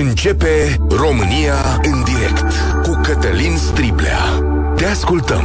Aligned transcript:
Începe 0.00 0.76
România 0.88 1.80
în 1.82 2.04
direct 2.04 2.44
cu 2.82 3.00
Cătălin 3.02 3.56
Striblea. 3.56 4.18
Te 4.76 4.84
ascultăm. 4.84 5.44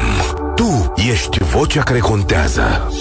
Tu 0.56 0.94
ești 0.96 1.44
vocea 1.44 1.84
care 1.84 2.00
contează. 2.00 2.92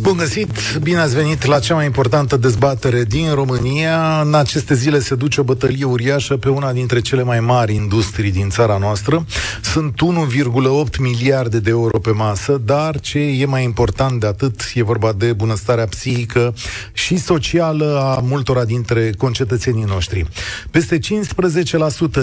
Bun 0.00 0.16
găsit, 0.16 0.78
bine 0.82 0.98
ați 0.98 1.14
venit 1.14 1.44
la 1.44 1.58
cea 1.58 1.74
mai 1.74 1.84
importantă 1.84 2.36
dezbatere 2.36 3.04
din 3.04 3.34
România. 3.34 4.20
În 4.24 4.34
aceste 4.34 4.74
zile 4.74 5.00
se 5.00 5.14
duce 5.14 5.40
o 5.40 5.44
bătălie 5.44 5.84
uriașă 5.84 6.36
pe 6.36 6.48
una 6.48 6.72
dintre 6.72 7.00
cele 7.00 7.22
mai 7.22 7.40
mari 7.40 7.74
industrii 7.74 8.32
din 8.32 8.48
țara 8.48 8.76
noastră. 8.78 9.24
Sunt 9.74 10.00
1,8 10.02 10.98
miliarde 10.98 11.60
de 11.60 11.70
euro 11.70 11.98
pe 11.98 12.10
masă, 12.10 12.60
dar 12.64 13.00
ce 13.00 13.18
e 13.18 13.46
mai 13.46 13.64
important 13.64 14.20
de 14.20 14.26
atât 14.26 14.60
e 14.74 14.82
vorba 14.82 15.12
de 15.12 15.32
bunăstarea 15.32 15.86
psihică 15.86 16.54
și 16.92 17.16
socială 17.16 18.14
a 18.16 18.20
multora 18.20 18.64
dintre 18.64 19.10
concetățenii 19.18 19.84
noștri. 19.84 20.26
Peste 20.70 20.98
15% 20.98 21.00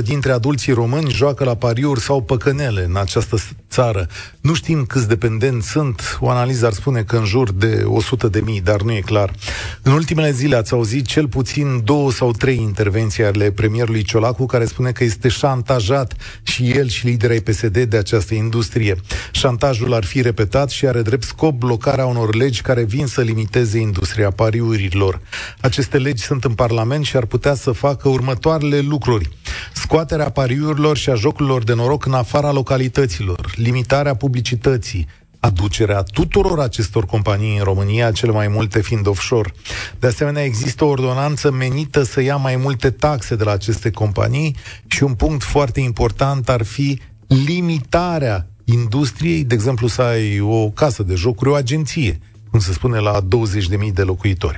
dintre 0.04 0.32
adulții 0.32 0.74
români 0.74 1.12
joacă 1.12 1.44
la 1.44 1.56
pariuri 1.56 2.00
sau 2.00 2.22
păcănele 2.22 2.86
în 2.90 2.96
această 2.96 3.38
țară. 3.70 4.08
Nu 4.42 4.54
știm 4.54 4.86
câți 4.86 5.08
dependenți 5.08 5.70
sunt, 5.70 6.18
o 6.20 6.30
analiză 6.30 6.66
ar 6.66 6.74
spune 6.74 7.04
că 7.04 7.18
în 7.18 7.26
jur 7.26 7.52
de 7.52 7.84
100 7.86 8.28
de 8.28 8.42
mii, 8.46 8.62
dar 8.62 8.82
nu 8.82 8.92
e 8.92 9.00
clar. 9.00 9.34
În 9.82 9.92
ultimele 9.92 10.32
zile 10.32 10.56
ați 10.56 10.74
auzit 10.74 11.06
cel 11.06 11.28
puțin 11.28 11.82
două 11.84 12.12
sau 12.12 12.32
trei 12.32 12.58
intervenții 12.62 13.24
ale 13.24 13.52
premierului 13.52 14.04
Ciolacu, 14.04 14.46
care 14.46 14.66
spune 14.66 14.92
că 14.92 15.04
este 15.04 15.28
șantajat 15.28 16.14
și 16.44 16.70
el 16.70 16.88
și 16.88 17.06
liderii 17.06 17.41
PSD 17.42 17.78
de 17.84 17.98
această 17.98 18.34
industrie. 18.34 18.96
Șantajul 19.32 19.94
ar 19.94 20.04
fi 20.04 20.22
repetat 20.22 20.70
și 20.70 20.86
are 20.88 21.02
drept 21.02 21.24
scop 21.24 21.54
blocarea 21.54 22.06
unor 22.06 22.36
legi 22.36 22.62
care 22.62 22.84
vin 22.84 23.08
să 23.08 23.22
limiteze 23.22 23.80
industria 23.80 24.30
pariurilor. 24.30 25.22
Aceste 25.60 25.98
legi 25.98 26.24
sunt 26.24 26.44
în 26.44 26.54
Parlament 26.54 27.06
și 27.06 27.18
ar 27.18 27.26
putea 27.26 27.54
să 27.54 27.72
facă 27.72 28.10
următoarele 28.10 28.80
lucruri. 28.80 29.30
Scoaterea 29.74 30.30
pariurilor 30.30 30.98
și 30.98 31.10
a 31.10 31.16
jocurilor 31.16 31.64
de 31.64 31.74
noroc 31.74 32.06
în 32.06 32.14
afara 32.14 32.52
localităților, 32.52 33.54
limitarea 33.56 34.16
publicității, 34.16 35.08
aducerea 35.42 36.04
tuturor 36.04 36.60
acestor 36.60 37.06
companii 37.06 37.58
în 37.58 37.64
România, 37.64 38.12
cele 38.12 38.32
mai 38.32 38.48
multe 38.48 38.82
fiind 38.82 39.08
offshore. 39.08 39.54
De 40.00 40.08
asemenea, 40.08 40.44
există 40.44 40.84
o 40.84 40.88
ordonanță 40.88 41.52
menită 41.52 42.04
să 42.04 42.22
ia 42.22 42.36
mai 42.36 42.56
multe 42.56 42.90
taxe 42.90 43.36
de 43.36 43.44
la 43.44 43.52
aceste 43.52 43.92
companii 43.92 44.56
și 44.88 45.04
un 45.04 45.14
punct 45.14 45.44
foarte 45.44 45.80
important 45.80 46.50
ar 46.50 46.64
fi 46.64 47.00
limitarea 47.32 48.48
industriei, 48.66 49.44
de 49.44 49.54
exemplu 49.54 49.88
să 49.88 50.02
ai 50.02 50.40
o 50.40 50.70
casă 50.70 51.04
de 51.04 51.16
jocuri, 51.16 51.50
o 51.50 51.54
agenție, 51.54 52.20
cum 52.50 52.60
se 52.60 52.74
spune, 52.74 53.00
la 53.00 53.20
20.000 53.22 53.94
de 53.94 54.02
locuitori. 54.02 54.58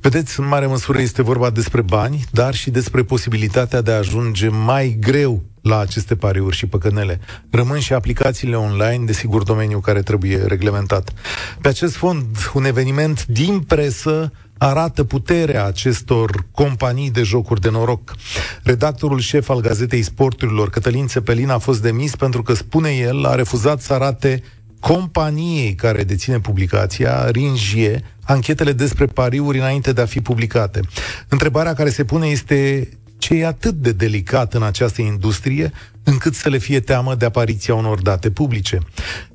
Vedeți, 0.00 0.40
în 0.40 0.48
mare 0.48 0.66
măsură 0.66 1.00
este 1.00 1.22
vorba 1.22 1.50
despre 1.50 1.82
bani, 1.82 2.24
dar 2.30 2.54
și 2.54 2.70
despre 2.70 3.02
posibilitatea 3.02 3.80
de 3.80 3.92
a 3.92 3.96
ajunge 3.96 4.48
mai 4.48 4.96
greu 5.00 5.42
la 5.62 5.78
aceste 5.78 6.16
pariuri 6.16 6.56
și 6.56 6.66
păcănele. 6.66 7.20
Rămân 7.50 7.78
și 7.78 7.92
aplicațiile 7.92 8.56
online, 8.56 9.04
desigur, 9.04 9.42
domeniul 9.42 9.80
care 9.80 10.02
trebuie 10.02 10.36
reglementat. 10.36 11.12
Pe 11.60 11.68
acest 11.68 11.96
fond, 11.96 12.24
un 12.54 12.64
eveniment 12.64 13.26
din 13.26 13.60
presă 13.60 14.32
arată 14.58 15.04
puterea 15.04 15.64
acestor 15.64 16.46
companii 16.50 17.10
de 17.10 17.22
jocuri 17.22 17.60
de 17.60 17.70
noroc. 17.70 18.14
Redactorul 18.62 19.20
șef 19.20 19.48
al 19.48 19.60
Gazetei 19.60 20.02
Sporturilor, 20.02 20.70
Cătălin 20.70 21.06
Țepelin, 21.06 21.50
a 21.50 21.58
fost 21.58 21.82
demis 21.82 22.16
pentru 22.16 22.42
că, 22.42 22.54
spune 22.54 22.90
el, 22.90 23.24
a 23.24 23.34
refuzat 23.34 23.80
să 23.80 23.92
arate 23.92 24.42
companiei 24.80 25.74
care 25.74 26.04
deține 26.04 26.40
publicația, 26.40 27.30
Ringie, 27.30 28.04
anchetele 28.22 28.72
despre 28.72 29.06
pariuri 29.06 29.58
înainte 29.58 29.92
de 29.92 30.00
a 30.00 30.06
fi 30.06 30.20
publicate. 30.20 30.80
Întrebarea 31.28 31.74
care 31.74 31.90
se 31.90 32.04
pune 32.04 32.26
este 32.26 32.88
ce 33.18 33.34
e 33.34 33.46
atât 33.46 33.74
de 33.74 33.92
delicat 33.92 34.54
în 34.54 34.62
această 34.62 35.02
industrie 35.02 35.72
încât 36.02 36.34
să 36.34 36.48
le 36.48 36.58
fie 36.58 36.80
teamă 36.80 37.14
de 37.14 37.24
apariția 37.24 37.74
unor 37.74 38.02
date 38.02 38.30
publice. 38.30 38.78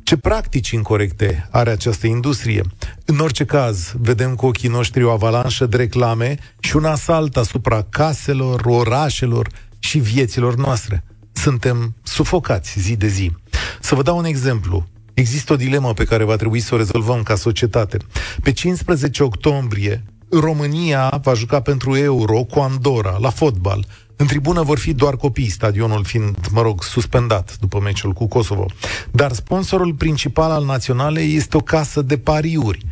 Ce 0.09 0.17
practici 0.17 0.69
incorrecte 0.69 1.47
are 1.51 1.69
această 1.69 2.07
industrie? 2.07 2.63
În 3.05 3.19
orice 3.19 3.45
caz, 3.45 3.93
vedem 3.99 4.35
cu 4.35 4.45
ochii 4.45 4.69
noștri 4.69 5.03
o 5.03 5.09
avalanșă 5.09 5.65
de 5.65 5.77
reclame 5.77 6.37
și 6.59 6.75
un 6.75 6.85
asalt 6.85 7.37
asupra 7.37 7.81
caselor, 7.89 8.65
orașelor 8.65 9.49
și 9.79 9.99
vieților 9.99 10.55
noastre. 10.55 11.03
Suntem 11.31 11.95
sufocați 12.03 12.79
zi 12.79 12.95
de 12.95 13.07
zi. 13.07 13.31
Să 13.79 13.95
vă 13.95 14.01
dau 14.01 14.17
un 14.17 14.25
exemplu. 14.25 14.87
Există 15.13 15.53
o 15.53 15.55
dilemă 15.55 15.93
pe 15.93 16.03
care 16.03 16.23
va 16.23 16.35
trebui 16.35 16.59
să 16.59 16.73
o 16.73 16.77
rezolvăm 16.77 17.23
ca 17.23 17.35
societate. 17.35 17.97
Pe 18.43 18.51
15 18.51 19.23
octombrie, 19.23 20.03
România 20.29 21.19
va 21.23 21.33
juca 21.33 21.61
pentru 21.61 21.95
Euro 21.95 22.43
cu 22.43 22.59
Andorra, 22.59 23.17
la 23.19 23.29
fotbal. 23.29 23.85
În 24.21 24.27
tribună 24.27 24.61
vor 24.61 24.79
fi 24.79 24.93
doar 24.93 25.15
copii, 25.15 25.49
stadionul 25.49 26.03
fiind, 26.03 26.47
mă 26.51 26.61
rog, 26.61 26.83
suspendat 26.83 27.57
după 27.59 27.79
meciul 27.79 28.11
cu 28.11 28.27
Kosovo. 28.27 28.65
Dar 29.11 29.31
sponsorul 29.31 29.93
principal 29.93 30.51
al 30.51 30.65
naționalei 30.65 31.35
este 31.35 31.57
o 31.57 31.59
casă 31.59 32.01
de 32.01 32.17
pariuri. 32.17 32.85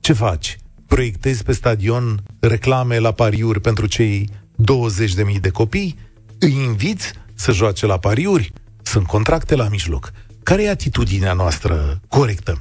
Ce 0.00 0.12
faci? 0.12 0.56
Proiectezi 0.86 1.42
pe 1.42 1.52
stadion 1.52 2.22
reclame 2.40 2.98
la 2.98 3.12
pariuri 3.12 3.60
pentru 3.60 3.86
cei 3.86 4.28
20.000 5.34 5.40
de 5.40 5.48
copii? 5.48 5.98
Îi 6.38 6.52
inviți 6.52 7.12
să 7.34 7.52
joace 7.52 7.86
la 7.86 7.98
pariuri? 7.98 8.52
Sunt 8.82 9.06
contracte 9.06 9.54
la 9.54 9.68
mijloc. 9.68 10.12
Care 10.42 10.62
e 10.62 10.70
atitudinea 10.70 11.32
noastră 11.32 12.00
corectă? 12.08 12.60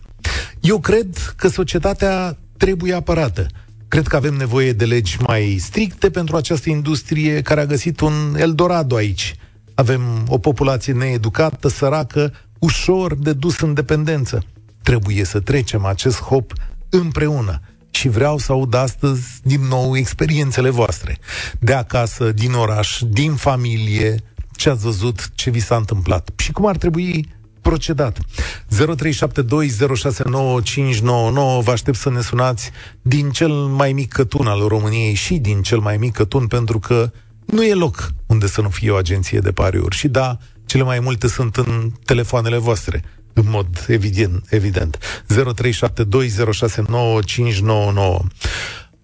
Eu 0.59 0.80
cred 0.80 1.34
că 1.36 1.47
societatea 1.47 2.38
trebuie 2.58 2.94
apărată. 2.94 3.47
Cred 3.88 4.07
că 4.07 4.16
avem 4.16 4.34
nevoie 4.34 4.73
de 4.73 4.85
legi 4.85 5.18
mai 5.28 5.57
stricte 5.59 6.09
pentru 6.09 6.35
această 6.35 6.69
industrie 6.69 7.41
care 7.41 7.62
a 7.62 7.66
găsit 7.66 8.00
un 8.00 8.35
Eldorado 8.38 8.96
aici. 8.96 9.35
Avem 9.73 10.01
o 10.28 10.38
populație 10.38 10.94
needucată, 10.94 11.68
săracă, 11.68 12.34
ușor 12.59 13.16
de 13.16 13.34
dus 13.34 13.59
în 13.59 13.73
dependență. 13.73 14.44
Trebuie 14.81 15.23
să 15.23 15.40
trecem 15.40 15.85
acest 15.85 16.22
hop 16.22 16.53
împreună. 16.90 17.59
Și 17.90 18.07
vreau 18.07 18.38
să 18.38 18.51
aud 18.51 18.73
astăzi 18.73 19.22
din 19.44 19.62
nou 19.68 19.97
experiențele 19.97 20.69
voastre. 20.69 21.17
De 21.59 21.73
acasă, 21.73 22.31
din 22.31 22.53
oraș, 22.53 23.02
din 23.09 23.34
familie, 23.34 24.23
ce 24.56 24.69
ați 24.69 24.84
văzut, 24.84 25.29
ce 25.35 25.50
vi 25.50 25.59
s-a 25.59 25.75
întâmplat 25.75 26.29
și 26.35 26.52
cum 26.52 26.66
ar 26.66 26.78
trebui 26.78 27.34
procedat. 27.70 28.20
0372069599 28.20 28.24
Vă 31.64 31.72
aștept 31.72 31.98
să 31.98 32.09
ne 32.09 32.22
sunați 32.22 32.72
din 33.02 33.30
cel 33.30 33.52
mai 33.52 33.94
mic 33.94 34.12
cătun 34.14 34.48
al 34.48 34.68
României 34.68 35.14
și 35.14 35.38
din 35.38 35.62
cel 35.62 35.80
mai 35.80 35.98
mic 35.98 36.14
cătun, 36.14 36.48
pentru 36.48 36.80
că 36.80 37.12
nu 37.46 37.64
e 37.64 37.74
loc 37.74 38.12
unde 38.26 38.48
să 38.48 38.62
nu 38.62 38.70
fie 38.70 38.92
o 38.92 38.96
agenție 38.96 39.40
de 39.40 39.52
pariuri. 39.52 39.96
Și 39.96 40.08
da, 40.08 40.38
cele 40.66 40.84
mai 40.84 41.00
multe 41.00 41.28
sunt 41.28 41.56
în 41.56 41.92
telefoanele 42.06 42.58
voastre, 42.58 43.03
în 43.34 43.44
mod 43.48 43.86
evident. 43.88 44.46
evident. 44.50 44.97
0372069599 45.28 45.38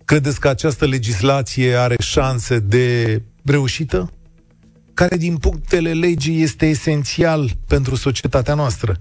Credeți 0.05 0.39
că 0.39 0.47
această 0.47 0.85
legislație 0.85 1.75
are 1.75 1.95
șanse 1.99 2.59
de 2.59 3.21
reușită? 3.43 4.11
Care 4.93 5.17
din 5.17 5.37
punctele 5.37 5.93
legii 5.93 6.41
este 6.41 6.65
esențial 6.65 7.51
pentru 7.67 7.95
societatea 7.95 8.53
noastră. 8.53 8.99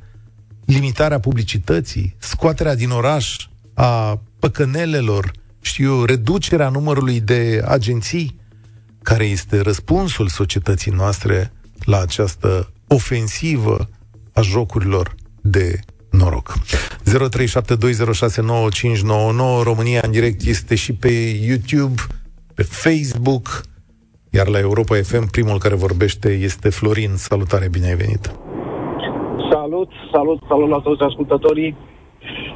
Limitarea 0.65 1.21
publicității, 1.21 2.17
scoaterea 2.19 2.75
din 2.75 2.91
oraș 2.91 3.49
a 3.75 4.21
păcănelelor, 4.39 5.33
știu 5.61 5.95
eu, 5.95 6.05
reducerea 6.05 6.69
numărului 6.69 7.21
de 7.21 7.63
agenții, 7.67 8.39
care 9.03 9.25
este 9.25 9.61
răspunsul 9.61 10.29
societății 10.29 10.93
noastre 10.93 11.53
la 11.85 12.01
această 12.01 12.73
ofensivă 12.87 13.89
a 14.33 14.41
jocurilor 14.41 15.15
de 15.41 15.81
noroc. 16.11 16.59
0372069599 16.59 16.63
România 19.63 20.01
în 20.05 20.11
direct 20.11 20.43
este 20.43 20.75
și 20.75 20.93
pe 20.93 21.39
YouTube, 21.43 22.03
pe 22.55 22.63
Facebook, 22.63 23.63
iar 24.31 24.49
la 24.49 24.59
Europa 24.59 24.95
FM, 24.95 25.31
primul 25.31 25.59
care 25.59 25.75
vorbește 25.75 26.29
este 26.33 26.69
Florin. 26.71 27.15
Salutare, 27.15 27.69
bine 27.69 27.87
ai 27.87 27.95
venit! 27.95 28.25
Salut, 29.51 29.91
salut, 30.13 30.41
salut 30.49 30.69
la 30.69 30.79
toți 30.79 31.03
ascultătorii. 31.03 31.77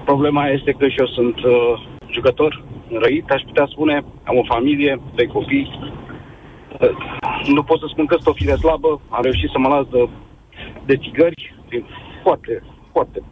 Problema 0.05 0.47
este 0.49 0.71
că 0.79 0.89
și 0.89 0.99
eu 0.99 1.07
sunt 1.07 1.37
uh, 1.45 1.53
jucător 2.11 2.65
răit, 2.91 3.31
aș 3.31 3.43
putea 3.43 3.67
spune, 3.71 4.05
am 4.25 4.37
o 4.37 4.45
familie, 4.55 5.01
trei 5.15 5.27
copii. 5.27 5.69
Uh, 6.81 6.89
nu 7.47 7.63
pot 7.63 7.79
să 7.79 7.87
spun 7.89 8.07
că 8.07 8.15
sunt 8.15 8.35
o 8.35 8.39
fire 8.39 8.55
slabă, 8.55 9.01
am 9.09 9.23
reușit 9.23 9.51
să 9.51 9.59
mă 9.59 9.69
las 9.69 9.87
de, 9.91 10.09
de 10.87 10.97
țigări, 10.97 11.55
e 11.71 11.83
foarte, 12.23 12.63
foarte, 12.93 13.23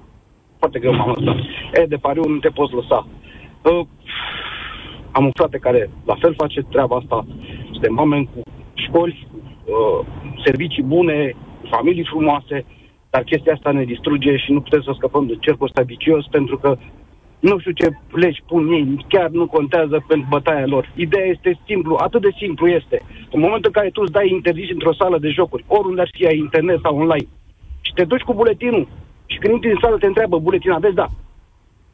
foarte 0.59 0.79
greu 0.79 0.95
m-am 0.95 1.15
lăsat. 1.17 1.37
E, 1.73 1.87
de 1.87 1.97
pariu 1.97 2.29
nu 2.29 2.39
te 2.39 2.49
poți 2.49 2.75
lăsa. 2.75 3.07
Uh, 3.63 3.87
am 5.13 5.25
un 5.25 5.31
frate 5.35 5.59
care 5.59 5.91
la 6.05 6.15
fel 6.21 6.35
face 6.35 6.61
treaba 6.61 6.97
asta 6.97 7.27
suntem 7.83 7.99
oameni 7.99 8.29
cu 8.35 8.41
școli, 8.75 9.29
uh, 9.65 10.07
servicii 10.45 10.83
bune, 10.83 11.35
familii 11.71 12.11
frumoase, 12.13 12.65
dar 13.11 13.23
chestia 13.23 13.53
asta 13.53 13.71
ne 13.71 13.85
distruge 13.85 14.37
și 14.37 14.53
nu 14.53 14.61
putem 14.61 14.83
să 14.83 14.93
scăpăm 14.95 15.27
de 15.27 15.37
cercul 15.41 15.67
ăsta 15.67 15.83
vicios 15.83 16.27
pentru 16.27 16.59
că 16.59 16.77
nu 17.41 17.59
știu 17.59 17.73
ce 17.73 17.89
legi 18.13 18.43
pun 18.47 18.73
ei, 18.73 19.07
chiar 19.09 19.29
nu 19.31 19.47
contează 19.47 20.05
pentru 20.09 20.27
bătaia 20.31 20.67
lor. 20.67 20.93
Ideea 20.95 21.27
este 21.27 21.59
simplu, 21.67 21.97
atât 21.99 22.21
de 22.21 22.33
simplu 22.37 22.69
este. 22.69 23.03
În 23.31 23.41
momentul 23.41 23.71
în 23.71 23.79
care 23.79 23.91
tu 23.91 24.01
îți 24.03 24.13
dai 24.13 24.29
interzis 24.29 24.71
într-o 24.71 24.95
sală 24.95 25.19
de 25.19 25.29
jocuri, 25.29 25.65
oriunde 25.67 26.01
ar 26.01 26.11
fi 26.13 26.37
internet 26.37 26.81
sau 26.83 26.97
online, 26.97 27.29
și 27.81 27.93
te 27.95 28.05
duci 28.05 28.27
cu 28.29 28.35
buletinul 28.35 28.89
și 29.27 29.39
când 29.39 29.55
intri 29.55 29.71
în 29.71 29.79
sală 29.83 29.97
te 29.97 30.07
întreabă 30.07 30.39
buletin 30.39 30.71
aveți? 30.71 30.95
Da. 30.95 31.07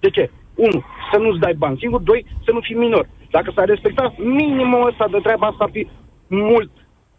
De 0.01 0.11
ce? 0.11 0.31
Unu, 0.55 0.85
să 1.13 1.19
nu-ți 1.19 1.41
dai 1.41 1.55
bani 1.55 1.79
singur. 1.79 2.01
Doi, 2.01 2.27
să 2.45 2.51
nu 2.53 2.61
fii 2.61 2.75
minor. 2.75 3.09
Dacă 3.31 3.53
s-ar 3.55 3.67
respecta 3.69 4.15
minimul 4.17 4.89
ăsta 4.89 5.07
de 5.11 5.19
treaba 5.23 5.47
asta, 5.47 5.65
ar 5.65 5.71
fi 5.73 5.87
mult, 6.27 6.71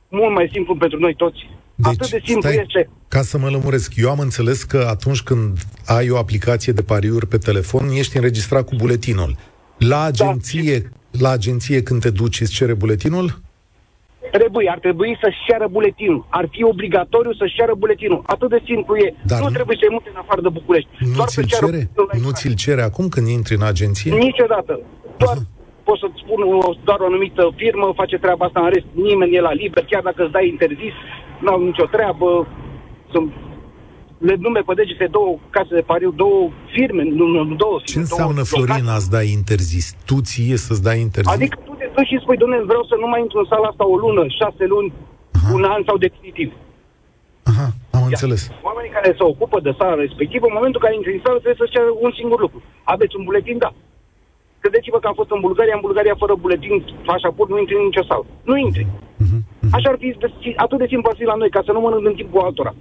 mult 0.07 0.33
mai 0.33 0.49
simplu 0.51 0.75
pentru 0.75 0.99
noi 0.99 1.15
toți. 1.15 1.49
Deci, 1.75 1.93
Atât 1.93 2.09
de 2.09 2.21
simplu 2.25 2.49
stai, 2.49 2.63
este. 2.65 2.89
Ca 3.07 3.21
să 3.21 3.37
mă 3.37 3.49
lămuresc, 3.49 3.93
eu 3.95 4.09
am 4.09 4.19
înțeles 4.19 4.63
că 4.63 4.85
atunci 4.89 5.21
când 5.21 5.57
ai 5.85 6.09
o 6.09 6.17
aplicație 6.17 6.73
de 6.73 6.81
pariuri 6.81 7.27
pe 7.27 7.37
telefon, 7.37 7.89
ești 7.89 8.17
înregistrat 8.17 8.65
cu 8.65 8.75
buletinul. 8.75 9.35
La 9.77 9.87
da. 9.95 10.03
agenție, 10.03 10.79
da. 10.79 11.19
la 11.19 11.29
agenție 11.29 11.83
când 11.83 12.01
te 12.01 12.09
duci, 12.09 12.41
îți 12.41 12.53
cere 12.53 12.73
buletinul? 12.73 13.41
Trebuie, 14.31 14.69
ar 14.69 14.79
trebui 14.79 15.17
să-și 15.21 15.37
ceară 15.47 15.67
buletinul. 15.67 16.25
Ar 16.29 16.47
fi 16.51 16.63
obligatoriu 16.63 17.33
să-și 17.33 17.55
ceară 17.55 17.73
buletinul. 17.77 18.23
Atât 18.25 18.49
de 18.49 18.61
simplu 18.65 18.95
e. 18.95 19.13
Dar 19.25 19.39
nu, 19.39 19.45
nu 19.45 19.51
trebuie 19.51 19.77
să-i 19.79 19.89
mute 19.91 20.09
în 20.13 20.19
afară 20.19 20.41
de 20.41 20.49
București. 20.49 20.89
Nu 20.99 21.13
Doar 21.15 21.27
ți-l 21.27 21.45
cere? 21.45 21.89
Nu 22.23 22.31
ți-l 22.31 22.53
cere 22.53 22.81
acum 22.81 23.07
când 23.07 23.27
intri 23.27 23.55
în 23.55 23.61
agenție? 23.61 24.11
Niciodată. 24.13 24.79
Doar 25.17 25.35
Aha 25.35 25.43
pot 25.89 25.99
să-ți 26.03 26.21
spun 26.23 26.39
doar 26.87 26.99
o 27.01 27.09
anumită 27.11 27.43
firmă, 27.61 27.85
face 28.01 28.17
treaba 28.23 28.45
asta, 28.45 28.59
în 28.63 28.71
rest 28.75 28.89
nimeni 29.07 29.35
e 29.35 29.47
la 29.49 29.57
liber, 29.61 29.83
chiar 29.91 30.03
dacă 30.09 30.19
îți 30.23 30.35
dai 30.37 30.47
interzis, 30.53 30.95
nu 31.43 31.49
au 31.53 31.59
nicio 31.69 31.87
treabă, 31.95 32.29
sunt 33.13 33.27
le 34.27 34.35
nume 34.45 34.61
pe 34.67 34.73
degete 34.79 35.07
două 35.17 35.31
case 35.55 35.73
de 35.79 35.83
pariu, 35.91 36.11
două 36.23 36.41
firme, 36.73 37.03
nu, 37.19 37.25
nu 37.49 37.55
două 37.63 37.77
firme. 37.83 37.93
Ce 37.93 37.99
înseamnă, 38.05 38.41
două 38.41 38.49
Florin, 38.51 38.87
a-ți 38.95 39.09
dai 39.15 39.27
interzis? 39.39 39.85
Tu 40.09 40.15
ție 40.29 40.57
să-ți 40.65 40.83
dai 40.87 40.99
interzis? 41.07 41.33
Adică 41.35 41.57
tu 41.67 41.73
te 41.79 41.87
duci 41.95 42.09
și 42.11 42.17
spui, 42.23 42.37
domnule, 42.41 42.63
vreau 42.71 42.83
să 42.91 42.95
nu 43.01 43.07
mai 43.11 43.21
intru 43.25 43.37
în 43.39 43.47
sala 43.51 43.67
asta 43.71 43.83
o 43.93 43.95
lună, 44.03 44.21
șase 44.39 44.65
luni, 44.73 44.89
Aha. 45.37 45.49
un 45.55 45.63
an 45.73 45.81
sau 45.87 45.97
definitiv. 46.05 46.49
Aha, 47.51 47.67
am 47.95 48.01
Ia. 48.01 48.11
înțeles. 48.13 48.41
Oamenii 48.69 48.91
care 48.97 49.09
se 49.19 49.23
ocupă 49.31 49.57
de 49.67 49.71
sala 49.79 49.95
respectivă, 50.05 50.45
în 50.47 50.57
momentul 50.57 50.79
în 50.79 50.85
care 50.85 50.95
intri 50.95 51.17
în 51.17 51.23
sală, 51.25 51.37
trebuie 51.39 51.61
să-ți 51.61 51.73
ceară 51.75 51.91
un 52.05 52.11
singur 52.19 52.39
lucru. 52.45 52.59
Aveți 52.93 53.15
un 53.17 53.23
buletin? 53.27 53.57
Da. 53.65 53.71
Credeți-vă 54.61 54.99
că 54.99 55.07
am 55.07 55.17
fost 55.21 55.31
în 55.31 55.41
Bulgaria, 55.47 55.75
în 55.75 55.85
Bulgaria 55.87 56.15
fără 56.23 56.33
buletin, 56.43 56.75
pașaport, 57.05 57.49
nu 57.49 57.59
intri 57.59 57.75
în 57.75 57.87
nicio 57.89 58.03
sală. 58.09 58.25
Nu 58.49 58.55
intri. 58.57 58.85
Uh-huh, 58.85 59.39
uh-huh. 59.41 59.71
Așa 59.75 59.89
ar 59.89 59.97
fi 59.99 60.09
atât 60.55 60.77
de 60.77 60.87
simplu 60.91 61.09
ar 61.09 61.17
fi 61.19 61.31
la 61.31 61.39
noi, 61.41 61.49
ca 61.49 61.61
să 61.65 61.71
nu 61.71 61.79
mănânc 61.79 62.05
în 62.05 62.15
timp 62.19 62.31
cu 62.31 62.39
altora. 62.39 62.73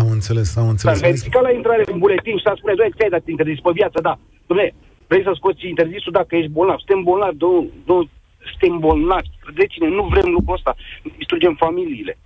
Am 0.00 0.08
înțeles, 0.10 0.56
am 0.56 0.68
înțeles. 0.68 1.00
Dar 1.00 1.08
verifica 1.08 1.40
la 1.40 1.52
intrare 1.58 1.82
în 1.92 1.98
buletin 1.98 2.36
și 2.36 2.42
să 2.46 2.52
spune, 2.56 2.74
doamne, 2.74 2.94
ți-ai 2.96 3.14
dat 3.14 3.26
interzis 3.26 3.60
pe 3.60 3.70
viață, 3.80 3.98
da. 4.08 4.14
Dom'le, 4.48 4.68
vrei 5.06 5.22
să 5.22 5.32
scoți 5.34 5.68
interzisul 5.68 6.12
dacă 6.12 6.36
ești 6.36 6.54
bolnav. 6.56 6.78
Suntem 6.78 7.02
bolnavi, 7.02 7.36
două, 7.36 7.64
două, 7.88 8.02
suntem 8.50 8.78
bolnavi. 8.78 9.28
Credeți-ne, 9.44 9.88
nu 9.88 10.02
vrem 10.12 10.28
lucrul 10.36 10.54
ăsta. 10.58 10.72
Distrugem 11.16 11.54
familiile. 11.64 12.18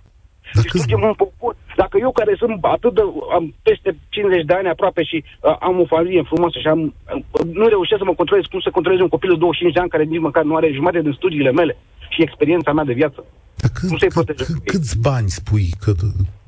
Distrugem 0.53 1.01
un 1.01 1.13
popor. 1.21 1.55
Dacă 1.81 1.95
eu 2.05 2.11
care 2.11 2.33
sunt 2.41 2.53
atât 2.75 2.93
de, 2.93 3.03
am 3.37 3.43
peste 3.67 3.89
50 4.09 4.45
de 4.49 4.53
ani 4.53 4.73
aproape 4.73 5.03
și 5.03 5.17
uh, 5.23 5.55
am 5.67 5.79
o 5.79 5.85
familie 5.85 6.23
frumoasă 6.31 6.57
și 6.59 6.67
am, 6.67 6.79
uh, 6.83 7.45
nu 7.59 7.65
reușesc 7.67 7.99
să 8.01 8.07
mă 8.09 8.19
controlez 8.21 8.43
cum 8.51 8.59
să 8.59 8.69
controlez 8.77 8.99
un 8.99 9.13
copil 9.15 9.29
de 9.29 9.35
25 9.35 9.73
de 9.73 9.79
ani 9.79 9.93
care 9.93 10.03
nici 10.03 10.27
măcar 10.27 10.43
nu 10.43 10.55
are 10.55 10.77
jumătate 10.77 11.03
din 11.07 11.19
studiile 11.19 11.51
mele 11.51 11.73
și 12.13 12.21
experiența 12.21 12.71
mea 12.73 12.83
de 12.83 12.99
viață. 13.01 13.19
Dar 13.61 13.69
cât, 13.73 13.87
cum 13.89 13.97
cât, 13.97 14.37
cât, 14.47 14.57
câți 14.71 14.99
bani 14.99 15.29
spui 15.29 15.69
că 15.83 15.91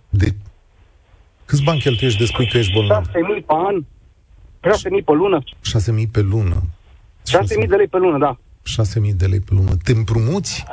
de, 0.10 0.28
Câți 1.46 1.64
bani 1.64 1.80
cheltuiești 1.80 2.20
de 2.20 2.26
spui 2.26 2.48
că 2.48 2.58
ești 2.58 2.74
bolnav? 2.74 3.04
6.000 3.08 3.12
pe 3.46 3.54
an, 3.68 3.86
6.000 4.66 5.04
pe 5.06 5.12
lună. 5.12 5.40
6.000 5.44 6.12
pe 6.12 6.22
lună. 6.22 6.62
6.000 7.62 7.68
de 7.68 7.76
lei 7.76 7.88
pe 7.88 7.98
lună, 7.98 8.18
da. 8.18 8.38
6.000 9.10 9.16
de 9.16 9.26
lei 9.26 9.40
pe 9.40 9.54
lună. 9.54 9.72
Te 9.84 9.92
împrumuți? 9.92 10.66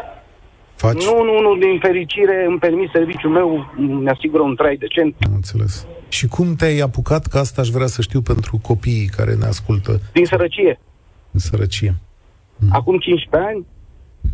Faci? 0.83 1.05
Nu, 1.05 1.23
nu, 1.23 1.41
nu, 1.41 1.57
din 1.57 1.79
fericire 1.79 2.45
îmi 2.49 2.59
permis 2.59 2.91
serviciul 2.91 3.31
meu, 3.31 3.73
mi 3.77 4.09
asigură 4.09 4.43
un 4.43 4.55
trai 4.57 4.77
decent. 4.77 5.15
Am 5.27 5.35
înțeles. 5.35 5.87
Și 6.09 6.27
cum 6.27 6.55
te-ai 6.55 6.79
apucat? 6.79 7.27
Că 7.27 7.39
asta 7.39 7.61
aș 7.61 7.69
vrea 7.69 7.87
să 7.87 8.03
știu 8.03 8.21
pentru 8.21 8.59
copiii 8.63 9.07
care 9.17 9.35
ne 9.35 9.45
ascultă. 9.45 10.01
Din 10.13 10.25
sărăcie. 10.25 10.81
Din 11.31 11.41
sărăcie. 11.41 11.95
Mm. 12.57 12.69
Acum 12.73 12.99
15 12.99 13.51
ani, 13.51 13.67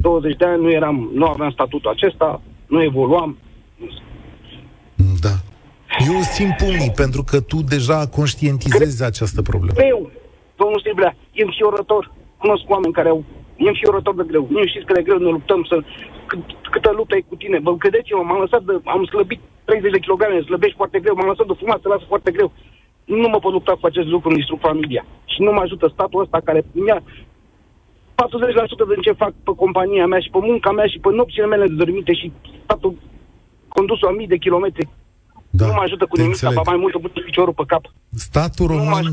20 0.01 0.37
de 0.37 0.45
ani, 0.45 0.63
nu, 0.63 0.71
eram, 0.71 1.11
nu 1.15 1.27
aveam 1.27 1.51
statutul 1.51 1.91
acesta, 1.91 2.43
nu 2.67 2.83
evoluam. 2.83 3.39
Da. 5.21 5.35
Eu 6.13 6.21
simt 6.21 6.57
pumnii, 6.57 6.93
pentru 7.03 7.23
că 7.23 7.41
tu 7.41 7.63
deja 7.63 8.07
conștientizezi 8.07 8.97
Cred 8.97 9.09
această 9.09 9.43
problemă. 9.43 9.81
Eu, 9.83 10.11
domnul 10.57 10.79
Striblea, 10.79 11.17
e 11.33 11.43
înfiorător. 11.43 12.13
Cunosc 12.39 12.63
oameni 12.67 12.93
care 12.93 13.09
au 13.09 13.25
e 13.63 13.69
înfiorător 13.75 14.15
de 14.21 14.25
greu. 14.31 14.45
Nu 14.55 14.67
știți 14.67 14.87
că 14.87 14.93
de 14.93 15.07
greu 15.07 15.19
ne 15.19 15.31
luptăm 15.37 15.61
să... 15.71 15.77
Cât, 16.31 16.41
câtă 16.75 16.91
luptă 16.99 17.15
e 17.17 17.31
cu 17.31 17.37
tine. 17.43 17.59
Bă, 17.59 17.71
credeți-mă, 17.77 18.23
m-am 18.23 18.41
lăsat 18.45 18.63
de... 18.69 18.75
Am 18.85 19.05
slăbit 19.05 19.41
30 19.65 19.93
de 19.93 20.05
kilograme, 20.05 20.41
slăbești 20.41 20.81
foarte 20.81 20.99
greu, 21.05 21.15
m-am 21.15 21.33
lăsat 21.33 21.47
de 21.47 21.59
fumat, 21.61 21.81
să 21.81 21.89
lasă 21.89 22.05
foarte 22.13 22.31
greu. 22.37 22.53
Nu 23.05 23.29
mă 23.29 23.39
pot 23.39 23.53
lupta 23.53 23.73
cu 23.81 23.87
acest 23.87 24.09
lucru, 24.15 24.29
îmi 24.29 24.39
distrug 24.39 24.61
familia. 24.69 25.05
Și 25.33 25.39
nu 25.43 25.51
mă 25.53 25.61
ajută 25.61 25.87
statul 25.95 26.23
ăsta 26.25 26.39
care 26.49 26.61
mi-a 26.73 27.01
40% 27.03 27.05
din 28.93 29.03
ce 29.07 29.13
fac 29.23 29.33
pe 29.47 29.53
compania 29.57 30.07
mea 30.07 30.21
și 30.25 30.31
pe 30.31 30.39
munca 30.49 30.71
mea 30.71 30.87
și 30.87 30.99
pe 30.99 31.09
nopțile 31.13 31.47
mele 31.47 31.67
de 31.67 31.75
dormite 31.75 32.13
și 32.13 32.33
statul 32.65 32.95
condus 33.69 34.01
o 34.03 34.11
mii 34.11 34.27
de 34.27 34.37
kilometri. 34.37 34.89
Da, 35.51 35.67
nu 35.67 35.73
mă 35.73 35.83
ajută 35.85 36.07
cu 36.07 36.17
nimic, 36.17 36.39
dar 36.39 36.53
mai 36.67 36.77
mult 36.77 36.93
să 36.93 37.21
piciorul 37.25 37.55
pe 37.55 37.63
cap. 37.67 37.85
Statul 38.15 38.67
român 38.67 39.13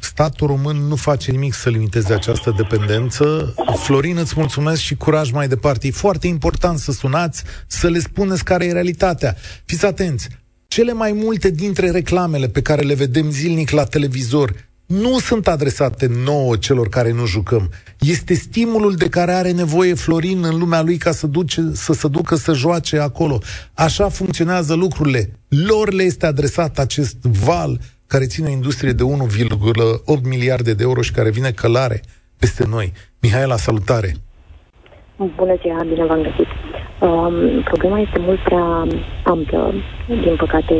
statul 0.00 0.46
român 0.46 0.76
nu 0.76 0.96
face 0.96 1.30
nimic 1.30 1.54
să 1.54 1.68
limiteze 1.68 2.12
această 2.12 2.54
dependență. 2.56 3.54
Florin, 3.84 4.16
îți 4.16 4.34
mulțumesc 4.36 4.80
și 4.80 4.96
curaj 4.96 5.30
mai 5.30 5.48
departe. 5.48 5.86
E 5.86 5.90
foarte 5.90 6.26
important 6.26 6.78
să 6.78 6.92
sunați, 6.92 7.42
să 7.66 7.88
le 7.88 7.98
spuneți 7.98 8.44
care 8.44 8.64
e 8.64 8.72
realitatea. 8.72 9.36
Fiți 9.64 9.86
atenți, 9.86 10.28
cele 10.68 10.92
mai 10.92 11.12
multe 11.12 11.50
dintre 11.50 11.90
reclamele 11.90 12.48
pe 12.48 12.62
care 12.62 12.82
le 12.82 12.94
vedem 12.94 13.30
zilnic 13.30 13.70
la 13.70 13.84
televizor 13.84 14.54
nu 14.90 15.18
sunt 15.18 15.48
adresate 15.48 16.06
nouă 16.24 16.56
celor 16.56 16.88
care 16.88 17.12
nu 17.12 17.26
jucăm. 17.26 17.70
Este 18.00 18.34
stimulul 18.34 18.94
de 18.94 19.08
care 19.08 19.32
are 19.32 19.50
nevoie 19.50 19.94
Florin 19.94 20.44
în 20.44 20.58
lumea 20.58 20.82
lui 20.82 20.96
ca 20.96 21.12
să, 21.12 21.26
duce, 21.26 21.70
să 21.72 21.92
se 21.92 22.08
ducă 22.08 22.36
să 22.36 22.52
joace 22.52 22.98
acolo. 22.98 23.38
Așa 23.74 24.08
funcționează 24.08 24.74
lucrurile. 24.74 25.38
Lor 25.48 25.92
le 25.92 26.02
este 26.02 26.26
adresat 26.26 26.78
acest 26.78 27.16
val 27.22 27.80
care 28.12 28.32
ține 28.32 28.48
o 28.48 28.58
industrie 28.60 28.92
de 28.92 29.04
1,8 29.04 30.22
miliarde 30.34 30.72
de 30.74 30.82
euro 30.88 31.00
și 31.08 31.16
care 31.18 31.30
vine 31.38 31.50
călare 31.50 31.98
peste 32.42 32.64
noi. 32.74 32.92
Mihaela, 33.22 33.56
salutare! 33.66 34.10
Bună 35.40 35.54
ziua, 35.62 35.82
bine 35.92 36.04
v-am 36.10 36.22
găsit. 36.28 36.50
Um, 37.06 37.36
problema 37.70 37.98
este 38.06 38.18
mult 38.18 38.40
prea 38.48 38.68
amplă, 39.24 39.74
din 40.06 40.36
păcate, 40.36 40.74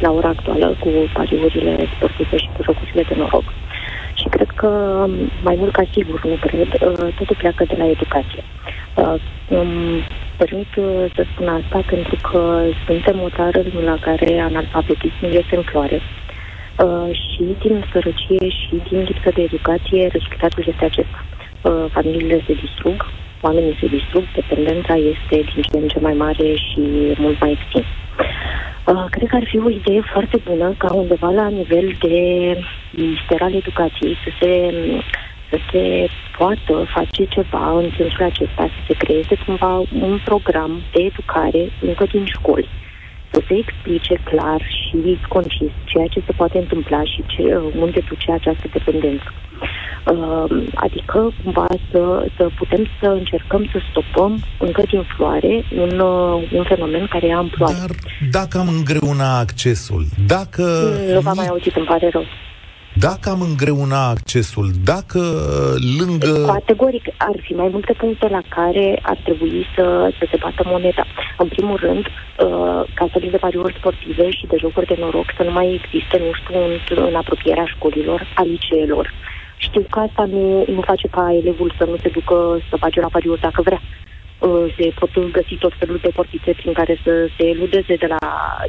la 0.00 0.10
ora 0.10 0.28
actuală, 0.28 0.66
cu 0.80 0.88
pariurile 1.14 1.74
sportive 1.96 2.36
și 2.36 2.48
cu 2.54 2.62
jocurile 2.62 3.02
de 3.08 3.14
noroc. 3.16 3.46
Și 4.20 4.26
cred 4.34 4.50
că, 4.60 4.70
mai 5.42 5.56
mult 5.60 5.72
ca 5.72 5.84
sigur, 5.92 6.24
nu 6.24 6.36
cred, 6.46 6.70
uh, 6.72 7.14
totul 7.18 7.36
pleacă 7.38 7.64
de 7.64 7.74
la 7.78 7.86
educație. 7.96 8.42
Uh, 8.96 9.14
um, 9.56 9.72
permit 10.36 10.72
uh, 10.76 11.04
să 11.14 11.22
spun 11.32 11.48
asta 11.48 11.78
pentru 11.94 12.16
că 12.28 12.40
suntem 12.86 13.16
o 13.26 13.28
țară 13.36 13.60
la 13.84 13.96
care 14.06 14.40
analfabetismul 14.40 15.32
este 15.42 15.56
în 15.56 15.62
floare 15.70 16.00
Uh, 16.78 17.10
și 17.12 17.56
din 17.60 17.84
sărăcie 17.92 18.48
și 18.48 18.82
din 18.88 18.98
lipsă 19.02 19.30
de 19.34 19.42
educație, 19.42 20.06
rezultatul 20.06 20.64
este 20.66 20.84
acesta. 20.84 21.24
Uh, 21.62 21.84
familiile 21.92 22.42
se 22.46 22.52
distrug, 22.52 23.06
oamenii 23.40 23.76
se 23.80 23.86
distrug, 23.86 24.24
dependența 24.34 24.94
este 24.94 25.36
din 25.54 25.62
ce 25.62 25.76
în 25.78 25.88
ce 25.88 26.00
mai 26.00 26.12
mare 26.12 26.54
și 26.54 26.80
mult 27.16 27.40
mai 27.40 27.50
extins. 27.50 27.84
Uh, 28.86 29.04
cred 29.10 29.28
că 29.28 29.36
ar 29.36 29.44
fi 29.44 29.58
o 29.58 29.70
idee 29.70 30.00
foarte 30.12 30.38
bună 30.44 30.74
ca 30.78 30.94
undeva 30.94 31.30
la 31.30 31.48
nivel 31.48 31.96
de 32.00 32.16
minister 32.90 33.42
al 33.42 33.54
educației 33.54 34.16
să 34.24 34.30
se, 34.40 34.52
să 35.50 35.56
se 35.70 36.08
poată 36.38 36.86
face 36.94 37.24
ceva 37.24 37.78
în 37.78 37.90
sensul 37.96 38.24
acesta, 38.24 38.62
să 38.74 38.80
se 38.86 38.94
creeze 38.94 39.34
cumva 39.46 39.82
un 40.00 40.20
program 40.24 40.82
de 40.92 41.02
educare 41.02 41.70
încă 41.80 42.04
din 42.12 42.24
școli 42.24 42.68
să 43.32 43.40
se 43.48 43.54
explice 43.62 44.14
clar 44.30 44.60
și 44.78 45.18
concis 45.28 45.72
ceea 45.84 46.06
ce 46.06 46.22
se 46.26 46.32
poate 46.32 46.58
întâmpla 46.58 47.02
și 47.04 47.24
ce, 47.26 47.42
unde 47.84 48.00
duce 48.08 48.32
această 48.32 48.66
dependență. 48.72 49.28
Uh, 50.12 50.64
adică, 50.74 51.32
cumva, 51.42 51.66
să, 51.90 52.26
să 52.36 52.48
putem 52.58 52.86
să 53.00 53.06
încercăm 53.06 53.68
să 53.72 53.78
stopăm 53.90 54.38
încă 54.58 54.82
din 54.90 55.02
floare 55.16 55.64
un, 55.76 55.98
uh, 55.98 56.48
un 56.52 56.64
fenomen 56.64 57.06
care 57.06 57.26
e 57.26 57.34
amploare. 57.34 57.74
Dar 57.78 57.90
dacă 58.30 58.58
am 58.58 58.68
îngreuna 58.68 59.38
accesul, 59.38 60.04
dacă... 60.26 60.62
Nu 61.12 61.20
v-am 61.20 61.36
mai 61.36 61.46
auzit, 61.46 61.76
îmi 61.76 61.86
pare 61.86 62.08
rău. 62.12 62.24
Dacă 62.94 63.30
am 63.30 63.40
îngreuna 63.40 64.08
accesul, 64.08 64.70
dacă 64.84 65.20
lângă... 65.98 66.32
Categoric, 66.46 67.04
ar 67.16 67.36
fi 67.40 67.52
mai 67.52 67.68
multe 67.72 67.92
puncte 67.92 68.28
la 68.28 68.42
care 68.48 68.98
ar 69.02 69.18
trebui 69.24 69.66
să, 69.74 70.14
să 70.18 70.24
se 70.30 70.38
bată 70.42 70.62
moneda. 70.66 71.04
În 71.38 71.48
primul 71.48 71.76
rând, 71.76 72.04
uh, 72.06 72.82
casele 72.94 73.28
de 73.30 73.36
pariuri 73.36 73.76
sportive 73.78 74.30
și 74.30 74.46
de 74.46 74.56
jocuri 74.60 74.86
de 74.86 74.96
noroc 74.98 75.26
să 75.36 75.42
nu 75.42 75.52
mai 75.52 75.80
existe, 75.80 76.16
nu 76.18 76.32
știu, 76.40 76.54
în, 76.64 77.04
în 77.08 77.14
apropierea 77.14 77.64
școlilor, 77.74 78.20
a 78.34 78.42
liceelor 78.42 79.06
Știu 79.66 79.84
că 79.90 79.98
asta 79.98 80.24
nu, 80.24 80.64
nu 80.74 80.80
face 80.80 81.08
ca 81.08 81.24
elevul 81.40 81.74
să 81.78 81.84
nu 81.84 81.96
se 82.02 82.08
ducă 82.08 82.36
să 82.68 82.76
face 82.76 83.00
la 83.00 83.06
pariuri 83.06 83.40
dacă 83.40 83.62
vrea. 83.62 83.80
Uh, 84.48 84.74
se 84.76 84.92
pot 84.98 85.12
găsi 85.38 85.54
tot 85.64 85.72
felul 85.78 85.98
de 86.02 86.08
portițe 86.08 86.52
prin 86.60 86.72
care 86.72 86.94
să 87.04 87.12
se 87.36 87.44
eludeze 87.46 87.94
de 87.96 88.08
la, 88.14 88.22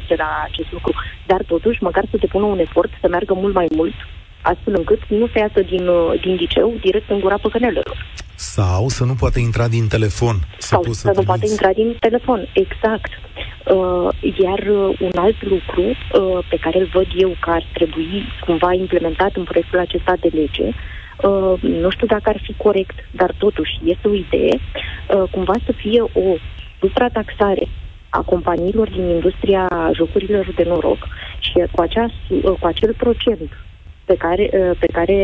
de 0.08 0.14
la 0.22 0.30
acest 0.48 0.72
lucru. 0.72 0.92
Dar 1.26 1.40
totuși, 1.46 1.82
măcar 1.82 2.04
să 2.10 2.16
depună 2.16 2.44
un 2.44 2.58
efort, 2.58 2.90
să 3.00 3.08
meargă 3.08 3.34
mult 3.34 3.54
mai 3.54 3.66
mult, 3.74 3.94
astfel 4.42 4.74
încât 4.76 5.00
nu 5.08 5.26
se 5.32 5.38
iasă 5.38 5.60
din, 5.72 5.86
uh, 5.88 6.20
din 6.20 6.34
liceu 6.34 6.74
direct 6.80 7.10
în 7.10 7.20
gura 7.20 7.38
păcănelelor. 7.38 7.96
Sau 8.34 8.88
să 8.88 9.04
nu 9.04 9.14
poată 9.14 9.38
intra 9.38 9.68
din 9.68 9.88
telefon. 9.88 10.36
Sau 10.58 10.82
să, 10.82 10.92
să 10.92 11.12
nu 11.16 11.22
poată 11.22 11.46
intra 11.50 11.72
din 11.72 11.96
telefon, 12.00 12.48
exact. 12.52 13.12
Uh, 13.76 14.08
iar 14.42 14.58
uh, 14.58 14.96
un 15.00 15.14
alt 15.14 15.42
lucru 15.42 15.82
uh, 15.82 16.46
pe 16.48 16.56
care 16.56 16.78
îl 16.78 16.88
văd 16.92 17.06
eu 17.16 17.36
că 17.40 17.50
ar 17.50 17.64
trebui 17.72 18.24
cumva 18.46 18.72
implementat 18.72 19.36
în 19.36 19.44
proiectul 19.44 19.78
acesta 19.78 20.14
de 20.20 20.28
lege, 20.32 20.68
uh, 21.22 21.60
nu 21.60 21.90
știu 21.90 22.06
dacă 22.06 22.28
ar 22.28 22.40
fi 22.42 22.52
corect, 22.56 22.94
dar 23.10 23.34
totuși 23.38 23.80
este 23.84 24.08
o 24.08 24.14
idee, 24.14 24.58
uh, 24.58 25.22
cumva 25.30 25.54
să 25.64 25.72
fie 25.72 26.00
o 26.00 26.36
suprataxare 26.80 27.68
a 28.08 28.20
companiilor 28.22 28.88
din 28.88 29.08
industria 29.08 29.90
jocurilor 29.92 30.52
de 30.56 30.64
noroc 30.64 30.98
și 31.38 31.52
cu, 31.70 31.80
acea, 31.80 32.06
uh, 32.28 32.42
cu 32.60 32.66
acel 32.66 32.94
procent 32.94 33.50
pe 34.04 34.16
care, 34.16 34.50
uh, 34.52 34.76
pe 34.78 34.86
care, 34.86 35.18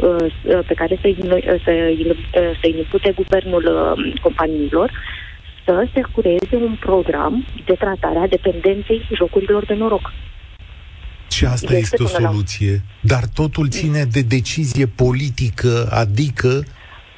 uh, 0.00 0.60
pe 0.66 0.74
care 0.74 0.98
să-i, 1.00 1.16
să-i, 1.64 2.16
să-i 2.60 2.74
impute 2.76 3.12
guvernul 3.12 3.64
companiilor, 4.22 4.90
să 5.64 5.86
se 5.94 6.02
creeze 6.14 6.56
un 6.64 6.76
program 6.80 7.44
de 7.64 7.74
tratare 7.74 8.18
a 8.18 8.26
dependenței 8.26 9.08
jocurilor 9.14 9.64
de 9.64 9.74
noroc. 9.74 10.12
Și 11.40 11.46
asta 11.46 11.74
este, 11.74 11.96
este 11.96 12.02
o 12.02 12.06
soluție, 12.06 12.72
la... 12.72 13.08
dar 13.12 13.24
totul 13.34 13.68
ține 13.68 14.02
de 14.16 14.22
decizie 14.36 14.86
politică, 14.86 15.88
adică 15.90 16.62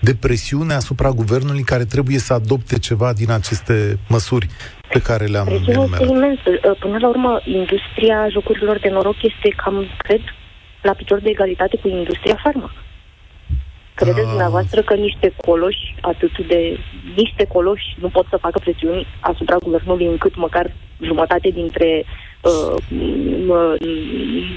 de 0.00 0.14
presiune 0.14 0.74
asupra 0.74 1.10
guvernului 1.10 1.62
care 1.62 1.84
trebuie 1.84 2.18
să 2.18 2.32
adopte 2.32 2.78
ceva 2.78 3.12
din 3.12 3.30
aceste 3.30 3.98
măsuri 4.08 4.46
pe 4.88 5.00
care 5.08 5.24
le-am 5.24 5.44
Presiunea 5.44 5.88
este 5.90 6.04
imensă. 6.04 6.48
Până 6.80 6.98
la 6.98 7.08
urmă, 7.08 7.40
industria 7.44 8.28
jocurilor 8.30 8.78
de 8.78 8.88
noroc 8.88 9.16
este 9.22 9.48
cam, 9.56 9.86
cred, 9.98 10.20
la 10.82 10.92
picior 10.92 11.20
de 11.20 11.28
egalitate 11.28 11.76
cu 11.76 11.88
industria 11.88 12.38
farmă. 12.42 12.70
Credeți 13.94 14.26
ah. 14.26 14.28
dumneavoastră 14.28 14.82
că 14.82 14.94
niște 14.94 15.34
coloși, 15.36 15.94
atât 16.00 16.46
de 16.46 16.78
niște 17.16 17.44
coloși, 17.44 17.96
nu 18.00 18.08
pot 18.08 18.26
să 18.30 18.36
facă 18.36 18.58
presiuni 18.58 19.06
asupra 19.20 19.56
guvernului 19.56 20.06
încât 20.06 20.36
măcar 20.36 20.72
jumătate 21.04 21.48
dintre 21.48 22.04
uh, 22.42 22.76
uh, 23.48 23.74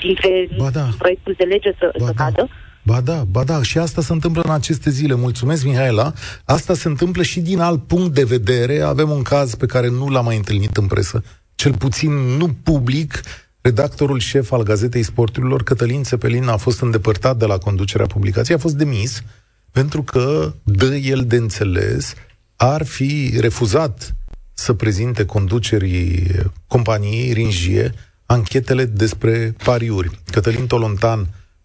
dintre 0.01 0.47
ba 0.57 0.69
da. 0.69 0.87
proiectul 0.97 1.33
de 1.37 1.43
lege 1.43 1.71
să, 1.79 1.93
ba 1.99 2.05
să 2.05 2.13
da. 2.15 2.23
cadă? 2.23 2.49
Ba 2.83 3.01
da, 3.01 3.23
ba 3.31 3.43
da, 3.43 3.61
și 3.61 3.77
asta 3.77 4.01
se 4.01 4.13
întâmplă 4.13 4.41
în 4.45 4.51
aceste 4.51 4.89
zile. 4.89 5.15
Mulțumesc, 5.15 5.65
Mihaela. 5.65 6.13
Asta 6.45 6.73
se 6.73 6.87
întâmplă 6.87 7.23
și 7.23 7.39
din 7.39 7.59
alt 7.59 7.87
punct 7.87 8.13
de 8.13 8.23
vedere. 8.23 8.81
Avem 8.81 9.09
un 9.09 9.21
caz 9.21 9.55
pe 9.55 9.65
care 9.65 9.89
nu 9.89 10.07
l-am 10.09 10.25
mai 10.25 10.35
întâlnit 10.35 10.77
în 10.77 10.87
presă, 10.87 11.23
cel 11.55 11.73
puțin 11.77 12.11
nu 12.11 12.47
public, 12.63 13.21
Redactorul 13.65 14.19
șef 14.19 14.51
al 14.51 14.63
Gazetei 14.63 15.03
Sporturilor, 15.03 15.63
Cătălin 15.63 16.03
Țepelin, 16.03 16.47
a 16.47 16.57
fost 16.57 16.81
îndepărtat 16.81 17.37
de 17.37 17.45
la 17.45 17.57
conducerea 17.57 18.05
publicației, 18.05 18.57
a 18.57 18.59
fost 18.59 18.75
demis 18.75 19.23
pentru 19.71 20.03
că 20.03 20.53
dă 20.63 20.95
el 20.95 21.23
de 21.27 21.35
înțeles 21.35 22.13
ar 22.55 22.85
fi 22.85 23.37
refuzat 23.39 24.15
să 24.55 24.73
prezinte 24.73 25.25
conducerii 25.25 26.27
companiei 26.67 27.33
Ringie 27.33 27.91
anchetele 28.25 28.85
despre 28.85 29.53
pariuri. 29.63 30.09
Cătălin 30.31 30.67
Tolontan, 30.67 31.19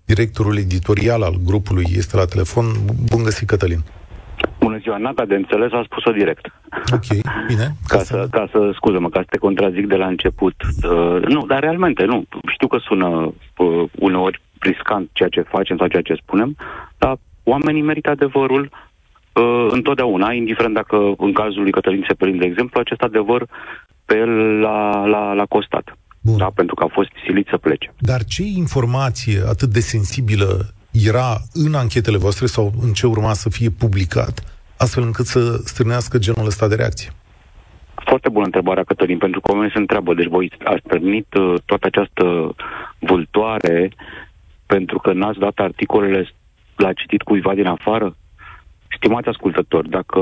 directorul 0.05 0.57
editorial 0.57 1.23
al 1.23 1.37
grupului, 1.45 1.87
este 1.97 2.17
la 2.17 2.25
telefon. 2.25 2.65
Bun 3.11 3.23
găsit, 3.23 3.49
Cătălin! 3.49 3.83
Bună 4.59 4.79
ziua, 4.79 4.97
n-a 4.97 5.25
de 5.27 5.35
înțeles, 5.35 5.73
a 5.73 5.83
spus-o 5.85 6.11
direct. 6.11 6.47
Ok, 6.93 7.07
bine. 7.47 7.67
Ca, 7.89 7.97
ca 7.97 8.03
să, 8.03 8.29
ca 8.31 8.49
să 8.53 8.71
scuză-mă, 8.75 9.09
ca 9.09 9.21
să 9.21 9.27
te 9.31 9.39
contrazic 9.39 9.87
de 9.87 9.97
la 9.97 10.07
început. 10.07 10.55
Uh, 10.63 11.23
nu, 11.23 11.47
dar 11.47 11.61
realmente, 11.61 12.05
nu. 12.05 12.25
Știu 12.53 12.67
că 12.67 12.79
sună 12.81 13.35
uh, 13.57 13.91
uneori 13.99 14.41
riscant 14.59 15.09
ceea 15.13 15.29
ce 15.29 15.41
facem 15.41 15.77
sau 15.77 15.87
ceea 15.87 16.03
ce 16.03 16.15
spunem, 16.23 16.57
dar 16.99 17.19
oamenii 17.43 17.83
merită 17.83 18.11
adevărul 18.11 18.63
uh, 18.63 18.90
întotdeauna, 19.71 20.33
indiferent 20.33 20.75
dacă 20.75 21.15
în 21.17 21.33
cazul 21.33 21.63
lui 21.63 21.71
Cătălin 21.71 22.05
Sepelin, 22.09 22.39
de 22.39 22.45
exemplu, 22.45 22.81
acest 22.81 23.01
adevăr 23.01 23.47
pe 24.05 24.17
el 24.17 24.31
l-a, 24.61 25.07
l-a, 25.07 25.33
l-a 25.33 25.47
costat. 25.49 25.99
Bun. 26.21 26.37
Da, 26.37 26.51
pentru 26.55 26.75
că 26.75 26.85
a 26.85 26.89
fost 26.93 27.11
silit 27.25 27.47
să 27.51 27.57
plece. 27.57 27.93
Dar 27.99 28.25
ce 28.25 28.43
informație 28.43 29.41
atât 29.49 29.69
de 29.69 29.81
sensibilă 29.81 30.75
era 30.93 31.37
în 31.53 31.75
anchetele 31.75 32.17
voastre 32.17 32.47
sau 32.47 32.73
în 32.83 32.93
ce 32.93 33.07
urma 33.07 33.33
să 33.33 33.49
fie 33.51 33.71
publicat, 33.71 34.63
astfel 34.77 35.03
încât 35.03 35.27
să 35.27 35.41
strânească 35.65 36.19
genul 36.19 36.47
ăsta 36.47 36.69
de 36.69 36.75
reacție? 36.75 37.11
Foarte 37.95 38.29
bună 38.29 38.45
întrebarea, 38.45 38.85
Cătălin, 38.85 39.19
pentru 39.19 39.41
că 39.41 39.51
oamenii 39.51 39.73
se 39.73 39.79
întreabă. 39.79 40.15
Deci 40.15 40.27
voi 40.27 40.53
ați 40.65 40.83
permit 40.89 41.35
uh, 41.35 41.55
toată 41.65 41.87
această 41.87 42.55
vultoare 42.99 43.91
pentru 44.67 44.99
că 44.99 45.13
n-ați 45.13 45.39
dat 45.39 45.57
articolele 45.57 46.29
la 46.77 46.93
citit 46.93 47.23
cuiva 47.23 47.55
din 47.55 47.67
afară? 47.67 48.17
Stimați 48.97 49.29
ascultători, 49.29 49.89
dacă 49.89 50.21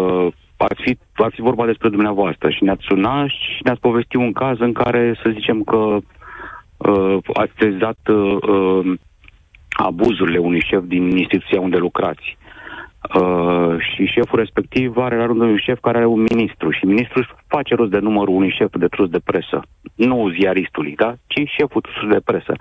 ați 0.56 0.82
fi, 0.82 0.98
ați 1.14 1.34
fi 1.34 1.40
vorba 1.40 1.66
despre 1.66 1.88
dumneavoastră 1.88 2.50
și 2.50 2.64
ne-ați 2.64 2.84
sunat 2.88 3.26
și 3.26 3.62
ne-ați 3.64 3.80
povestit 3.80 4.20
un 4.20 4.32
caz 4.32 4.60
în 4.60 4.72
care 4.72 5.18
să 5.22 5.30
zicem 5.32 5.62
că 5.62 5.76
uh, 5.76 7.16
ați 7.34 7.52
sezat 7.58 7.98
uh, 8.08 8.37
uh 8.48 8.92
abuzurile 9.70 10.38
unui 10.38 10.64
șef 10.68 10.82
din 10.87 11.16
instituția 11.16 11.60
unde 11.60 11.76
lucrați. 11.76 12.37
Uh, 13.14 13.76
și 13.78 14.04
șeful 14.04 14.38
respectiv 14.38 14.96
are 14.96 15.16
la 15.16 15.26
rândul 15.26 15.48
un 15.48 15.56
șef 15.56 15.78
care 15.80 15.96
are 15.96 16.06
un 16.06 16.25
ministru 16.32 16.70
și 16.70 16.84
ministrul 16.84 17.37
face 17.46 17.75
rost 17.75 17.90
de 17.90 17.98
numărul 17.98 18.34
unui 18.34 18.54
șef 18.58 18.70
de 18.72 18.87
trus 18.87 19.08
de 19.08 19.18
presă. 19.25 19.62
Nu 19.94 20.30
ziaristului, 20.38 20.94
da? 20.94 21.14
Ci 21.26 21.48
șeful 21.56 21.80
trus 21.80 22.10
de 22.10 22.20
presă. 22.25 22.52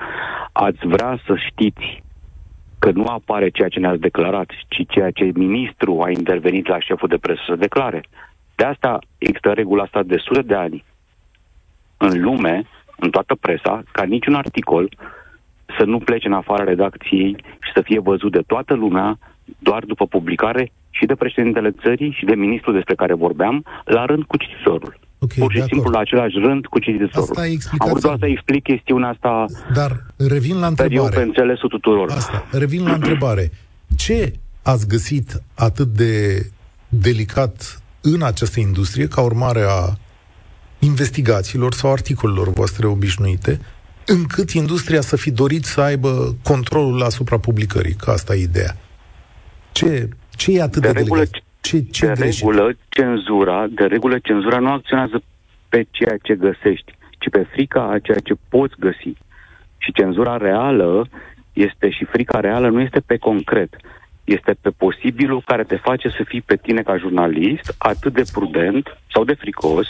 Ați 0.52 0.88
vrea 0.88 1.20
să 1.26 1.36
știți 1.50 2.04
că 2.80 2.92
nu 2.92 3.06
apare 3.06 3.50
ceea 3.50 3.68
ce 3.68 3.80
ne-ați 3.80 4.00
declarat, 4.00 4.50
ci 4.68 4.82
ceea 4.88 5.12
ce 5.12 5.32
ministru 5.34 6.02
a 6.02 6.10
intervenit 6.10 6.68
la 6.68 6.80
șeful 6.80 7.08
de 7.08 7.18
presă 7.18 7.42
să 7.48 7.56
declare. 7.56 8.04
De 8.56 8.64
asta 8.64 9.00
există 9.18 9.52
regula 9.52 9.84
asta 9.84 10.04
de 10.04 10.18
sute 10.18 10.42
de 10.42 10.56
ani 10.56 10.84
în 11.98 12.22
lume, 12.22 12.64
în 12.98 13.10
toată 13.10 13.36
presa, 13.36 13.84
ca 13.92 14.04
niciun 14.04 14.34
articol 14.34 14.90
să 15.78 15.86
nu 15.86 15.98
plece 15.98 16.28
în 16.28 16.34
afara 16.34 16.64
redacției 16.64 17.36
și 17.38 17.72
să 17.74 17.82
fie 17.82 18.00
văzut 18.00 18.32
de 18.32 18.42
toată 18.48 18.74
lumea 18.74 19.18
doar 19.60 19.84
după 19.84 20.06
publicare 20.06 20.72
și 20.90 21.06
de 21.06 21.16
președintele 21.16 21.72
țării 21.72 22.12
și 22.12 22.26
de 22.26 22.36
ministrul 22.36 22.74
despre 22.74 22.96
care 22.96 23.14
vorbeam, 23.14 23.64
la 23.86 24.06
rând 24.06 24.24
cu 24.24 24.38
cititorul. 24.38 25.07
Okay, 25.20 25.38
Pur 25.38 25.52
și 25.52 25.64
simplu 25.64 25.90
la 25.90 26.00
același 26.00 26.36
rând 26.38 26.66
cu 26.66 26.80
cititorul. 26.80 27.30
Asta 27.30 27.42
Am 27.78 27.90
vrut 27.90 28.02
doar 28.02 28.18
să 28.20 28.26
explic 28.26 28.64
chestiunea 28.64 29.10
asta. 29.10 29.46
Dar 29.74 30.06
revin 30.18 30.60
la 30.60 30.68
întrebare. 30.68 31.16
Eu 31.16 31.22
pe 31.22 31.22
înțelesul 31.22 31.70
tuturor. 31.70 32.12
Asta. 32.12 32.46
Revin 32.52 32.84
la 32.84 32.94
întrebare. 32.94 33.52
Ce 33.96 34.34
ați 34.62 34.88
găsit 34.88 35.44
atât 35.54 35.88
de 35.88 36.46
delicat 36.90 37.82
în 38.02 38.22
această 38.22 38.60
industrie 38.60 39.08
ca 39.08 39.22
urmare 39.22 39.66
a 39.68 39.98
investigațiilor 40.80 41.74
sau 41.74 41.92
articolelor 41.92 42.50
voastre 42.50 42.88
obișnuite, 42.88 43.60
încât 44.06 44.50
industria 44.50 45.02
să 45.02 45.16
fi 45.16 45.32
dorit 45.32 45.66
să 45.66 45.82
aibă 45.82 46.36
controlul 46.44 47.02
asupra 47.02 47.38
publicării, 47.40 47.94
că 47.94 48.12
asta 48.12 48.36
e 48.36 48.42
ideea. 48.42 48.78
Ce, 49.72 50.10
ce 50.36 50.52
e 50.52 50.62
atât 50.62 50.82
de, 50.82 50.92
de 50.92 51.00
regulă, 51.00 51.24
Ce, 51.68 51.84
ce 51.92 52.06
de 52.06 52.24
regulă, 52.24 52.78
cenzura, 52.90 53.68
de 53.70 53.86
regulă, 53.86 54.20
cenzura 54.20 54.60
nu 54.60 54.72
acționează 54.72 55.24
pe 55.70 55.86
ceea 55.92 56.18
ce 56.22 56.36
găsești, 56.36 56.92
ci 57.20 57.30
pe 57.30 57.48
frica 57.52 57.82
a 57.82 58.00
ceea 58.00 58.20
ce 58.24 58.34
poți 58.50 58.76
găsi. 58.80 59.14
Și 59.78 59.92
cenzura 59.92 60.38
reală 60.38 61.08
este 61.54 61.90
și 61.90 62.06
frica 62.06 62.40
reală 62.40 62.70
nu 62.70 62.82
este 62.82 63.00
pe 63.00 63.18
concret, 63.18 63.76
este 64.24 64.56
pe 64.62 64.70
posibilul 64.70 65.42
care 65.46 65.64
te 65.64 65.76
face 65.76 66.10
să 66.10 66.24
fii 66.26 66.42
pe 66.42 66.56
tine 66.56 66.82
ca 66.82 66.98
jurnalist 66.98 67.76
atât 67.78 68.14
de 68.14 68.24
prudent 68.34 68.98
sau 69.12 69.24
de 69.24 69.34
fricos 69.34 69.88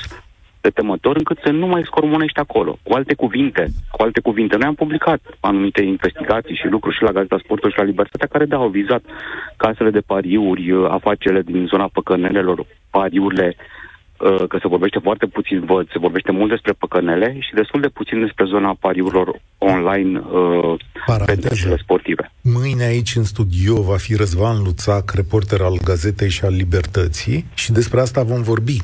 de 0.68 0.80
temător 0.80 1.16
încât 1.16 1.38
să 1.44 1.52
nu 1.52 1.68
mai 1.68 1.84
scormonești 1.86 2.40
acolo. 2.40 2.78
Cu 2.84 2.94
alte 2.94 3.14
cuvinte, 3.14 3.64
cu 3.92 4.02
alte 4.02 4.20
cuvinte, 4.20 4.56
noi 4.58 4.68
am 4.68 4.76
publicat 4.84 5.22
anumite 5.40 5.82
investigații 5.82 6.56
și 6.56 6.68
lucruri 6.68 6.96
și 6.96 7.04
la 7.04 7.12
Gazeta 7.12 7.38
Sportului 7.44 7.74
și 7.74 7.80
la 7.80 7.90
Libertatea 7.92 8.28
care, 8.32 8.46
da, 8.46 8.58
au 8.58 8.70
vizat 8.70 9.04
casele 9.58 9.90
de 9.90 10.08
pariuri, 10.12 10.64
afacerile 10.90 11.42
din 11.42 11.66
zona 11.66 11.88
păcănelelor, 11.94 12.66
pariurile 12.90 13.56
Uh, 13.58 13.87
că 14.48 14.58
se 14.62 14.68
vorbește 14.68 15.00
foarte 15.04 15.26
puțin, 15.26 15.66
văd, 15.66 15.90
se 15.92 16.00
vorbește 16.00 16.32
mult 16.32 16.50
despre 16.50 16.74
păcănele 16.74 17.38
și 17.40 17.54
destul 17.54 17.82
de 17.82 17.88
puțin 17.88 18.20
despre 18.20 18.46
zona 18.46 18.78
pariurilor 18.80 19.42
online 19.58 20.20
uh, 20.20 21.26
pentru 21.26 21.56
sportive. 21.78 22.32
Mâine 22.42 22.84
aici 22.84 23.16
în 23.16 23.24
studio 23.24 23.82
va 23.82 23.98
fi 23.98 24.16
Răzvan 24.16 24.64
Luțac, 24.64 25.12
reporter 25.12 25.62
al 25.62 25.78
Gazetei 25.84 26.30
și 26.30 26.46
al 26.46 26.54
Libertății 26.54 27.46
și 27.54 27.72
despre 27.72 28.00
asta 28.00 28.24
vom 28.24 28.42
vorbi. 28.42 28.78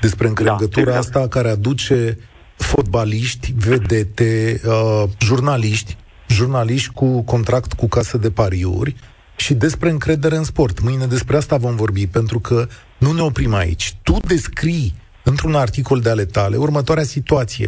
Despre 0.00 0.26
încrengătura 0.28 0.84
da, 0.84 0.96
exact. 0.96 1.16
asta 1.16 1.28
care 1.28 1.48
aduce 1.48 2.18
fotbaliști, 2.56 3.54
vedete, 3.56 4.60
uh, 4.66 5.02
jurnaliști, 5.20 5.96
jurnaliști 6.28 6.92
cu 6.92 7.22
contract 7.22 7.72
cu 7.72 7.88
casă 7.88 8.18
de 8.18 8.30
pariuri 8.30 8.94
și 9.36 9.54
despre 9.54 9.90
încredere 9.90 10.36
în 10.36 10.44
sport. 10.44 10.80
Mâine 10.80 11.06
despre 11.06 11.36
asta 11.36 11.56
vom 11.56 11.76
vorbi, 11.76 12.06
pentru 12.06 12.38
că 12.38 12.66
nu 13.00 13.12
ne 13.12 13.20
oprim 13.20 13.54
aici. 13.54 13.94
Tu 14.02 14.16
descrii 14.26 14.94
într-un 15.24 15.54
articol 15.54 16.00
de 16.00 16.10
ale 16.10 16.24
tale 16.24 16.56
următoarea 16.56 17.04
situație, 17.04 17.66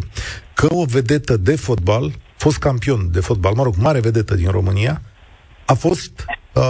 că 0.55 0.67
o 0.71 0.85
vedetă 0.85 1.37
de 1.37 1.57
fotbal, 1.57 2.13
fost 2.37 2.59
campion 2.59 3.11
de 3.13 3.21
fotbal, 3.21 3.55
mă 3.55 3.63
rog, 3.63 3.75
mare 3.77 4.01
vedetă 4.01 4.35
din 4.35 4.51
România, 4.51 5.03
a 5.67 5.75
fost 5.75 6.25
uh, 6.55 6.63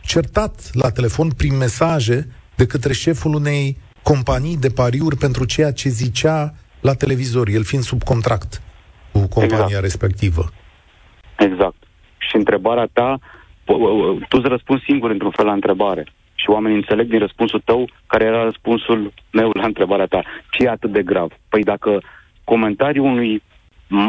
certat 0.00 0.70
la 0.72 0.90
telefon 0.90 1.30
prin 1.30 1.56
mesaje 1.56 2.28
de 2.54 2.66
către 2.66 2.92
șeful 2.92 3.34
unei 3.34 3.78
companii 4.02 4.56
de 4.56 4.68
pariuri 4.68 5.16
pentru 5.16 5.44
ceea 5.44 5.72
ce 5.72 5.88
zicea 5.88 6.54
la 6.80 6.94
televizor, 6.94 7.48
el 7.48 7.64
fiind 7.64 7.84
sub 7.84 8.02
contract 8.02 8.62
cu 9.12 9.18
compania 9.18 9.64
exact. 9.64 9.82
respectivă. 9.82 10.52
Exact. 11.38 11.76
Și 12.18 12.36
întrebarea 12.36 12.88
ta, 12.92 13.18
tu 14.28 14.36
îți 14.38 14.48
răspunzi 14.48 14.84
singur 14.84 15.10
într-un 15.10 15.30
fel 15.30 15.44
la 15.44 15.52
întrebare. 15.52 16.06
Și 16.46 16.52
oamenii 16.52 16.76
înțeleg 16.76 17.08
din 17.08 17.18
răspunsul 17.18 17.62
tău 17.64 17.88
care 18.06 18.24
era 18.24 18.42
răspunsul 18.42 19.12
meu 19.32 19.50
la 19.52 19.64
întrebarea 19.64 20.06
ta. 20.06 20.22
Ce 20.50 20.64
e 20.64 20.68
atât 20.68 20.92
de 20.92 21.02
grav? 21.02 21.32
Păi 21.48 21.62
dacă 21.62 22.02
comentariul 22.44 23.06
unui 23.06 23.42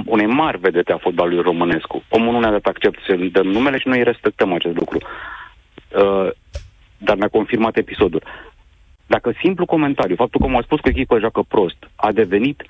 unei 0.06 0.26
mari 0.26 0.58
vedete 0.60 0.92
a 0.92 0.98
fotbalului 0.98 1.42
românescu. 1.42 2.04
Omul 2.10 2.34
nu 2.34 2.40
ne-a 2.40 2.52
dat 2.52 2.66
accept 2.66 3.00
să 3.08 3.16
dăm 3.32 3.48
numele 3.48 3.78
și 3.78 3.88
noi 3.88 4.04
respectăm 4.04 4.54
acest 4.54 4.76
lucru. 4.78 4.98
Uh, 4.98 6.30
dar 6.98 7.16
mi-a 7.16 7.28
confirmat 7.28 7.78
episodul. 7.78 8.24
Dacă 9.08 9.34
simplu 9.42 9.66
comentariu, 9.66 10.16
faptul 10.16 10.42
că 10.42 10.48
m-a 10.48 10.62
spus 10.62 10.80
că 10.80 10.90
echipa 10.90 11.20
joacă 11.20 11.42
prost, 11.48 11.78
a 11.96 12.12
devenit 12.12 12.64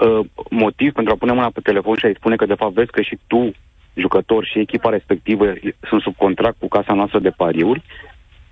uh, 0.00 0.26
motiv 0.50 0.92
pentru 0.92 1.12
a 1.12 1.16
pune 1.16 1.32
mâna 1.32 1.50
pe 1.50 1.60
telefon 1.60 1.96
și 1.96 2.06
a-i 2.06 2.14
spune 2.18 2.36
că 2.36 2.46
de 2.46 2.54
fapt 2.54 2.72
vezi 2.72 2.90
că 2.90 3.02
și 3.02 3.18
tu, 3.26 3.52
jucător 3.94 4.44
și 4.44 4.58
echipa 4.58 4.90
respectivă 4.90 5.52
sunt 5.88 6.00
sub 6.00 6.16
contract 6.16 6.58
cu 6.58 6.68
casa 6.68 6.92
noastră 6.94 7.18
de 7.18 7.30
pariuri, 7.30 7.82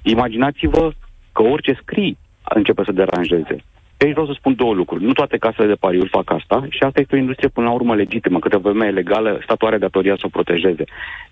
imaginați-vă 0.03 0.93
că 1.33 1.43
orice 1.43 1.79
scrii 1.83 2.19
începe 2.55 2.83
să 2.85 2.93
deranjeze. 2.93 3.57
Aici 3.99 4.13
vreau 4.13 4.27
să 4.27 4.35
spun 4.37 4.55
două 4.55 4.75
lucruri. 4.75 5.05
Nu 5.05 5.13
toate 5.13 5.37
casele 5.37 5.67
de 5.67 5.75
pariuri 5.75 6.09
fac 6.09 6.31
asta 6.33 6.67
și 6.69 6.83
asta 6.83 7.01
este 7.01 7.15
o 7.15 7.19
industrie 7.19 7.49
până 7.49 7.67
la 7.67 7.73
urmă 7.73 7.95
legitimă. 7.95 8.39
Câte 8.39 8.57
vreme 8.57 8.87
e 8.87 8.91
legală, 8.91 9.41
statul 9.43 9.67
are 9.67 9.79
datoria 9.79 10.15
să 10.15 10.23
o 10.25 10.29
protejeze. 10.29 10.85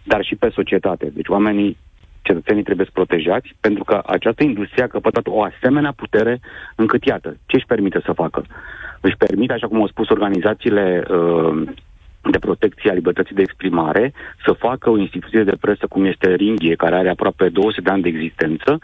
Dar 0.02 0.24
și 0.24 0.36
pe 0.36 0.50
societate. 0.54 1.10
Deci 1.14 1.28
oamenii 1.28 1.76
cetățenii 2.22 2.62
trebuie 2.62 2.86
să 2.86 2.92
protejați, 2.94 3.54
pentru 3.60 3.84
că 3.84 4.02
această 4.06 4.42
industrie 4.44 4.84
a 4.84 4.94
căpătat 4.96 5.26
o 5.26 5.42
asemenea 5.42 5.92
putere 5.92 6.40
încât, 6.74 7.04
iată, 7.04 7.36
ce 7.46 7.56
își 7.56 7.66
permite 7.66 8.00
să 8.04 8.12
facă? 8.12 8.44
Își 9.00 9.16
permite, 9.16 9.52
așa 9.52 9.66
cum 9.66 9.80
au 9.80 9.88
spus 9.88 10.08
organizațiile 10.08 11.04
uh, 11.10 11.62
de 12.22 12.38
protecție 12.38 12.90
a 12.90 12.94
libertății 12.94 13.34
de 13.34 13.42
exprimare, 13.42 14.12
să 14.44 14.52
facă 14.52 14.90
o 14.90 14.98
instituție 14.98 15.42
de 15.42 15.56
presă 15.60 15.86
cum 15.86 16.04
este 16.04 16.34
Ringhie, 16.34 16.74
care 16.74 16.94
are 16.94 17.08
aproape 17.08 17.48
200 17.48 17.80
de 17.80 17.90
ani 17.90 18.02
de 18.02 18.08
existență, 18.08 18.78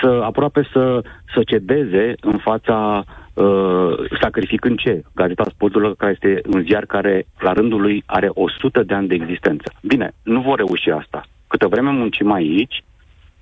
să 0.00 0.20
aproape 0.24 0.68
să, 0.72 1.02
să 1.34 1.42
cedeze 1.46 2.14
în 2.20 2.38
fața 2.38 3.04
uh, 3.34 3.92
sacrificând 4.20 4.78
ce? 4.78 5.02
Gazeta 5.14 5.44
Sportului, 5.48 5.96
care 5.96 6.12
este 6.12 6.40
un 6.52 6.62
ziar 6.62 6.84
care, 6.84 7.26
la 7.38 7.52
rândul 7.52 7.80
lui, 7.80 8.02
are 8.06 8.28
100 8.32 8.82
de 8.82 8.94
ani 8.94 9.08
de 9.08 9.14
existență. 9.14 9.72
Bine, 9.82 10.12
nu 10.22 10.40
vor 10.40 10.56
reuși 10.56 10.90
asta. 10.90 11.22
Câtă 11.46 11.66
vreme 11.66 11.90
muncim 11.90 12.32
aici, 12.32 12.84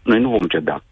noi 0.03 0.21
nu 0.21 0.29
vom 0.29 0.47
ceda. 0.49 0.83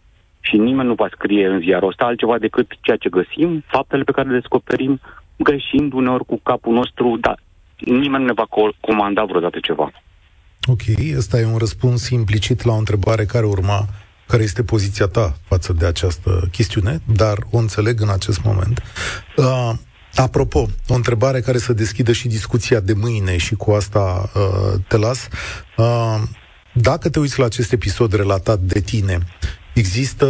Și 0.41 0.57
nimeni 0.57 0.89
nu 0.89 0.95
va 0.95 1.09
scrie 1.11 1.47
în 1.47 1.61
ziarul 1.61 1.89
ăsta 1.89 2.05
altceva 2.05 2.39
decât 2.39 2.71
ceea 2.81 2.97
ce 2.97 3.09
găsim, 3.09 3.63
faptele 3.67 4.03
pe 4.03 4.13
care 4.13 4.29
le 4.29 4.39
descoperim, 4.39 5.01
greșind 5.37 5.93
uneori 5.93 6.25
cu 6.25 6.41
capul 6.43 6.75
nostru, 6.75 7.17
dar 7.21 7.39
nimeni 7.79 8.25
nu 8.25 8.27
ne 8.27 8.33
va 8.33 8.47
comanda 8.81 9.25
vreodată 9.25 9.59
ceva. 9.63 9.91
Ok, 10.67 10.83
ăsta 11.17 11.39
e 11.39 11.45
un 11.45 11.57
răspuns 11.57 12.09
implicit 12.09 12.63
la 12.63 12.73
o 12.73 12.77
întrebare 12.77 13.25
care 13.25 13.47
urma, 13.47 13.87
care 14.27 14.43
este 14.43 14.63
poziția 14.63 15.07
ta 15.07 15.37
față 15.49 15.73
de 15.73 15.87
această 15.87 16.49
chestiune, 16.53 17.01
dar 17.15 17.39
o 17.51 17.59
înțeleg 17.59 18.01
în 18.01 18.09
acest 18.09 18.43
moment. 18.43 18.83
Uh, 19.37 19.71
apropo, 20.15 20.67
o 20.89 20.95
întrebare 20.95 21.41
care 21.41 21.59
să 21.59 21.73
deschidă 21.73 22.13
și 22.13 22.29
discuția 22.29 22.81
de 22.81 22.93
mâine 22.93 23.37
și 23.37 23.55
cu 23.55 23.71
asta 23.71 24.31
uh, 24.35 24.81
te 24.89 24.97
las. 24.97 25.29
Uh, 25.77 26.23
dacă 26.73 27.11
te 27.11 27.19
uiți 27.19 27.39
la 27.39 27.45
acest 27.45 27.73
episod 27.73 28.13
relatat 28.13 28.59
de 28.59 28.81
tine, 28.81 29.19
există 29.75 30.27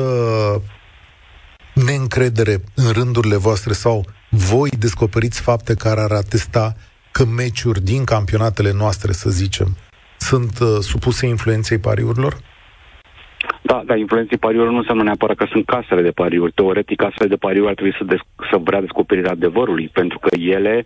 neîncredere 1.74 2.62
în 2.74 2.90
rândurile 2.92 3.36
voastre 3.36 3.72
sau 3.72 4.04
voi 4.30 4.70
descoperiți 4.70 5.40
fapte 5.40 5.74
care 5.74 6.00
ar 6.00 6.10
atesta 6.10 6.76
că 7.12 7.24
meciuri 7.24 7.80
din 7.80 8.04
campionatele 8.04 8.72
noastre, 8.72 9.12
să 9.12 9.30
zicem, 9.30 9.66
sunt 10.18 10.58
uh, 10.60 10.68
supuse 10.80 11.26
influenței 11.26 11.78
pariurilor? 11.78 12.36
Da, 13.62 13.82
dar 13.86 13.96
influenței 13.98 14.38
pariurilor 14.38 14.72
nu 14.72 14.78
înseamnă 14.78 15.02
neapărat 15.02 15.36
că 15.36 15.46
sunt 15.50 15.64
casele 15.66 16.02
de 16.02 16.10
pariuri. 16.10 16.52
Teoretic, 16.52 16.96
casele 16.96 17.28
de 17.28 17.36
pariuri 17.36 17.68
ar 17.68 17.74
trebui 17.74 17.94
să, 17.98 18.04
des- 18.04 18.48
să 18.50 18.56
vrea 18.64 18.80
descoperirea 18.80 19.30
adevărului, 19.30 19.88
pentru 19.88 20.18
că 20.18 20.36
ele 20.38 20.84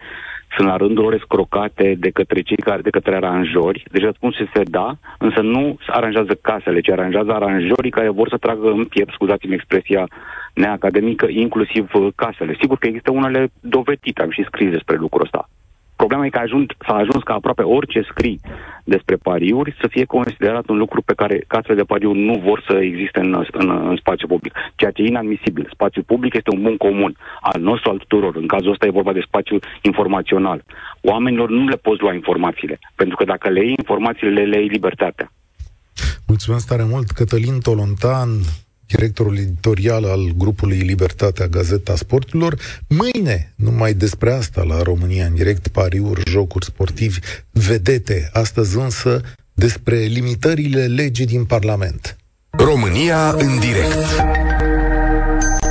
sunt 0.57 0.69
la 0.69 0.77
rândul 0.77 1.03
lor 1.03 1.15
escrocate 1.15 1.95
de 1.99 2.11
către 2.11 2.41
cei 2.41 2.57
care, 2.57 2.83
de 2.83 2.91
către 2.91 3.15
aranjori. 3.17 3.85
Deci 3.91 4.03
răspunsul 4.03 4.47
este 4.47 4.71
da, 4.71 4.97
însă 5.19 5.41
nu 5.41 5.77
aranjează 5.87 6.35
casele, 6.35 6.81
ci 6.81 6.89
aranjează 6.91 7.33
aranjorii 7.33 7.91
care 7.91 8.09
vor 8.09 8.29
să 8.29 8.37
tragă 8.37 8.69
în 8.71 8.85
piept, 8.85 9.13
scuzați-mi 9.13 9.55
expresia 9.55 10.09
neacademică, 10.55 11.27
inclusiv 11.29 11.95
uh, 11.95 12.09
casele. 12.15 12.57
Sigur 12.61 12.79
că 12.79 12.87
există 12.87 13.11
unele 13.11 13.53
dovedite, 13.61 14.23
am 14.23 14.31
și 14.31 14.45
scris 14.45 14.71
despre 14.71 14.97
lucrul 14.97 15.23
ăsta. 15.25 15.49
Problema 15.97 16.27
e 16.27 16.29
că 16.29 16.39
ajuns, 16.39 16.67
s-a 16.87 16.95
ajuns 16.95 17.23
ca 17.23 17.35
aproape 17.35 17.63
orice 17.63 18.01
scrii 18.11 18.41
despre 18.85 19.17
pariuri 19.17 19.77
să 19.81 19.87
fie 19.91 20.05
considerat 20.05 20.69
un 20.69 20.77
lucru 20.77 21.03
pe 21.03 21.15
care 21.15 21.45
casele 21.47 21.75
de 21.75 21.83
pariuri 21.83 22.19
nu 22.19 22.43
vor 22.45 22.65
să 22.69 22.75
existe 22.77 23.21
în, 23.21 23.45
în, 23.53 23.71
în 23.71 23.97
spațiu 23.97 24.27
public, 24.27 24.53
ceea 24.75 24.91
ce 24.91 25.03
e 25.03 25.07
inadmisibil. 25.07 25.69
Spațiul 25.73 26.05
public 26.05 26.35
este 26.35 26.51
un 26.51 26.63
bun 26.63 26.77
comun 26.77 27.17
al 27.41 27.61
nostru, 27.61 27.91
al 27.91 27.97
tuturor. 27.97 28.37
În 28.37 28.47
cazul 28.47 28.71
ăsta 28.71 28.87
e 28.87 28.99
vorba 29.01 29.13
de 29.13 29.25
spațiu 29.27 29.59
informațional. 29.81 30.65
Oamenilor 31.01 31.49
nu 31.51 31.69
le 31.69 31.77
poți 31.77 32.01
lua 32.01 32.15
informațiile, 32.15 32.79
pentru 32.95 33.17
că 33.17 33.25
dacă 33.25 33.49
le 33.49 33.61
iei 33.61 33.75
informațiile, 33.79 34.45
le 34.45 34.59
iei 34.59 34.69
libertatea. 34.69 35.33
Mulțumesc 36.27 36.67
tare 36.67 36.85
mult, 36.85 37.11
Cătălin 37.11 37.61
Tolontan, 37.61 38.29
directorul 38.97 39.37
editorial 39.37 40.05
al 40.05 40.33
grupului 40.37 40.77
Libertatea 40.79 41.47
Gazeta 41.47 41.97
Sporturilor. 41.97 42.57
Mâine, 42.89 43.53
numai 43.57 43.93
despre 43.95 44.33
asta 44.33 44.63
la 44.63 44.83
România 44.83 45.25
în 45.25 45.35
direct, 45.35 45.69
pariuri, 45.69 46.31
jocuri 46.31 46.65
sportivi, 46.65 47.19
vedete. 47.51 48.31
Astăzi 48.33 48.79
însă 48.79 49.21
despre 49.55 49.97
limitările 49.97 50.87
legii 50.87 51.27
din 51.27 51.45
Parlament. 51.45 52.17
România 52.51 53.29
în 53.31 53.59
direct. 53.61 54.07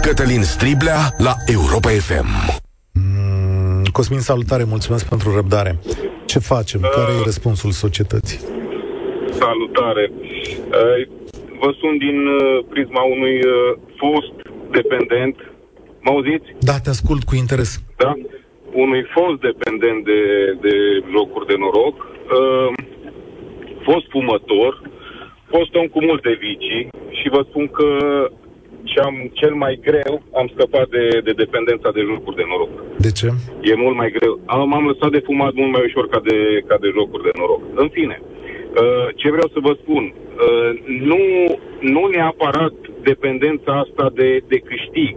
Cătălin 0.02 0.44
Striblea 0.44 1.14
la 1.18 1.36
Europa 1.46 1.90
FM. 1.90 2.60
Mm, 2.92 3.84
Cosmin, 3.92 4.20
salutare, 4.20 4.64
mulțumesc 4.64 5.06
pentru 5.06 5.36
răbdare. 5.36 5.80
Ce 6.26 6.40
facem? 6.40 6.80
Care 6.82 7.12
e 7.20 7.24
răspunsul 7.24 7.72
societății? 7.72 8.40
Salutare. 9.40 10.12
Uh, 11.62 11.68
vă 11.68 11.70
sun 11.80 11.98
din 11.98 12.28
uh, 12.28 12.64
prisma 12.70 13.04
unui 13.16 13.38
uh, 13.46 13.78
fost 14.02 14.36
dependent. 14.72 15.36
Mă 16.04 16.12
auziți? 16.12 16.48
Da, 16.60 16.76
te 16.84 16.90
ascult 16.90 17.24
cu 17.24 17.36
interes. 17.36 17.70
Da? 17.98 18.14
Unui 18.84 19.04
fost 19.18 19.40
dependent 19.50 20.06
de, 20.12 20.22
de 20.66 20.76
locuri 21.18 21.50
de 21.52 21.56
noroc, 21.64 21.96
uh, 22.00 22.70
fost 23.88 24.06
fumător, 24.10 24.82
fost 25.54 25.76
om 25.76 25.88
cu 25.88 26.02
multe 26.10 26.32
vicii 26.48 26.84
și 27.20 27.30
vă 27.36 27.42
spun 27.50 27.68
că 27.68 27.90
ce 28.84 29.00
am 29.00 29.16
cel 29.34 29.54
mai 29.54 29.80
greu, 29.88 30.14
am 30.40 30.48
scăpat 30.54 30.88
de, 30.90 31.06
de 31.24 31.34
dependența 31.44 31.90
de 31.92 32.02
jocuri 32.10 32.36
de 32.36 32.46
noroc. 32.50 32.74
De 33.06 33.12
ce? 33.12 33.28
E 33.62 33.84
mult 33.86 33.96
mai 33.96 34.12
greu. 34.18 34.40
Am, 34.46 34.74
am 34.74 34.86
lăsat 34.92 35.12
de 35.12 35.26
fumat 35.30 35.54
mult 35.54 35.72
mai 35.72 35.84
ușor 35.86 36.08
ca 36.08 36.20
de, 36.30 36.38
ca 36.68 36.78
de 36.84 36.90
jocuri 36.98 37.24
de 37.24 37.34
noroc. 37.40 37.62
În 37.76 37.90
fine, 37.90 38.18
uh, 38.22 38.41
ce 39.16 39.32
vreau 39.32 39.50
să 39.54 39.60
vă 39.62 39.78
spun, 39.82 40.14
Uh, 40.42 40.72
nu, 41.12 41.22
nu 41.80 42.08
neapărat 42.08 42.74
dependența 43.04 43.72
asta 43.84 44.12
de, 44.16 44.42
de 44.48 44.58
câștig, 44.58 45.14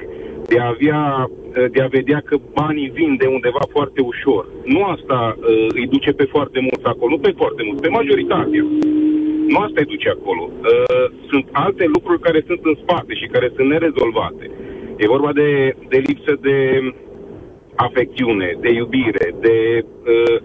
de 0.47 0.59
a, 0.59 0.67
avea, 0.67 1.31
uh, 1.31 1.71
de 1.71 1.81
a 1.83 1.87
vedea 1.87 2.21
că 2.25 2.37
banii 2.55 2.91
vin 2.95 3.17
de 3.17 3.27
undeva 3.27 3.65
foarte 3.71 4.01
ușor. 4.01 4.49
Nu 4.65 4.85
asta 4.85 5.37
uh, 5.39 5.67
îi 5.69 5.87
duce 5.87 6.11
pe 6.13 6.25
foarte 6.25 6.61
mulți 6.61 6.85
acolo, 6.85 7.11
nu 7.11 7.19
pe 7.19 7.33
foarte 7.37 7.63
mulți, 7.67 7.83
pe 7.83 7.89
majoritatea. 7.89 8.63
Nu 9.49 9.59
asta 9.59 9.81
îi 9.81 9.93
duce 9.95 10.09
acolo. 10.09 10.51
Uh, 10.53 11.07
sunt 11.31 11.47
alte 11.53 11.85
lucruri 11.95 12.21
care 12.21 12.45
sunt 12.47 12.61
în 12.63 12.77
spate 12.83 13.15
și 13.15 13.27
care 13.33 13.53
sunt 13.57 13.69
nerezolvate. 13.69 14.51
E 14.97 15.15
vorba 15.17 15.33
de, 15.33 15.77
de 15.89 15.99
lipsă 16.07 16.39
de 16.41 16.57
afecțiune, 17.75 18.57
de 18.61 18.71
iubire, 18.73 19.35
de 19.41 19.85
uh, 19.85 20.41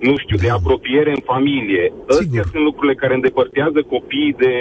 nu 0.00 0.16
știu, 0.16 0.36
de 0.36 0.50
apropiere 0.50 1.10
în 1.10 1.22
familie. 1.24 1.92
Astea 2.08 2.42
sunt 2.50 2.62
lucrurile 2.62 2.94
care 2.94 3.14
îndepărtează 3.14 3.82
copiii 3.82 4.34
de, 4.38 4.54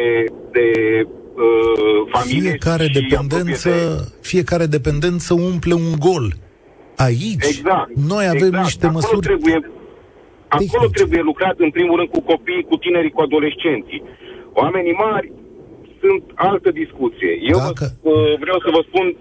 de 0.52 0.68
uh, 1.04 2.00
familie 2.16 2.50
fiecare 2.50 2.84
și 2.84 3.00
dependență, 3.00 3.70
de... 3.70 4.12
fiecare 4.22 4.66
dependență 4.66 5.34
umple 5.34 5.74
un 5.74 5.92
gol. 6.00 6.28
Aici, 6.96 7.46
exact, 7.54 7.90
noi 8.12 8.26
avem 8.28 8.52
exact. 8.54 8.64
niște 8.64 8.86
acolo 8.86 9.00
măsuri 9.00 9.26
trebuie, 9.28 9.60
Acolo 10.48 10.88
trebuie 11.00 11.22
lucrat, 11.22 11.56
în 11.60 11.72
primul 11.78 11.96
rând, 11.98 12.10
cu 12.10 12.22
copiii, 12.22 12.70
cu 12.70 12.76
tinerii, 12.76 13.16
cu 13.16 13.22
adolescenții. 13.22 14.04
Oamenii 14.54 14.96
mari 15.08 15.32
sunt 16.02 16.24
altă 16.36 16.70
discuție. 16.72 17.32
Eu 17.54 17.58
Dacă... 17.58 17.86
vă, 18.02 18.10
uh, 18.10 18.40
vreau 18.44 18.60
să 18.66 18.70
vă 18.76 18.82
spun 18.90 19.16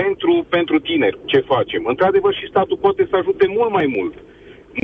pentru, 0.00 0.32
pentru 0.56 0.76
tineri 0.88 1.18
ce 1.24 1.40
facem. 1.52 1.82
Într-adevăr 1.92 2.34
și 2.34 2.52
statul 2.52 2.76
poate 2.86 3.02
să 3.10 3.16
ajute 3.16 3.46
mult 3.58 3.72
mai 3.78 3.86
mult. 3.96 4.14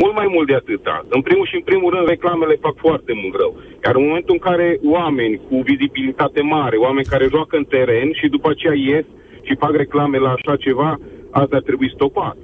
Mult 0.00 0.14
mai 0.20 0.28
mult 0.34 0.46
de 0.46 0.54
atâta. 0.62 0.96
În 1.16 1.22
primul 1.22 1.46
și 1.50 1.54
în 1.60 1.64
primul 1.70 1.90
rând, 1.94 2.06
reclamele 2.08 2.64
fac 2.66 2.76
foarte 2.86 3.12
mult 3.20 3.34
rău. 3.42 3.52
Iar 3.84 3.94
în 3.96 4.06
momentul 4.08 4.34
în 4.38 4.42
care 4.48 4.68
oameni 4.96 5.40
cu 5.48 5.56
vizibilitate 5.70 6.40
mare, 6.56 6.76
oameni 6.76 7.12
care 7.12 7.34
joacă 7.34 7.56
în 7.56 7.64
teren 7.64 8.08
și 8.18 8.34
după 8.36 8.48
aceea 8.50 8.76
ies 8.90 9.06
și 9.46 9.60
fac 9.62 9.72
reclame 9.82 10.18
la 10.18 10.30
așa 10.36 10.54
ceva, 10.56 10.90
asta 11.30 11.56
ar 11.56 11.62
trebui 11.68 11.90
stopat. 11.94 12.36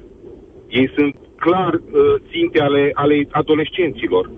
Ei 0.68 0.88
sunt 0.96 1.14
clar 1.44 1.72
uh, 1.74 1.80
ținte 2.30 2.60
ale, 2.60 2.90
ale 2.94 3.16
adolescenților. 3.30 4.30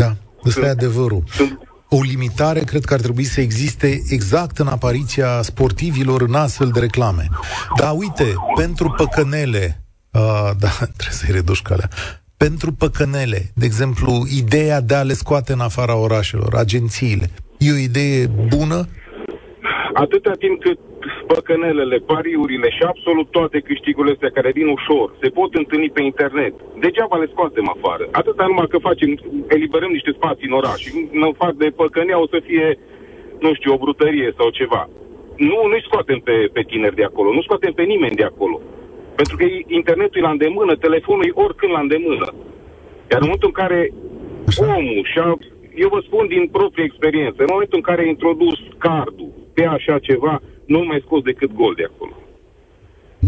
Da, 0.00 0.10
ăsta 0.46 0.66
e 0.66 0.78
adevărul. 0.78 1.22
Sunt, 1.26 1.58
o 1.88 2.00
limitare 2.02 2.60
cred 2.60 2.84
că 2.84 2.94
ar 2.94 3.00
trebui 3.00 3.24
să 3.24 3.40
existe 3.40 4.02
exact 4.08 4.58
în 4.58 4.66
apariția 4.66 5.42
sportivilor 5.42 6.22
în 6.22 6.34
astfel 6.34 6.68
de 6.68 6.80
reclame. 6.80 7.28
Dar 7.78 7.92
uite, 7.96 8.34
pentru 8.54 8.94
păcănele, 8.96 9.83
uh, 10.14 10.50
da, 10.60 10.68
trebuie 10.98 11.20
să-i 11.20 11.34
reduci 11.34 11.62
calea, 11.62 11.88
pentru 12.36 12.72
păcănele, 12.72 13.40
de 13.54 13.64
exemplu, 13.64 14.12
ideea 14.40 14.80
de 14.80 14.94
a 14.94 15.02
le 15.02 15.12
scoate 15.12 15.52
în 15.52 15.60
afara 15.60 15.96
orașelor, 15.96 16.54
agențiile, 16.54 17.26
e 17.58 17.72
o 17.72 17.84
idee 17.90 18.26
bună? 18.56 18.88
Atâta 19.92 20.32
timp 20.38 20.60
cât 20.60 20.78
păcănelele, 21.26 21.96
pariurile 22.12 22.68
și 22.76 22.82
absolut 22.92 23.28
toate 23.30 23.58
câștigurile 23.68 24.14
astea 24.14 24.36
care 24.36 24.50
vin 24.58 24.68
ușor 24.76 25.06
se 25.22 25.28
pot 25.28 25.54
întâlni 25.54 25.90
pe 25.90 26.02
internet. 26.02 26.54
Degeaba 26.84 27.16
le 27.16 27.28
scoatem 27.32 27.68
afară. 27.76 28.04
Atâta 28.20 28.44
numai 28.46 28.72
că 28.72 28.78
facem, 28.88 29.10
eliberăm 29.56 29.90
niște 29.90 30.12
spații 30.18 30.48
în 30.50 30.58
oraș. 30.60 30.80
În 31.12 31.32
fac 31.42 31.52
de 31.62 31.68
păcănea 31.82 32.18
o 32.24 32.26
să 32.26 32.38
fie, 32.48 32.78
nu 33.44 33.54
știu, 33.54 33.72
o 33.72 33.82
brutărie 33.84 34.34
sau 34.38 34.48
ceva. 34.60 34.82
Nu, 35.36 35.58
nu-i 35.70 35.86
scoatem 35.88 36.18
pe, 36.28 36.36
pe 36.52 36.62
tineri 36.70 36.98
de 37.00 37.04
acolo, 37.04 37.28
nu 37.32 37.42
scoatem 37.42 37.72
pe 37.72 37.82
nimeni 37.92 38.20
de 38.20 38.26
acolo. 38.32 38.60
Pentru 39.18 39.36
că 39.36 39.44
internetul 39.66 40.20
e 40.20 40.28
la 40.28 40.34
îndemână, 40.36 40.72
telefonul 40.76 41.24
e 41.26 41.40
oricând 41.46 41.72
la 41.72 41.84
îndemână. 41.86 42.28
Iar 43.10 43.20
în 43.20 43.26
momentul 43.28 43.50
în 43.52 43.58
care 43.62 43.80
Așa. 44.46 44.62
omul 44.76 45.00
și-a, 45.12 45.28
eu 45.82 45.88
vă 45.94 46.00
spun 46.06 46.24
din 46.34 46.44
proprie 46.58 46.84
experiență, 46.84 47.38
în 47.42 47.52
momentul 47.54 47.78
în 47.80 47.86
care 47.88 48.00
a 48.02 48.12
introdus 48.14 48.58
cardul 48.78 49.30
pe 49.54 49.64
așa 49.76 49.98
ceva, 50.08 50.34
nu 50.74 50.80
mai 50.88 51.00
scos 51.06 51.22
decât 51.22 51.50
gol 51.60 51.74
de 51.80 51.86
acolo. 51.90 52.16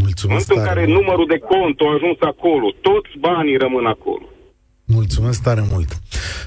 Mulțumesc 0.05 0.23
în 0.23 0.29
momentul 0.29 0.57
în 0.59 0.67
care 0.71 0.83
numărul 0.99 1.27
de 1.35 1.39
cont 1.53 1.77
a 1.81 1.95
ajuns 1.97 2.19
acolo, 2.21 2.67
toți 2.89 3.13
banii 3.19 3.57
rămân 3.65 3.87
acolo. 3.87 4.27
Mulțumesc 4.85 5.43
tare 5.43 5.63
mult. 5.73 5.91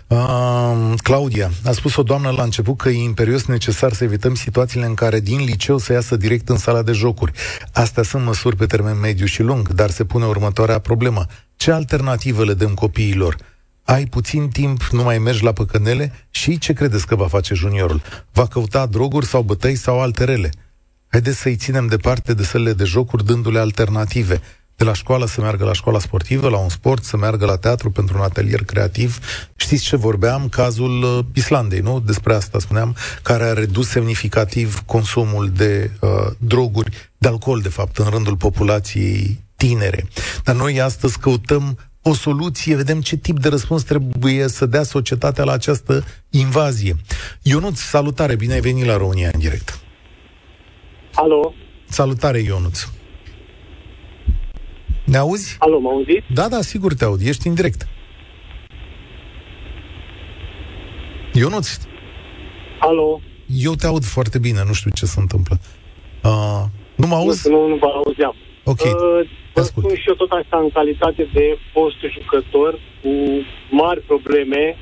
Uh, 0.07 0.93
Claudia, 1.03 1.51
a 1.65 1.71
spus 1.71 1.95
o 1.95 2.03
doamnă 2.03 2.29
la 2.29 2.43
început 2.43 2.77
că 2.77 2.89
e 2.89 3.03
imperios 3.03 3.45
necesar 3.45 3.93
să 3.93 4.03
evităm 4.03 4.35
situațiile 4.35 4.85
în 4.85 4.93
care 4.93 5.19
din 5.19 5.43
liceu 5.43 5.77
să 5.77 5.93
iasă 5.93 6.15
direct 6.15 6.49
în 6.49 6.57
sala 6.57 6.81
de 6.81 6.91
jocuri. 6.91 7.31
Astea 7.73 8.03
sunt 8.03 8.23
măsuri 8.23 8.55
pe 8.55 8.65
termen 8.65 8.99
mediu 8.99 9.25
și 9.25 9.41
lung, 9.41 9.69
dar 9.69 9.89
se 9.89 10.03
pune 10.03 10.25
următoarea 10.25 10.79
problemă. 10.79 11.25
Ce 11.55 11.71
alternativă 11.71 12.43
le 12.43 12.53
dăm 12.53 12.73
copiilor? 12.73 13.37
ai 13.89 14.05
puțin 14.05 14.49
timp, 14.49 14.81
nu 14.91 15.03
mai 15.03 15.17
mergi 15.17 15.43
la 15.43 15.51
păcănele 15.51 16.13
și 16.29 16.57
ce 16.57 16.73
credeți 16.73 17.07
că 17.07 17.15
va 17.15 17.27
face 17.27 17.53
juniorul? 17.53 18.01
Va 18.31 18.47
căuta 18.47 18.85
droguri 18.85 19.25
sau 19.25 19.41
bătăi 19.41 19.75
sau 19.75 20.01
alte 20.01 20.23
rele? 20.23 20.49
Haideți 21.07 21.37
să-i 21.37 21.55
ținem 21.55 21.87
departe 21.87 22.33
de 22.33 22.43
sălile 22.43 22.73
de 22.73 22.83
jocuri 22.83 23.25
dându-le 23.25 23.59
alternative. 23.59 24.41
De 24.79 24.85
la 24.85 24.93
școală 24.93 25.25
să 25.25 25.41
meargă 25.41 25.65
la 25.65 25.73
școala 25.73 25.99
sportivă, 25.99 26.49
la 26.49 26.57
un 26.57 26.69
sport, 26.69 27.03
să 27.03 27.17
meargă 27.17 27.45
la 27.45 27.57
teatru 27.57 27.91
pentru 27.91 28.17
un 28.17 28.23
atelier 28.23 28.63
creativ. 28.63 29.19
Știți 29.55 29.83
ce 29.83 29.95
vorbeam? 29.95 30.49
Cazul 30.49 31.03
uh, 31.03 31.25
Islandei, 31.33 31.79
nu? 31.79 31.99
Despre 31.99 32.33
asta 32.33 32.59
spuneam, 32.59 32.95
care 33.21 33.43
a 33.43 33.53
redus 33.53 33.87
semnificativ 33.87 34.79
consumul 34.85 35.49
de 35.49 35.91
uh, 35.99 36.09
droguri, 36.37 37.11
de 37.17 37.27
alcool, 37.27 37.59
de 37.61 37.69
fapt, 37.69 37.97
în 37.97 38.05
rândul 38.09 38.35
populației 38.37 39.43
tinere. 39.55 40.07
Dar 40.43 40.55
noi 40.55 40.81
astăzi 40.81 41.19
căutăm 41.19 41.77
o 42.01 42.13
soluție, 42.13 42.75
vedem 42.75 43.01
ce 43.01 43.15
tip 43.15 43.39
de 43.39 43.49
răspuns 43.49 43.83
trebuie 43.83 44.47
să 44.47 44.65
dea 44.65 44.83
societatea 44.83 45.43
la 45.43 45.51
această 45.51 46.03
invazie. 46.29 46.95
Ionuț, 47.41 47.79
salutare, 47.79 48.35
bine 48.35 48.53
ai 48.53 48.61
venit 48.61 48.85
la 48.85 48.97
România 48.97 49.29
în 49.33 49.39
direct. 49.39 49.79
Alo. 51.13 51.53
Salutare, 51.89 52.39
Ionuț. 52.39 52.87
Ne 55.09 55.17
auzi? 55.17 55.55
Alo, 55.59 55.79
mă 55.79 55.89
auzi? 55.89 56.23
Da, 56.33 56.47
da, 56.47 56.61
sigur 56.61 56.93
te 56.93 57.05
aud, 57.05 57.19
ești 57.21 57.47
în 57.47 57.53
direct. 57.53 57.87
Ionuț. 61.33 61.67
Alo. 62.79 63.21
Eu 63.47 63.73
te 63.73 63.87
aud 63.87 64.03
foarte 64.03 64.37
bine, 64.39 64.61
nu 64.67 64.73
știu 64.73 64.91
ce 64.93 65.05
se 65.05 65.19
întâmplă. 65.19 65.55
Uh, 66.23 66.63
nu 66.95 67.07
mă 67.07 67.15
auzi? 67.15 67.49
Nu, 67.49 67.61
nu, 67.61 67.67
nu 67.67 67.75
vă 67.75 67.85
auzeam. 68.05 68.35
Ok. 68.63 68.81
Uh, 68.81 69.29
vă 69.53 69.61
spun 69.61 69.83
și 69.95 70.07
eu 70.07 70.13
tot 70.13 70.31
așa 70.31 70.57
în 70.59 70.69
calitate 70.69 71.29
de 71.33 71.57
fost 71.73 71.99
jucător 72.15 72.73
cu 73.01 73.11
mari 73.69 74.01
probleme. 74.01 74.77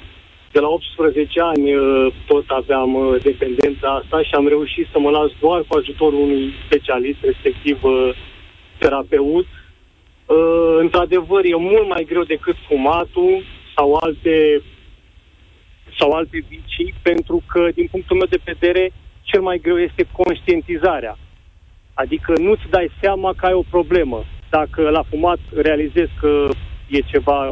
De 0.52 0.60
la 0.60 0.68
18 0.68 1.42
ani 1.42 1.74
uh, 1.74 2.14
tot 2.26 2.46
aveam 2.48 2.94
uh, 2.94 3.22
dependența 3.24 3.88
asta 4.00 4.18
și 4.24 4.34
am 4.34 4.48
reușit 4.48 4.88
să 4.92 5.00
mă 5.00 5.10
las 5.10 5.32
doar 5.40 5.60
cu 5.68 5.78
ajutorul 5.78 6.20
unui 6.20 6.54
specialist, 6.66 7.20
respectiv 7.22 7.78
uh, 10.28 10.36
terapeut. 10.36 10.82
Într-adevăr, 10.82 11.44
e 11.46 11.56
mult 11.56 11.88
mai 11.88 12.04
greu 12.04 12.24
decât 12.24 12.56
fumatul 12.68 13.44
sau 13.76 13.94
alte 13.94 14.62
sau 16.00 16.12
alte 16.12 16.44
vicii, 16.48 16.94
pentru 17.02 17.44
că, 17.48 17.68
din 17.76 17.88
punctul 17.92 18.18
meu 18.18 18.28
de 18.30 18.42
vedere, 18.44 18.92
cel 19.22 19.42
mai 19.42 19.58
greu 19.58 19.80
este 19.80 20.08
conștientizarea. 20.12 21.18
Adică 21.94 22.34
nu-ți 22.38 22.70
dai 22.70 22.92
seama 23.02 23.34
că 23.38 23.46
ai 23.46 23.54
o 23.54 23.64
problemă. 23.70 24.24
Dacă 24.50 24.90
la 24.90 25.04
fumat 25.10 25.40
realizezi 25.56 26.12
că 26.20 26.50
e 26.90 27.00
ceva 27.00 27.48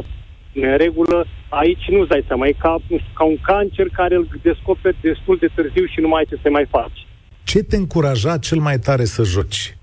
în 0.54 0.76
regulă, 0.76 1.26
aici 1.48 1.88
nu-ți 1.88 2.08
dai 2.08 2.24
seama. 2.26 2.46
E 2.46 2.52
ca, 2.52 2.76
nu 2.88 2.98
știu, 2.98 3.12
ca 3.14 3.24
un 3.24 3.38
cancer 3.42 3.88
care 3.92 4.14
îl 4.14 4.28
descoperi 4.42 4.96
destul 5.00 5.36
de 5.40 5.48
târziu 5.54 5.84
și 5.86 6.00
nu 6.00 6.08
mai 6.08 6.18
ai 6.18 6.26
ce 6.28 6.42
să 6.42 6.50
mai 6.50 6.66
faci. 6.70 7.06
Ce 7.44 7.62
te 7.62 7.76
încuraja 7.76 8.38
cel 8.38 8.58
mai 8.58 8.78
tare 8.78 9.04
să 9.04 9.22
joci? 9.22 9.75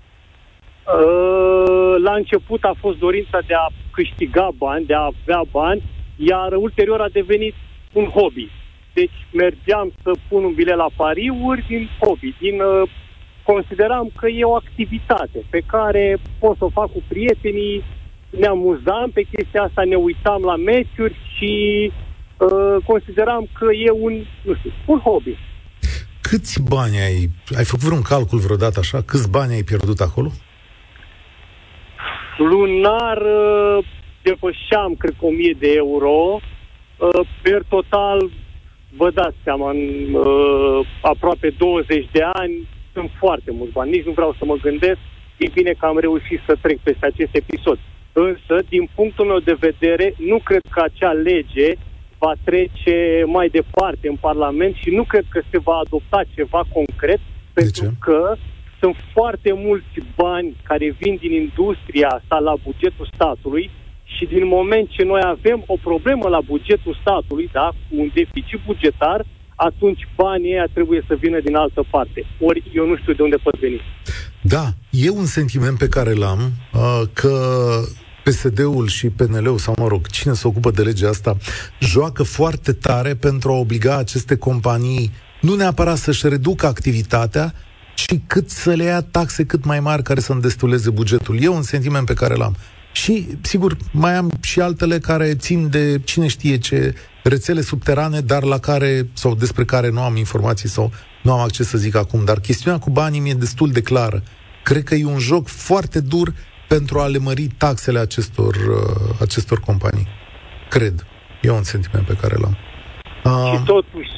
Uh, 0.84 1.94
la 2.02 2.14
început 2.14 2.64
a 2.64 2.74
fost 2.80 2.98
dorința 2.98 3.38
de 3.46 3.54
a 3.54 3.68
câștiga 3.90 4.48
bani, 4.56 4.86
de 4.86 4.94
a 4.94 5.10
avea 5.12 5.42
bani, 5.50 5.82
iar 6.16 6.52
ulterior 6.52 7.00
a 7.00 7.08
devenit 7.08 7.54
un 7.92 8.04
hobby. 8.04 8.50
Deci 8.94 9.18
mergeam 9.32 9.92
să 10.02 10.10
pun 10.28 10.44
un 10.44 10.54
bilet 10.54 10.76
la 10.76 10.90
pariuri 10.96 11.64
din 11.68 11.88
hobby, 12.00 12.34
din 12.40 12.60
uh, 12.60 12.90
consideram 13.42 14.10
că 14.18 14.28
e 14.28 14.44
o 14.44 14.54
activitate 14.54 15.44
pe 15.50 15.60
care 15.66 16.18
pot 16.38 16.56
să 16.56 16.64
o 16.64 16.68
fac 16.68 16.92
cu 16.92 17.02
prietenii, 17.08 17.84
ne 18.30 18.46
amuzam 18.46 19.10
pe 19.14 19.22
chestia 19.22 19.62
asta, 19.62 19.82
ne 19.84 19.94
uitam 19.94 20.42
la 20.42 20.56
meciuri 20.56 21.16
și 21.36 21.52
uh, 22.38 22.76
consideram 22.86 23.48
că 23.58 23.66
e 23.86 23.90
un, 23.90 24.24
nu 24.42 24.54
știu, 24.54 24.72
un 24.86 24.98
hobby. 24.98 25.38
Câți 26.20 26.62
bani 26.62 26.96
ai, 26.98 27.30
ai 27.56 27.64
făcut 27.64 27.84
vreun 27.84 28.02
calcul 28.02 28.38
vreodată 28.38 28.78
așa? 28.78 29.02
Câți 29.02 29.30
bani 29.30 29.52
ai 29.54 29.62
pierdut 29.62 30.00
acolo? 30.00 30.30
Lunar 32.38 33.18
uh, 33.18 33.84
depășeam, 34.22 34.94
cred 34.98 35.14
că 35.18 35.26
1000 35.26 35.54
de 35.58 35.72
euro. 35.76 36.40
Uh, 36.98 37.26
per 37.42 37.62
total, 37.68 38.30
vă 38.96 39.10
dați 39.10 39.36
seama, 39.44 39.70
în 39.70 40.14
uh, 40.14 40.86
aproape 41.02 41.48
20 41.58 42.08
de 42.12 42.22
ani, 42.32 42.68
sunt 42.92 43.10
foarte 43.18 43.50
mulți 43.50 43.72
bani, 43.72 43.90
nici 43.90 44.04
nu 44.04 44.12
vreau 44.12 44.34
să 44.38 44.44
mă 44.44 44.56
gândesc, 44.62 44.98
e 45.36 45.48
bine 45.54 45.72
că 45.78 45.86
am 45.86 45.98
reușit 45.98 46.40
să 46.46 46.56
trec 46.60 46.78
peste 46.78 47.06
acest 47.06 47.34
episod. 47.34 47.78
Însă, 48.12 48.54
din 48.68 48.88
punctul 48.94 49.26
meu 49.26 49.38
de 49.38 49.56
vedere, 49.58 50.14
nu 50.18 50.38
cred 50.38 50.64
că 50.70 50.80
acea 50.82 51.12
lege 51.12 51.68
va 52.18 52.32
trece 52.44 53.24
mai 53.26 53.48
departe 53.48 54.08
în 54.08 54.16
Parlament 54.16 54.74
și 54.74 54.90
nu 54.90 55.04
cred 55.04 55.24
că 55.28 55.40
se 55.50 55.58
va 55.58 55.76
adopta 55.84 56.20
ceva 56.34 56.62
concret, 56.72 57.20
pentru 57.52 57.92
că 58.00 58.36
sunt 58.84 58.96
foarte 59.12 59.52
mulți 59.66 59.96
bani 60.16 60.56
care 60.68 60.96
vin 61.00 61.14
din 61.24 61.32
industria 61.44 62.08
asta 62.18 62.36
la 62.48 62.54
bugetul 62.66 63.10
statului 63.14 63.70
și 64.14 64.24
din 64.34 64.46
moment 64.56 64.86
ce 64.88 65.02
noi 65.04 65.22
avem 65.36 65.58
o 65.66 65.76
problemă 65.88 66.26
la 66.28 66.40
bugetul 66.52 66.98
statului, 67.02 67.46
da, 67.52 67.68
cu 67.84 67.92
un 68.02 68.10
deficit 68.14 68.60
bugetar, 68.66 69.20
atunci 69.68 70.02
banii 70.16 70.52
ăia 70.52 70.68
trebuie 70.76 71.00
să 71.08 71.14
vină 71.24 71.38
din 71.40 71.54
altă 71.56 71.82
parte. 71.90 72.20
Ori 72.48 72.62
eu 72.74 72.86
nu 72.86 72.96
știu 72.96 73.12
de 73.12 73.22
unde 73.22 73.36
pot 73.36 73.56
veni. 73.58 73.80
Da, 74.40 74.64
e 74.90 75.10
un 75.10 75.28
sentiment 75.38 75.78
pe 75.78 75.88
care 75.88 76.12
l-am, 76.12 76.40
uh, 76.74 77.02
că 77.12 77.34
PSD-ul 78.24 78.86
și 78.88 79.06
PNL-ul, 79.08 79.58
sau 79.58 79.74
mă 79.78 79.86
rog, 79.88 80.06
cine 80.06 80.32
se 80.32 80.46
ocupă 80.46 80.70
de 80.70 80.82
legea 80.82 81.08
asta, 81.08 81.36
joacă 81.80 82.22
foarte 82.22 82.72
tare 82.72 83.14
pentru 83.14 83.50
a 83.50 83.58
obliga 83.64 83.96
aceste 83.96 84.36
companii 84.36 85.10
nu 85.40 85.54
neapărat 85.54 85.96
să-și 85.96 86.28
reducă 86.28 86.66
activitatea, 86.66 87.54
ci 87.94 88.18
cât 88.26 88.50
să 88.50 88.72
le 88.72 88.84
ia 88.84 89.00
taxe 89.00 89.44
cât 89.44 89.64
mai 89.64 89.80
mari 89.80 90.02
care 90.02 90.20
să 90.20 90.32
îndestuleze 90.32 90.90
bugetul. 90.90 91.42
E 91.42 91.48
un 91.48 91.62
sentiment 91.62 92.06
pe 92.06 92.14
care 92.14 92.34
l-am. 92.34 92.56
Și, 92.92 93.26
sigur, 93.40 93.76
mai 93.92 94.14
am 94.14 94.30
și 94.40 94.60
altele 94.60 94.98
care 94.98 95.34
țin 95.34 95.70
de 95.70 96.00
cine 96.04 96.26
știe 96.26 96.58
ce 96.58 96.94
rețele 97.22 97.60
subterane, 97.60 98.20
dar 98.20 98.42
la 98.42 98.58
care, 98.58 99.08
sau 99.12 99.34
despre 99.34 99.64
care 99.64 99.90
nu 99.90 100.00
am 100.00 100.16
informații 100.16 100.68
sau 100.68 100.92
nu 101.22 101.32
am 101.32 101.40
acces 101.40 101.68
să 101.68 101.78
zic 101.78 101.94
acum, 101.96 102.24
dar 102.24 102.40
chestiunea 102.40 102.78
cu 102.78 102.90
banii 102.90 103.20
mi-e 103.20 103.34
destul 103.34 103.70
de 103.70 103.82
clară. 103.82 104.22
Cred 104.62 104.82
că 104.82 104.94
e 104.94 105.04
un 105.04 105.18
joc 105.18 105.46
foarte 105.46 106.00
dur 106.00 106.32
pentru 106.68 106.98
a 106.98 107.06
le 107.06 107.18
mări 107.18 107.48
taxele 107.58 107.98
acestor, 107.98 108.54
uh, 108.54 109.16
acestor 109.20 109.60
companii. 109.60 110.06
Cred. 110.68 111.06
E 111.42 111.50
un 111.50 111.62
sentiment 111.62 112.06
pe 112.06 112.16
care 112.20 112.34
l-am. 112.36 112.56
Uh... 113.24 113.58
Și 113.58 113.64
totuși, 113.64 114.10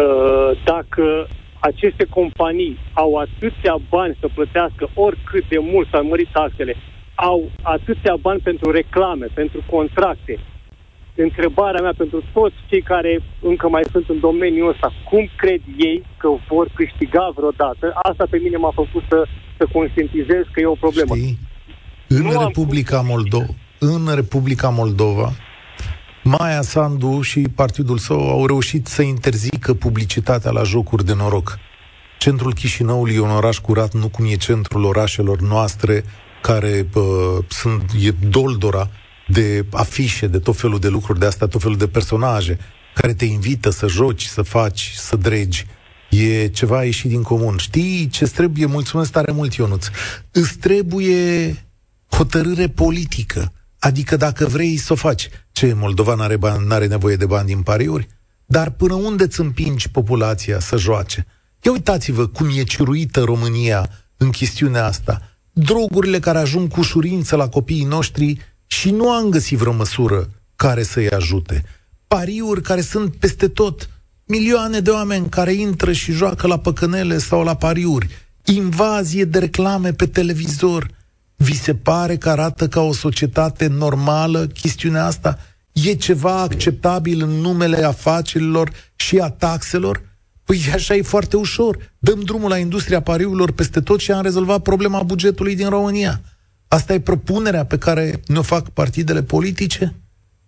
uh, 0.00 0.62
dacă 0.64 1.28
aceste 1.60 2.04
companii 2.04 2.78
au 2.92 3.14
atâția 3.14 3.76
bani 3.88 4.16
să 4.20 4.28
plătească 4.34 4.90
oricât 4.94 5.48
de 5.48 5.58
mult 5.58 5.88
s-ar 5.88 6.02
mări 6.02 6.28
taxele, 6.32 6.76
au 7.14 7.50
atâția 7.62 8.16
bani 8.20 8.40
pentru 8.40 8.70
reclame, 8.70 9.26
pentru 9.34 9.64
contracte. 9.70 10.38
Întrebarea 11.14 11.82
mea 11.82 11.94
pentru 11.96 12.22
toți 12.32 12.54
cei 12.68 12.82
care 12.82 13.22
încă 13.40 13.68
mai 13.68 13.82
sunt 13.92 14.08
în 14.08 14.20
domeniul 14.20 14.68
ăsta, 14.68 14.92
cum 15.10 15.30
cred 15.36 15.60
ei 15.78 16.02
că 16.16 16.28
vor 16.48 16.68
câștiga 16.74 17.32
vreodată? 17.34 17.92
Asta 18.02 18.24
pe 18.30 18.38
mine 18.38 18.56
m-a 18.56 18.72
făcut 18.74 19.02
să, 19.08 19.24
să 19.56 19.66
conștientizez 19.72 20.42
că 20.52 20.60
e 20.60 20.66
o 20.66 20.82
problemă. 20.84 21.14
Știi? 21.14 21.38
În 22.08 22.22
nu 22.22 22.44
Republica 22.46 23.00
Moldova, 23.00 23.52
în 23.78 24.14
Republica 24.14 24.68
Moldova, 24.68 25.32
Maia 26.36 26.62
Sandu 26.62 27.20
și 27.20 27.40
partidul 27.40 27.98
său 27.98 28.30
au 28.30 28.46
reușit 28.46 28.86
să 28.86 29.02
interzică 29.02 29.74
publicitatea 29.74 30.50
la 30.50 30.62
jocuri 30.62 31.04
de 31.04 31.14
noroc. 31.14 31.58
Centrul 32.18 32.54
Chișinăului 32.54 33.14
e 33.14 33.20
un 33.20 33.30
oraș 33.30 33.58
curat, 33.58 33.94
nu 33.94 34.08
cum 34.08 34.24
e 34.24 34.36
centrul 34.36 34.84
orașelor 34.84 35.40
noastre, 35.40 36.04
care 36.42 36.88
uh, 36.94 37.04
sunt, 37.48 37.90
e 38.00 38.10
doldora 38.10 38.90
de 39.28 39.66
afișe, 39.70 40.26
de 40.26 40.38
tot 40.38 40.56
felul 40.56 40.78
de 40.78 40.88
lucruri 40.88 41.18
de 41.18 41.26
astea, 41.26 41.46
tot 41.46 41.60
felul 41.60 41.76
de 41.76 41.88
personaje, 41.88 42.58
care 42.94 43.14
te 43.14 43.24
invită 43.24 43.70
să 43.70 43.86
joci, 43.86 44.24
să 44.24 44.42
faci, 44.42 44.92
să 44.96 45.16
dregi. 45.16 45.66
E 46.10 46.48
ceva 46.48 46.84
ieșit 46.84 47.10
din 47.10 47.22
comun. 47.22 47.56
Știi 47.56 48.08
ce 48.08 48.24
trebuie? 48.24 48.66
Mulțumesc 48.66 49.12
tare 49.12 49.32
mult, 49.32 49.54
Ionuț. 49.54 49.86
Îți 50.32 50.56
trebuie 50.56 51.56
hotărâre 52.10 52.68
politică. 52.68 53.52
Adică 53.78 54.16
dacă 54.16 54.46
vrei 54.46 54.76
să 54.76 54.92
o 54.92 54.96
faci. 54.96 55.28
Ce, 55.58 55.72
Moldova 55.72 56.14
n-are, 56.14 56.36
bani, 56.36 56.66
n-are 56.66 56.86
nevoie 56.86 57.16
de 57.16 57.26
bani 57.26 57.46
din 57.46 57.62
pariuri? 57.62 58.08
Dar 58.46 58.70
până 58.70 58.94
unde 58.94 59.24
îți 59.24 59.40
împingi 59.40 59.90
populația 59.90 60.58
să 60.60 60.76
joace? 60.76 61.26
Ia 61.62 61.72
uitați-vă 61.72 62.26
cum 62.26 62.48
e 62.56 62.62
ciruită 62.62 63.20
România 63.20 63.90
în 64.16 64.30
chestiunea 64.30 64.84
asta. 64.84 65.22
Drogurile 65.52 66.18
care 66.18 66.38
ajung 66.38 66.70
cu 66.70 66.80
ușurință 66.80 67.36
la 67.36 67.48
copiii 67.48 67.84
noștri 67.84 68.38
și 68.66 68.90
nu 68.90 69.10
am 69.10 69.28
găsit 69.28 69.58
vreo 69.58 69.72
măsură 69.72 70.28
care 70.56 70.82
să-i 70.82 71.10
ajute. 71.10 71.64
Pariuri 72.06 72.62
care 72.62 72.80
sunt 72.80 73.16
peste 73.16 73.48
tot. 73.48 73.88
Milioane 74.24 74.80
de 74.80 74.90
oameni 74.90 75.28
care 75.28 75.52
intră 75.52 75.92
și 75.92 76.12
joacă 76.12 76.46
la 76.46 76.58
păcănele 76.58 77.18
sau 77.18 77.42
la 77.42 77.56
pariuri. 77.56 78.08
Invazie 78.44 79.24
de 79.24 79.38
reclame 79.38 79.92
pe 79.92 80.06
televizor– 80.06 80.90
vi 81.40 81.56
se 81.56 81.74
pare 81.74 82.16
că 82.16 82.28
arată 82.30 82.68
ca 82.68 82.80
o 82.80 82.92
societate 82.92 83.66
normală 83.66 84.46
chestiunea 84.46 85.04
asta? 85.04 85.38
E 85.72 85.94
ceva 85.94 86.40
acceptabil 86.40 87.22
în 87.22 87.30
numele 87.30 87.84
afacerilor 87.84 88.72
și 88.96 89.18
a 89.18 89.30
taxelor? 89.30 90.02
Păi 90.44 90.60
așa 90.74 90.94
e 90.94 91.02
foarte 91.02 91.36
ușor. 91.36 91.94
Dăm 91.98 92.20
drumul 92.20 92.48
la 92.48 92.58
industria 92.58 93.02
pariurilor 93.02 93.52
peste 93.52 93.80
tot 93.80 94.00
și 94.00 94.12
am 94.12 94.22
rezolvat 94.22 94.62
problema 94.62 95.02
bugetului 95.02 95.56
din 95.56 95.68
România. 95.68 96.20
Asta 96.68 96.94
e 96.94 97.00
propunerea 97.00 97.64
pe 97.64 97.78
care 97.78 98.20
ne-o 98.26 98.42
fac 98.42 98.68
partidele 98.68 99.22
politice? 99.22 99.94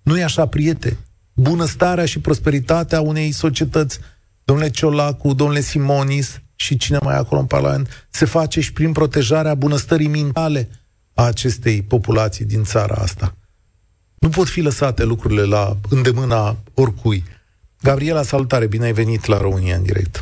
Nu 0.02 0.18
e 0.18 0.24
așa, 0.24 0.46
priete? 0.46 0.96
Bunăstarea 1.34 2.04
și 2.04 2.20
prosperitatea 2.20 3.00
unei 3.00 3.32
societăți, 3.32 3.98
domnule 4.44 4.70
Ciolacu, 4.70 5.34
domnule 5.34 5.60
Simonis 5.60 6.40
și 6.60 6.76
cine 6.76 6.98
mai 7.04 7.14
e 7.14 7.18
acolo 7.18 7.40
în 7.40 7.46
Parlament, 7.46 8.06
se 8.10 8.24
face 8.24 8.60
și 8.60 8.72
prin 8.72 8.92
protejarea 8.92 9.54
bunăstării 9.54 10.08
mentale 10.08 10.68
a 11.14 11.24
acestei 11.26 11.82
populații 11.82 12.44
din 12.44 12.62
țara 12.62 12.94
asta. 12.94 13.34
Nu 14.18 14.28
pot 14.28 14.48
fi 14.48 14.60
lăsate 14.60 15.04
lucrurile 15.04 15.42
la 15.42 15.64
îndemâna 15.90 16.56
oricui. 16.74 17.22
Gabriela, 17.82 18.22
salutare, 18.22 18.66
bine 18.66 18.84
ai 18.84 18.92
venit 18.92 19.24
la 19.26 19.38
România 19.38 19.76
în 19.76 19.82
direct. 19.82 20.14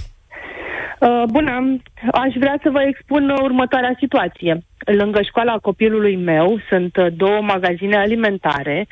Uh, 1.00 1.22
bună, 1.30 1.80
aș 2.12 2.32
vrea 2.38 2.58
să 2.62 2.70
vă 2.70 2.82
expun 2.82 3.30
următoarea 3.30 3.96
situație. 3.98 4.62
Lângă 4.84 5.22
școala 5.22 5.58
copilului 5.58 6.16
meu 6.16 6.60
sunt 6.68 6.92
două 7.16 7.40
magazine 7.42 7.96
alimentare 7.96 8.86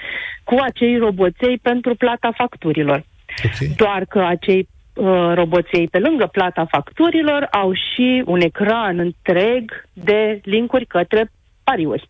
cu 0.44 0.56
acei 0.60 0.96
roboței 0.98 1.58
pentru 1.62 1.94
plata 1.94 2.30
facturilor. 2.36 3.04
Okay. 3.44 3.74
Doar 3.76 4.04
că 4.04 4.18
acei 4.18 4.68
uh, 4.96 5.32
roboței 5.34 5.88
pe 5.88 5.98
lângă 5.98 6.26
plata 6.32 6.66
facturilor 6.70 7.48
au 7.50 7.72
și 7.72 8.22
un 8.26 8.40
ecran 8.40 8.98
întreg 8.98 9.86
de 9.92 10.40
linkuri 10.42 10.86
către 10.86 11.30
pariuri. 11.64 12.08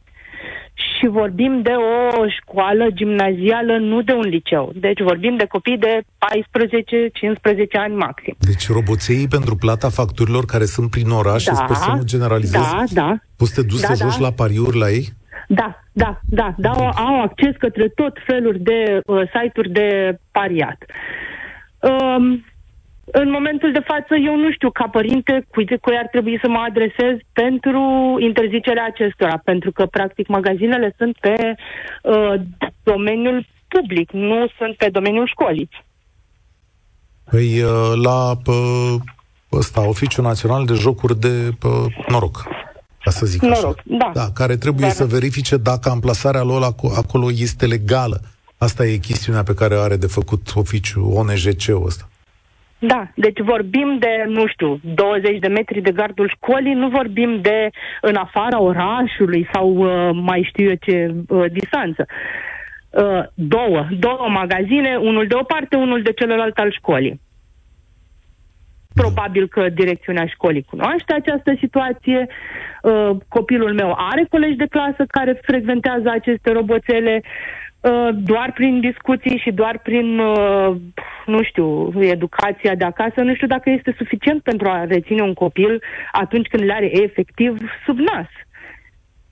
Și 0.75 1.07
vorbim 1.07 1.63
de 1.63 1.71
o 1.71 2.25
școală 2.41 2.87
gimnazială, 2.95 3.77
nu 3.79 4.03
de 4.03 4.13
un 4.13 4.29
liceu. 4.29 4.73
Deci 4.75 5.01
vorbim 5.01 5.37
de 5.37 5.47
copii 5.47 5.79
de 5.79 6.01
14-15 6.01 6.05
ani 7.73 7.95
maxim. 7.95 8.35
Deci 8.39 8.69
roboței 8.69 9.29
pentru 9.29 9.57
plata 9.57 9.89
facturilor 9.89 10.45
care 10.45 10.65
sunt 10.65 10.91
prin 10.91 11.11
oraș, 11.11 11.45
da, 11.45 11.55
sper 11.55 11.77
să 11.77 11.91
nu 11.91 12.03
generalizez. 12.05 12.61
Da, 12.61 12.83
da. 12.91 13.17
Poți 13.37 13.53
să 13.53 13.61
te 13.61 13.67
duci 13.67 13.81
da, 13.81 13.87
să 13.87 14.05
da. 14.05 14.09
joci 14.09 14.21
la 14.21 14.31
pariuri 14.31 14.79
la 14.79 14.91
ei? 14.91 15.07
Da, 15.49 15.83
da, 15.93 16.21
da, 16.25 16.55
da, 16.57 16.71
au, 16.71 16.91
au 17.07 17.23
acces 17.23 17.57
către 17.59 17.89
tot 17.89 18.13
felul 18.27 18.57
de 18.59 19.01
uh, 19.07 19.23
site-uri 19.35 19.71
de 19.71 20.19
pariat. 20.31 20.79
Um, 21.81 22.45
în 23.13 23.31
momentul 23.31 23.73
de 23.73 23.85
față, 23.85 24.15
eu 24.15 24.37
nu 24.37 24.53
știu, 24.53 24.71
ca 24.71 24.89
părinte, 24.89 25.47
cui, 25.51 25.79
cui 25.81 25.97
ar 25.97 26.09
trebui 26.11 26.39
să 26.43 26.49
mă 26.49 26.59
adresez 26.69 27.17
pentru 27.33 27.83
interzicerea 28.19 28.85
acestora, 28.85 29.41
pentru 29.45 29.73
că, 29.73 29.87
practic, 29.87 30.27
magazinele 30.27 30.95
sunt 30.99 31.17
pe 31.21 31.55
uh, 32.03 32.35
domeniul 32.83 33.47
public, 33.69 34.11
nu 34.11 34.47
sunt 34.59 34.77
pe 34.77 34.89
domeniul 34.89 35.27
școlii. 35.27 35.69
Păi, 37.31 37.63
uh, 37.63 37.93
la 38.03 38.31
uh, 38.47 38.95
ăsta, 39.53 39.89
Oficiul 39.89 40.25
Național 40.25 40.65
de 40.65 40.75
Jocuri 40.75 41.21
de 41.21 41.51
uh, 41.63 41.95
Noroc, 42.09 42.47
ca 43.03 43.11
să 43.11 43.27
zic 43.27 43.43
noroc, 43.43 43.65
așa. 43.65 43.83
Da. 43.85 44.11
da. 44.15 44.31
Care 44.35 44.57
trebuie 44.57 44.87
Dar... 44.87 44.95
să 44.95 45.05
verifice 45.05 45.57
dacă 45.57 45.89
amplasarea 45.89 46.43
lor 46.43 46.75
acolo 46.97 47.31
este 47.31 47.67
legală. 47.67 48.21
Asta 48.59 48.87
e 48.87 48.97
chestiunea 48.97 49.43
pe 49.43 49.55
care 49.55 49.75
are 49.75 49.97
de 49.97 50.07
făcut 50.07 50.53
oficiul 50.55 51.13
ONGC-ul 51.15 51.87
ăsta. 51.87 52.09
Da, 52.87 53.09
deci 53.15 53.41
vorbim 53.41 53.97
de, 53.99 54.25
nu 54.27 54.47
știu, 54.47 54.81
20 54.83 55.39
de 55.39 55.49
metri 55.49 55.81
de 55.81 55.93
gardul 55.93 56.29
școlii, 56.29 56.75
nu 56.75 56.89
vorbim 56.89 57.41
de 57.41 57.71
în 58.01 58.15
afara 58.15 58.61
orașului 58.61 59.49
sau 59.53 59.69
uh, 59.77 60.11
mai 60.23 60.47
știu 60.49 60.69
eu 60.69 60.75
ce 60.81 61.15
uh, 61.29 61.45
distanță. 61.53 62.07
Uh, 62.91 63.23
două, 63.35 63.87
două 63.99 64.29
magazine, 64.29 64.97
unul 64.97 65.27
de 65.27 65.35
o 65.35 65.43
parte, 65.43 65.77
unul 65.77 66.03
de 66.03 66.13
celălalt 66.13 66.59
al 66.59 66.73
școlii. 66.73 67.21
Probabil 68.95 69.49
că 69.49 69.69
direcțiunea 69.69 70.27
școlii 70.27 70.67
cunoaște 70.71 71.13
această 71.13 71.55
situație. 71.59 72.27
Uh, 72.83 73.11
copilul 73.29 73.75
meu 73.75 73.95
are 73.97 74.27
colegi 74.31 74.57
de 74.57 74.67
clasă 74.67 75.05
care 75.09 75.41
frecventează 75.43 76.09
aceste 76.11 76.53
roboțele. 76.53 77.23
Uh, 77.81 78.09
doar 78.15 78.53
prin 78.55 78.81
discuții 78.81 79.41
și 79.45 79.51
doar 79.51 79.79
prin, 79.83 80.19
uh, 80.19 80.77
nu 81.27 81.43
știu, 81.43 81.93
educația 82.03 82.75
de 82.75 82.85
acasă, 82.85 83.21
nu 83.21 83.35
știu 83.35 83.47
dacă 83.47 83.71
este 83.71 83.95
suficient 83.99 84.43
pentru 84.43 84.69
a 84.69 84.85
reține 84.85 85.23
un 85.23 85.35
copil 85.35 85.83
atunci 86.13 86.47
când 86.47 86.63
le 86.63 86.73
are 86.73 87.03
efectiv 87.03 87.57
sub 87.87 87.99
nas. 87.99 88.27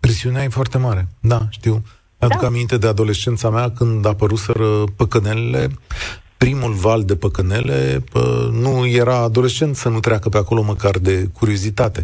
Presiunea 0.00 0.42
e 0.42 0.48
foarte 0.48 0.78
mare, 0.78 1.04
da, 1.20 1.38
știu. 1.50 1.82
Aduc 2.18 2.40
da. 2.40 2.46
aminte 2.46 2.78
de 2.78 2.86
adolescența 2.86 3.50
mea 3.50 3.70
când 3.70 4.06
apăruseră 4.06 4.84
păcănelele, 4.96 5.68
primul 6.36 6.72
val 6.72 7.04
de 7.04 7.16
păcănele, 7.16 8.04
nu 8.52 8.86
era 8.86 9.16
adolescent 9.16 9.76
să 9.76 9.88
nu 9.88 10.00
treacă 10.00 10.28
pe 10.28 10.36
acolo 10.36 10.62
măcar 10.62 10.98
de 10.98 11.28
curiozitate, 11.38 12.02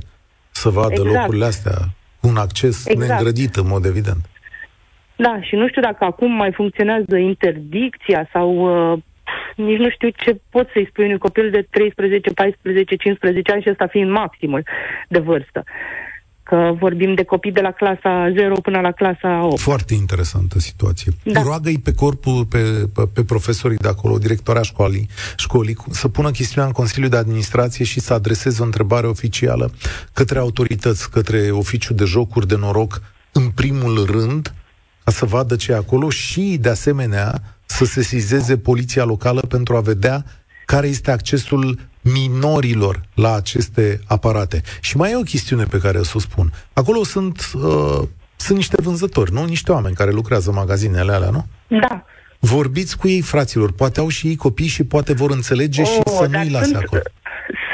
să 0.50 0.68
vadă 0.68 0.92
exact. 0.92 1.14
locurile 1.14 1.44
astea, 1.44 1.94
un 2.20 2.36
acces 2.36 2.86
exact. 2.86 3.06
neîngrădit 3.06 3.56
în 3.56 3.66
mod 3.66 3.84
evident. 3.84 4.28
Da, 5.26 5.40
și 5.42 5.54
nu 5.54 5.68
știu 5.68 5.82
dacă 5.82 6.04
acum 6.04 6.32
mai 6.32 6.52
funcționează 6.52 7.16
interdicția 7.16 8.28
sau 8.32 8.48
uh, 8.92 8.98
nici 9.56 9.78
nu 9.78 9.90
știu 9.90 10.08
ce 10.08 10.40
pot 10.50 10.68
să-i 10.72 10.88
spui 10.90 11.04
unui 11.04 11.18
copil 11.18 11.50
de 11.50 11.66
13, 11.70 12.30
14, 12.30 12.96
15 12.96 13.52
ani 13.52 13.62
și 13.62 13.70
ăsta 13.70 13.86
fiind 13.86 14.10
maximul 14.10 14.62
de 15.08 15.18
vârstă. 15.18 15.64
Că 16.42 16.72
vorbim 16.78 17.14
de 17.14 17.24
copii 17.24 17.52
de 17.52 17.60
la 17.60 17.70
clasa 17.70 18.32
0 18.34 18.54
până 18.54 18.80
la 18.80 18.92
clasa 18.92 19.44
8. 19.44 19.60
Foarte 19.60 19.94
interesantă 19.94 20.58
situație. 20.58 21.12
Da. 21.22 21.42
Roagă-i 21.42 21.78
pe 21.78 21.94
corpul, 21.94 22.44
pe, 22.44 22.58
pe, 22.94 23.02
pe 23.14 23.24
profesorii 23.24 23.76
de 23.76 23.88
acolo, 23.88 24.18
directoarea 24.18 24.62
școlii, 24.62 25.08
școlii, 25.36 25.76
să 25.90 26.08
pună 26.08 26.30
chestiunea 26.30 26.68
în 26.68 26.74
Consiliul 26.74 27.10
de 27.10 27.16
Administrație 27.16 27.84
și 27.84 28.00
să 28.00 28.12
adreseze 28.12 28.62
o 28.62 28.64
întrebare 28.64 29.06
oficială 29.06 29.70
către 30.12 30.38
autorități, 30.38 31.10
către 31.10 31.50
oficiul 31.50 31.96
de 31.96 32.04
jocuri 32.04 32.46
de 32.46 32.56
noroc, 32.56 33.02
în 33.32 33.48
primul 33.48 34.04
rând, 34.04 34.52
ca 35.04 35.10
să 35.10 35.24
vadă 35.24 35.56
ce 35.56 35.72
e 35.72 35.74
acolo 35.74 36.10
și, 36.10 36.58
de 36.60 36.68
asemenea, 36.68 37.42
să 37.66 37.84
sesizeze 37.84 38.56
poliția 38.56 39.04
locală 39.04 39.40
pentru 39.40 39.76
a 39.76 39.80
vedea 39.80 40.24
care 40.66 40.86
este 40.86 41.10
accesul 41.10 41.78
minorilor 42.00 43.00
la 43.14 43.34
aceste 43.34 44.00
aparate. 44.06 44.62
Și 44.80 44.96
mai 44.96 45.10
e 45.10 45.16
o 45.16 45.22
chestiune 45.22 45.64
pe 45.64 45.78
care 45.78 45.98
o 45.98 46.04
să 46.04 46.12
o 46.14 46.18
spun. 46.18 46.52
Acolo 46.72 47.04
sunt, 47.04 47.50
uh, 47.54 48.02
sunt 48.36 48.56
niște 48.56 48.76
vânzători, 48.82 49.32
nu? 49.32 49.44
Niște 49.44 49.72
oameni 49.72 49.94
care 49.94 50.10
lucrează 50.10 50.48
în 50.48 50.54
magazinele 50.54 51.12
alea, 51.12 51.30
nu? 51.30 51.46
Da. 51.66 52.04
Vorbiți 52.38 52.96
cu 52.96 53.08
ei, 53.08 53.20
fraților. 53.20 53.72
Poate 53.72 54.00
au 54.00 54.08
și 54.08 54.26
ei 54.26 54.36
copii 54.36 54.66
și 54.66 54.84
poate 54.84 55.12
vor 55.12 55.30
înțelege 55.30 55.82
oh, 55.82 55.88
și 55.88 56.00
să 56.16 56.26
nu-i 56.30 56.50
lase 56.50 56.64
sunt, 56.64 56.76
acolo 56.76 57.02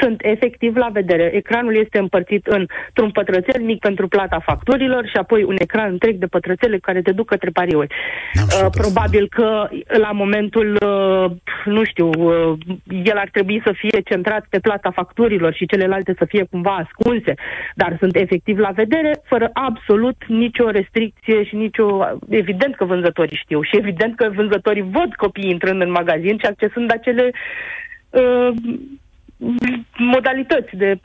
sunt 0.01 0.21
efectiv 0.23 0.75
la 0.75 0.89
vedere. 0.91 1.31
Ecranul 1.33 1.75
este 1.75 1.97
împărțit 1.97 2.45
într-un 2.45 3.11
pătrățel 3.11 3.61
mic 3.61 3.79
pentru 3.79 4.07
plata 4.07 4.39
facturilor 4.45 5.07
și 5.07 5.17
apoi 5.17 5.43
un 5.43 5.55
ecran 5.59 5.91
întreg 5.91 6.15
de 6.15 6.25
pătrățele 6.25 6.77
care 6.77 7.01
te 7.01 7.11
duc 7.11 7.27
către 7.27 7.49
pariuri. 7.49 7.93
Uh, 8.35 8.67
probabil 8.71 9.27
că 9.29 9.67
la 9.97 10.11
momentul, 10.11 10.77
uh, 10.81 11.31
nu 11.65 11.83
știu, 11.83 12.09
uh, 12.09 12.57
el 13.03 13.17
ar 13.17 13.29
trebui 13.31 13.61
să 13.65 13.71
fie 13.75 14.01
centrat 14.01 14.45
pe 14.49 14.59
plata 14.59 14.91
facturilor 14.91 15.53
și 15.53 15.65
celelalte 15.65 16.15
să 16.17 16.25
fie 16.25 16.43
cumva 16.51 16.75
ascunse, 16.75 17.33
dar 17.75 17.95
sunt 17.99 18.15
efectiv 18.15 18.57
la 18.57 18.69
vedere, 18.69 19.11
fără 19.23 19.49
absolut 19.53 20.15
nicio 20.27 20.69
restricție 20.69 21.43
și 21.43 21.55
nicio... 21.55 22.05
Evident 22.29 22.75
că 22.75 22.85
vânzătorii 22.85 23.41
știu 23.43 23.61
și 23.61 23.77
evident 23.77 24.15
că 24.15 24.29
vânzătorii 24.35 24.89
văd 24.91 25.15
copiii 25.15 25.51
intrând 25.51 25.81
în 25.81 25.91
magazin 25.91 26.37
și 26.37 26.45
accesând 26.45 26.91
acele 26.91 27.31
uh, 28.09 28.53
modalități 29.97 30.75
de 30.75 30.99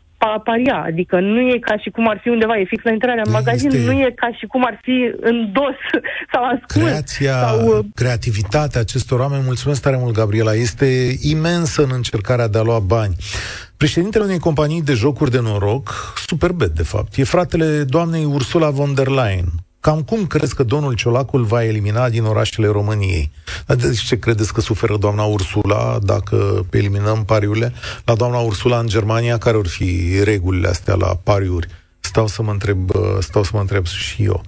paria, 0.45 0.83
adică 0.87 1.21
nu 1.21 1.40
e 1.40 1.59
ca 1.59 1.77
și 1.79 1.90
cum 1.90 2.09
ar 2.09 2.18
fi 2.23 2.29
undeva, 2.29 2.59
e 2.59 2.64
fix 2.64 2.85
la 2.85 2.90
intrarea 2.90 3.23
în 3.27 3.33
magazin, 3.33 3.71
este... 3.71 3.85
nu 3.85 3.92
e 3.92 4.12
ca 4.16 4.31
și 4.38 4.47
cum 4.47 4.64
ar 4.64 4.79
fi 4.83 5.12
în 5.21 5.53
dos 5.53 5.77
sau 6.33 6.45
ascuns. 6.45 6.87
Creația, 6.87 7.33
sau... 7.33 7.79
Uh, 7.79 7.85
creativitatea 7.95 8.81
acestor 8.81 9.21
oameni, 9.21 9.42
mulțumesc 9.45 9.83
tare 9.83 9.97
mult, 9.97 10.14
Gabriela, 10.14 10.55
este 10.55 11.16
imensă 11.23 11.83
în 11.83 11.90
încercarea 11.92 12.49
de 12.49 12.59
a 12.59 12.62
lua 12.62 12.79
bani. 12.79 13.14
Președintele 13.77 14.25
unei 14.25 14.38
companii 14.38 14.83
de 14.83 14.92
jocuri 14.92 15.31
de 15.31 15.40
noroc, 15.40 16.12
superbet 16.27 16.71
de 16.71 16.83
fapt, 16.83 17.16
e 17.16 17.25
fratele 17.25 17.85
doamnei 17.85 18.25
Ursula 18.25 18.71
von 18.71 18.95
der 18.95 19.07
Leyen, 19.07 19.47
Cam 19.83 20.03
cum 20.03 20.27
crezi 20.27 20.55
că 20.55 20.62
domnul 20.62 20.95
Ciolacul 20.95 21.45
va 21.45 21.64
elimina 21.64 22.09
din 22.09 22.25
orașele 22.25 22.66
României? 22.66 23.31
De 23.66 23.92
ce 24.07 24.18
credeți 24.18 24.53
că 24.53 24.61
suferă 24.61 24.97
doamna 24.97 25.23
Ursula 25.23 25.99
dacă 26.03 26.66
eliminăm 26.71 27.25
pariurile? 27.25 27.73
La 28.05 28.14
doamna 28.14 28.38
Ursula 28.38 28.79
în 28.79 28.87
Germania, 28.87 29.38
care 29.38 29.57
vor 29.57 29.66
fi 29.66 30.21
regulile 30.25 30.68
astea 30.68 30.95
la 30.95 31.14
pariuri? 31.23 31.68
Stau 32.01 32.27
să 32.27 32.42
mă 32.42 32.51
întreb, 32.51 32.90
stau 33.21 33.42
să 33.42 33.51
mă 33.53 33.61
întreb 33.61 33.87
și 33.87 34.25
eu. 34.25 34.42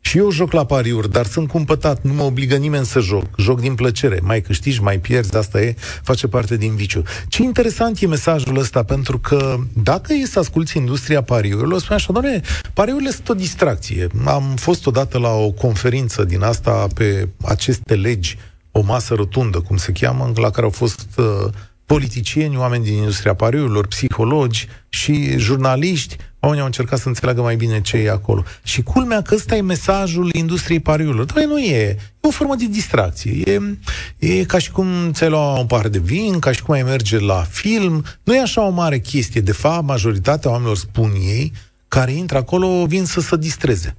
Și 0.00 0.18
eu 0.18 0.30
joc 0.30 0.52
la 0.52 0.64
pariuri, 0.64 1.10
dar 1.10 1.26
sunt 1.26 1.48
cumpătat, 1.48 2.02
nu 2.02 2.12
mă 2.12 2.22
obligă 2.22 2.56
nimeni 2.56 2.86
să 2.86 3.00
joc. 3.00 3.24
Joc 3.36 3.60
din 3.60 3.74
plăcere. 3.74 4.20
Mai 4.22 4.40
câștigi, 4.40 4.82
mai 4.82 4.98
pierzi, 4.98 5.36
asta 5.36 5.60
e, 5.60 5.74
face 6.02 6.26
parte 6.26 6.56
din 6.56 6.74
viciu. 6.74 7.02
Ce 7.28 7.42
interesant 7.42 8.00
e 8.00 8.06
mesajul 8.06 8.58
ăsta, 8.58 8.82
pentru 8.82 9.18
că 9.18 9.56
dacă 9.82 10.12
e 10.12 10.26
să 10.26 10.38
asculti 10.38 10.76
industria 10.76 11.22
pariurilor, 11.22 11.78
spune 11.80 11.94
așa, 11.94 12.12
doamne, 12.12 12.40
pariurile 12.72 13.10
sunt 13.10 13.28
o 13.28 13.34
distracție. 13.34 14.06
Am 14.24 14.54
fost 14.56 14.86
odată 14.86 15.18
la 15.18 15.30
o 15.30 15.50
conferință 15.50 16.24
din 16.24 16.42
asta 16.42 16.86
pe 16.94 17.28
aceste 17.44 17.94
legi, 17.94 18.38
o 18.70 18.82
masă 18.82 19.14
rotundă, 19.14 19.60
cum 19.60 19.76
se 19.76 19.92
cheamă, 19.92 20.32
la 20.34 20.50
care 20.50 20.66
au 20.66 20.72
fost 20.72 21.06
uh, 21.16 21.24
politicieni, 21.86 22.56
oameni 22.56 22.84
din 22.84 22.94
industria 22.94 23.34
pariurilor, 23.34 23.86
psihologi 23.86 24.68
și 24.88 25.38
jurnaliști, 25.38 26.16
oamenii 26.40 26.60
au 26.60 26.66
încercat 26.66 26.98
să 26.98 27.08
înțeleagă 27.08 27.40
mai 27.40 27.56
bine 27.56 27.80
ce 27.80 27.96
e 27.96 28.10
acolo. 28.10 28.44
Și 28.62 28.82
culmea 28.82 29.22
că 29.22 29.34
ăsta 29.34 29.56
e 29.56 29.60
mesajul 29.60 30.30
industriei 30.32 30.80
pariurilor. 30.80 31.24
Dar 31.24 31.44
nu 31.44 31.58
e. 31.58 31.76
E 31.78 32.28
o 32.28 32.30
formă 32.30 32.54
de 32.54 32.66
distracție. 32.66 33.42
E, 33.44 33.60
e 34.18 34.44
ca 34.44 34.58
și 34.58 34.70
cum 34.70 35.12
ți-ai 35.12 35.30
lua 35.30 35.58
un 35.58 35.66
pahar 35.66 35.88
de 35.88 35.98
vin, 35.98 36.38
ca 36.38 36.52
și 36.52 36.62
cum 36.62 36.74
ai 36.74 36.82
merge 36.82 37.18
la 37.18 37.46
film. 37.50 38.04
Nu 38.22 38.34
e 38.34 38.40
așa 38.40 38.66
o 38.66 38.70
mare 38.70 38.98
chestie. 38.98 39.40
De 39.40 39.52
fapt, 39.52 39.84
majoritatea 39.84 40.50
oamenilor 40.50 40.76
spun 40.76 41.12
ei, 41.14 41.52
care 41.88 42.12
intră 42.12 42.38
acolo, 42.38 42.86
vin 42.86 43.04
să 43.04 43.20
se 43.20 43.36
distreze. 43.36 43.96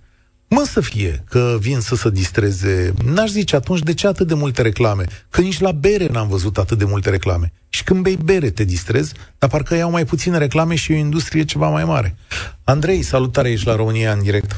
Mă 0.49 0.63
să 0.65 0.81
fie 0.81 1.23
că 1.29 1.57
vin 1.59 1.79
să 1.79 1.95
se 1.95 2.09
distreze. 2.09 2.93
N-aș 3.05 3.29
zice 3.29 3.55
atunci 3.55 3.79
de 3.79 3.93
ce 3.93 4.07
atât 4.07 4.27
de 4.27 4.33
multe 4.33 4.61
reclame? 4.61 5.03
Că 5.29 5.41
nici 5.41 5.59
la 5.59 5.71
bere 5.71 6.07
n-am 6.07 6.27
văzut 6.27 6.57
atât 6.57 6.77
de 6.77 6.85
multe 6.85 7.09
reclame. 7.09 7.51
Și 7.69 7.83
când 7.83 8.03
bei 8.03 8.17
bere 8.25 8.49
te 8.49 8.63
distrezi, 8.63 9.13
dar 9.37 9.49
parcă 9.49 9.75
iau 9.75 9.91
mai 9.91 10.05
puține 10.05 10.37
reclame 10.37 10.75
și 10.75 10.91
o 10.91 10.95
industrie 10.95 11.43
ceva 11.45 11.69
mai 11.69 11.83
mare. 11.83 12.15
Andrei, 12.63 13.01
salutare, 13.01 13.49
ești 13.51 13.67
la 13.67 13.75
România 13.75 14.11
în 14.11 14.21
direct. 14.21 14.51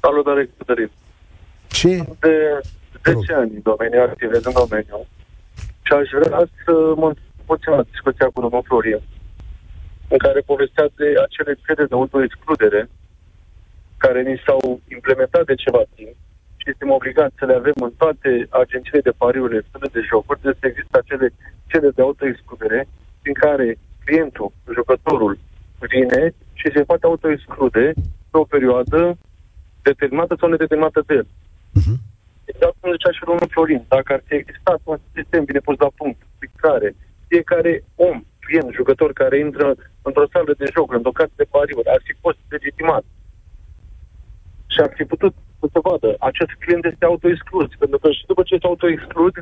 Salutare, 0.00 0.50
Cătălin. 0.58 0.90
Ce? 1.66 2.04
De 2.20 2.60
10 3.04 3.32
ani 3.32 3.50
în 3.54 3.62
domeniu, 3.62 4.00
activez 4.00 4.44
în 4.44 4.52
domeniu. 4.52 5.06
Și 5.82 5.92
aș 5.92 6.08
vrea 6.18 6.48
să 6.64 6.72
mă 6.96 7.12
puțin 7.44 7.72
la 7.72 7.82
discuția 7.90 8.26
cu 8.32 8.40
domnul 8.40 8.62
Florin, 8.66 9.00
în 10.08 10.18
care 10.18 10.40
povestea 10.40 10.86
de 10.96 11.08
acele 11.26 11.58
credere 11.62 11.86
de 11.86 11.94
autoexcludere 11.94 12.88
care 14.04 14.20
ni 14.22 14.42
s-au 14.44 14.80
implementat 14.96 15.44
de 15.50 15.54
ceva 15.64 15.82
timp 15.94 16.14
și 16.60 16.68
suntem 16.70 16.90
obligați 16.98 17.38
să 17.38 17.44
le 17.46 17.56
avem 17.60 17.78
în 17.88 17.92
toate 18.02 18.30
agențiile 18.62 19.02
de 19.08 19.18
pariuri, 19.22 19.66
stele 19.68 19.88
de 19.96 20.02
jocuri, 20.10 20.40
trebuie 20.40 20.62
să 20.62 20.68
există 20.68 20.94
acele 20.98 21.26
cele 21.70 21.88
de 21.96 22.02
autoexcludere 22.02 22.80
în 23.28 23.34
care 23.44 23.66
clientul, 24.04 24.52
jucătorul, 24.76 25.34
vine 25.92 26.22
și 26.60 26.66
se 26.74 26.82
poate 26.88 27.06
autoexclude 27.06 27.84
pe 28.30 28.36
o 28.42 28.50
perioadă 28.54 29.00
determinată 29.88 30.34
sau 30.38 30.48
nedeterminată 30.48 31.00
de 31.06 31.14
el. 31.20 31.26
Uh-huh. 31.78 31.98
Exact 32.50 32.74
cum 32.80 32.90
zicea 32.96 33.12
și 33.16 33.28
domnul 33.30 33.52
Florin, 33.54 33.82
dacă 33.88 34.12
ar 34.12 34.22
fi 34.26 34.34
existat 34.34 34.80
un 34.84 34.98
sistem 35.16 35.44
bine 35.44 35.60
pus 35.66 35.76
la 35.78 35.90
punct, 36.00 36.20
pe 36.38 36.46
care 36.64 36.88
fiecare 37.28 37.72
om, 37.94 38.16
client, 38.44 38.70
jucător 38.78 39.10
care 39.12 39.38
intră 39.38 39.66
într-o 40.02 40.30
sală 40.32 40.52
de 40.58 40.66
joc, 40.74 40.88
într-o 40.92 41.18
casă 41.18 41.34
de 41.36 41.50
pariuri, 41.54 41.92
ar 41.94 42.00
fi 42.06 42.12
fost 42.24 42.38
legitimat 42.54 43.04
și 44.72 44.80
ar 44.84 44.92
fi 44.98 45.04
putut 45.12 45.34
să 45.60 45.66
se 45.72 45.80
vadă. 45.88 46.08
Acest 46.30 46.52
client 46.62 46.84
este 46.84 47.04
autoexclus, 47.04 47.70
pentru 47.82 47.98
că 48.02 48.08
și 48.10 48.24
după 48.30 48.42
ce 48.42 48.54
este 48.54 48.70
autoexclus, 48.72 49.34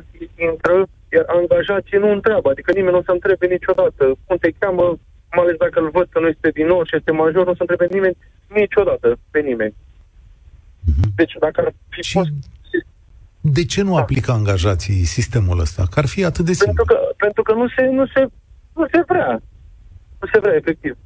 intră, 0.49 0.75
iar 1.15 1.25
angajații 1.39 2.03
nu 2.03 2.09
întreabă, 2.17 2.47
adică 2.49 2.69
nimeni 2.71 2.95
nu 2.95 3.01
o 3.01 3.07
să 3.07 3.11
întrebe 3.13 3.45
niciodată 3.57 4.03
cum 4.25 4.37
te 4.37 4.49
cheamă, 4.59 4.85
mai 5.35 5.43
ales 5.43 5.57
dacă 5.65 5.77
îl 5.79 5.89
văd 5.97 6.07
că 6.09 6.19
nu 6.19 6.27
este 6.33 6.49
din 6.57 6.67
nou 6.71 6.81
și 6.83 6.95
este 6.95 7.11
major, 7.11 7.43
nu 7.45 7.53
o 7.53 7.57
să 7.59 7.63
întrebe 7.65 7.87
nimeni 7.95 8.17
niciodată 8.61 9.07
pe 9.33 9.39
nimeni. 9.49 9.75
Mhm. 10.89 11.05
Deci 11.15 11.35
dacă 11.45 11.57
ar 11.61 11.73
fi 11.89 12.01
și... 12.01 12.17
fost 12.17 12.33
de 13.41 13.65
ce 13.65 13.81
nu 13.81 13.93
da. 13.93 13.99
aplică 13.99 14.31
angajații 14.31 15.03
sistemul 15.03 15.59
ăsta? 15.59 15.83
Că 15.91 15.99
ar 15.99 16.07
fi 16.07 16.25
atât 16.25 16.45
de 16.45 16.53
simplu. 16.53 16.73
Pentru 16.73 16.93
că, 16.93 17.13
pentru 17.17 17.41
că 17.43 17.53
nu, 17.53 17.67
se, 17.75 17.83
nu, 17.99 18.05
se, 18.13 18.21
nu 18.73 18.85
se 18.91 19.03
vrea. 19.07 19.41
Nu 20.19 20.27
se 20.33 20.39
vrea, 20.39 20.55
efectiv. 20.55 20.97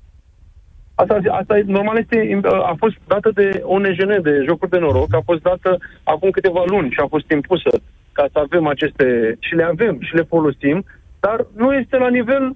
Asta, 0.95 1.19
asta 1.31 1.59
normal 1.65 1.97
este, 1.97 2.39
a 2.43 2.75
fost 2.77 2.95
dată 3.07 3.31
de 3.33 3.61
ONGN, 3.63 4.21
de 4.21 4.43
jocuri 4.45 4.71
de 4.71 4.77
noroc, 4.77 5.13
a 5.13 5.21
fost 5.25 5.41
dată 5.41 5.77
acum 6.03 6.29
câteva 6.29 6.63
luni 6.67 6.91
și 6.91 6.99
a 6.99 7.07
fost 7.07 7.31
impusă 7.31 7.69
ca 8.11 8.25
să 8.31 8.39
avem 8.39 8.67
aceste, 8.67 9.35
și 9.39 9.53
le 9.55 9.63
avem 9.63 9.97
și 10.01 10.15
le 10.15 10.21
folosim, 10.21 10.85
dar 11.19 11.45
nu 11.55 11.73
este 11.73 11.97
la 11.97 12.09
nivel 12.09 12.55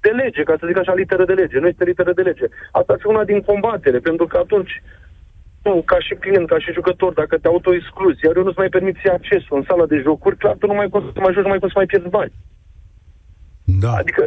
de 0.00 0.10
lege, 0.22 0.42
ca 0.42 0.54
să 0.58 0.66
zic 0.66 0.78
așa, 0.78 0.94
literă 0.94 1.24
de 1.24 1.32
lege. 1.32 1.58
Nu 1.58 1.66
este 1.66 1.84
literă 1.84 2.12
de 2.12 2.22
lege. 2.22 2.46
Asta 2.78 2.92
ar 2.92 2.98
fi 3.00 3.06
una 3.06 3.24
din 3.24 3.40
combatere, 3.40 3.98
pentru 3.98 4.26
că 4.26 4.36
atunci 4.36 4.82
tu, 5.62 5.82
ca 5.82 5.98
și 6.06 6.14
client, 6.14 6.46
ca 6.48 6.58
și 6.58 6.76
jucător, 6.78 7.12
dacă 7.12 7.34
te 7.38 7.48
auto-excluzi, 7.48 8.24
iar 8.24 8.36
eu 8.36 8.44
nu-ți 8.44 8.62
mai 8.62 8.68
permit 8.76 8.96
să 9.02 9.10
accesul 9.12 9.56
în 9.56 9.64
sala 9.68 9.86
de 9.86 9.98
jocuri, 10.06 10.36
clar, 10.36 10.56
tu 10.58 10.66
nu 10.66 10.74
mai 10.74 10.88
poți 10.88 11.06
să 11.14 11.20
mai 11.20 11.32
joci, 11.32 11.42
nu 11.42 11.52
mai 11.54 11.62
poți 11.62 11.72
să 11.72 11.78
mai 11.78 11.90
pierzi 11.90 12.08
bani. 12.08 12.32
Da. 13.64 13.92
Adică, 13.92 14.22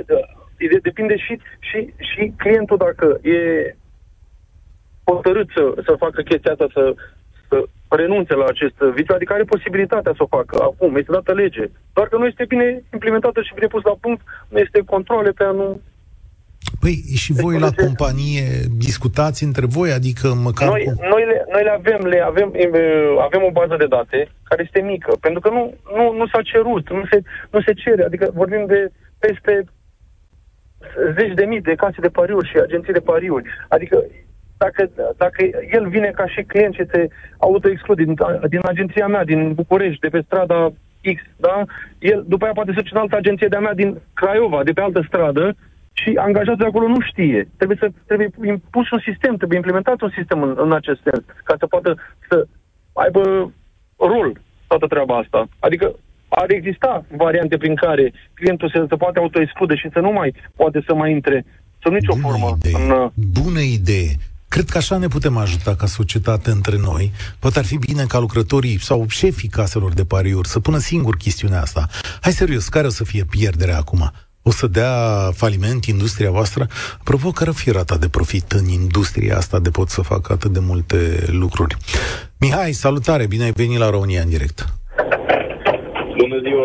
depinde 0.82 1.18
și, 1.18 1.40
și, 1.60 1.94
și 1.98 2.34
clientul 2.38 2.78
dacă 2.78 3.20
e 3.22 3.40
hotărât 5.12 5.48
să, 5.56 5.64
să 5.86 5.96
facă 6.04 6.22
chestia 6.22 6.52
asta, 6.52 6.68
să, 6.74 6.94
să 7.50 7.58
renunțe 7.90 8.34
la 8.34 8.46
acest 8.46 8.78
viciu, 8.98 9.14
adică 9.14 9.34
are 9.34 9.44
posibilitatea 9.44 10.14
să 10.16 10.24
o 10.24 10.34
facă 10.38 10.56
acum, 10.62 10.96
este 10.96 11.12
dată 11.12 11.34
lege. 11.34 11.64
Doar 11.94 12.08
că 12.08 12.18
nu 12.18 12.26
este 12.26 12.46
bine 12.48 12.84
implementată 12.94 13.42
și 13.42 13.54
bine 13.54 13.68
pus 13.68 13.84
la 13.84 13.96
punct, 14.02 14.22
nu 14.50 14.58
este 14.60 14.80
controle 14.86 15.32
pe 15.32 15.44
a 15.44 15.52
nu... 15.52 15.82
Păi 16.80 16.96
și 17.16 17.34
voi 17.34 17.54
deci, 17.54 17.62
la 17.62 17.70
de... 17.70 17.84
companie 17.84 18.46
discutați 18.78 19.44
între 19.44 19.66
voi, 19.66 19.92
adică 19.92 20.28
măcar... 20.34 20.68
Noi, 20.68 20.84
cu... 20.84 21.08
noi, 21.14 21.26
le, 21.26 21.46
noi 21.52 21.64
le 21.64 21.74
avem, 21.80 22.02
le 22.06 22.20
avem, 22.20 22.48
avem 23.28 23.44
o 23.44 23.52
bază 23.52 23.76
de 23.78 23.86
date 23.86 24.30
care 24.44 24.62
este 24.66 24.82
mică, 24.82 25.12
pentru 25.22 25.40
că 25.40 25.50
nu, 25.50 25.74
nu, 25.96 26.12
nu 26.12 26.28
s-a 26.28 26.42
cerut, 26.42 26.90
nu 26.90 27.04
se, 27.12 27.22
nu 27.52 27.62
se 27.62 27.74
cere, 27.74 28.04
adică 28.04 28.32
vorbim 28.34 28.66
de 28.66 28.92
peste 29.20 29.64
zeci 31.18 31.34
de 31.34 31.46
mii 31.46 31.62
de 31.62 31.76
case 31.76 32.02
de 32.02 32.10
pariuri 32.10 32.50
și 32.50 32.58
agenții 32.58 32.94
de 32.94 33.00
pariuri. 33.00 33.50
Adică 33.68 34.04
dacă, 34.58 34.90
dacă 35.18 35.50
el 35.72 35.88
vine 35.90 36.12
ca 36.16 36.28
și 36.28 36.42
client 36.42 36.74
și 36.74 36.86
se 36.92 37.08
autoexclude 37.38 38.04
din, 38.04 38.16
din 38.50 38.60
agenția 38.64 39.08
mea, 39.08 39.24
din 39.24 39.54
București, 39.54 40.00
de 40.00 40.08
pe 40.08 40.22
strada 40.26 40.72
X, 41.14 41.22
da? 41.36 41.64
El 42.00 42.24
după 42.28 42.44
aia 42.44 42.54
poate 42.54 42.72
să 42.76 42.82
în 42.92 43.00
altă 43.00 43.16
agenție 43.16 43.48
de-a 43.48 43.60
mea 43.60 43.74
din 43.74 44.02
Craiova, 44.14 44.64
de 44.64 44.72
pe 44.72 44.82
altă 44.82 45.04
stradă, 45.08 45.56
și 45.94 46.10
angajatul 46.16 46.58
de 46.58 46.66
acolo 46.66 46.88
nu 46.88 47.02
știe. 47.02 47.50
Trebuie 47.56 47.78
să 47.80 47.88
trebuie 48.06 48.30
impus 48.44 48.90
un 48.92 49.00
sistem, 49.00 49.36
trebuie 49.36 49.58
implementat 49.58 50.02
un 50.02 50.12
sistem 50.16 50.44
în, 50.44 50.56
în 50.58 50.72
acest 50.74 51.00
sens, 51.04 51.24
ca 51.44 51.56
să 51.60 51.68
poată 51.68 51.98
să 52.30 52.48
aibă 52.94 53.52
rol 53.98 54.40
toată 54.68 54.88
treaba 54.88 55.18
asta. 55.18 55.48
Adică 55.60 55.96
ar 56.42 56.52
exista 56.52 57.06
variante 57.18 57.58
prin 57.58 57.76
care 57.76 58.14
clientul 58.34 58.70
se, 58.74 58.86
se 58.90 58.96
poate 58.96 59.20
autoexclude 59.20 59.76
și 59.76 59.90
să 59.94 60.00
nu 60.00 60.12
mai 60.12 60.34
poate 60.56 60.84
să 60.88 60.94
mai 60.94 61.12
intre 61.12 61.46
sub 61.82 61.92
nicio 61.94 62.14
Bună 62.14 62.28
formă. 62.28 62.58
idee. 62.58 62.82
În, 62.82 62.90
uh, 62.90 63.10
Bună 63.42 63.60
idee. 63.60 64.12
Cred 64.48 64.70
că 64.70 64.78
așa 64.78 64.98
ne 64.98 65.08
putem 65.08 65.38
ajuta 65.38 65.76
ca 65.76 65.86
societate 65.86 66.50
între 66.50 66.78
noi. 66.78 67.12
Poate 67.40 67.60
ar 67.60 67.66
fi 67.66 67.78
bine 67.78 68.04
ca 68.08 68.20
lucrătorii 68.20 68.80
sau 68.80 69.06
șefii 69.08 69.50
caselor 69.50 69.94
de 69.94 70.06
pariuri 70.06 70.48
să 70.48 70.60
pună 70.60 70.78
singur 70.78 71.16
chestiunea 71.16 71.62
asta. 71.62 71.88
Hai 72.22 72.32
serios, 72.32 72.68
care 72.68 72.88
o 72.88 72.90
să 72.90 73.04
fie 73.04 73.24
pierderea 73.30 73.78
acum? 73.78 74.12
O 74.42 74.52
să 74.52 74.68
dea 74.68 74.92
faliment 75.34 75.86
industria 75.86 76.32
voastră? 76.32 76.68
Apropo, 77.00 77.32
care 77.32 77.52
fi 77.52 77.72
rata 77.72 77.98
de 77.98 78.08
profit 78.10 78.52
în 78.52 78.68
industria 78.68 79.38
asta 79.38 79.60
de 79.60 79.70
pot 79.70 79.90
să 79.90 80.02
facă 80.02 80.34
atât 80.34 80.52
de 80.52 80.60
multe 80.60 81.26
lucruri? 81.28 81.78
Mihai, 82.40 82.72
salutare, 82.72 83.28
bine 83.28 83.44
ai 83.44 83.52
venit 83.52 83.78
la 83.78 83.90
România 83.90 84.22
în 84.22 84.30
direct. 84.30 84.66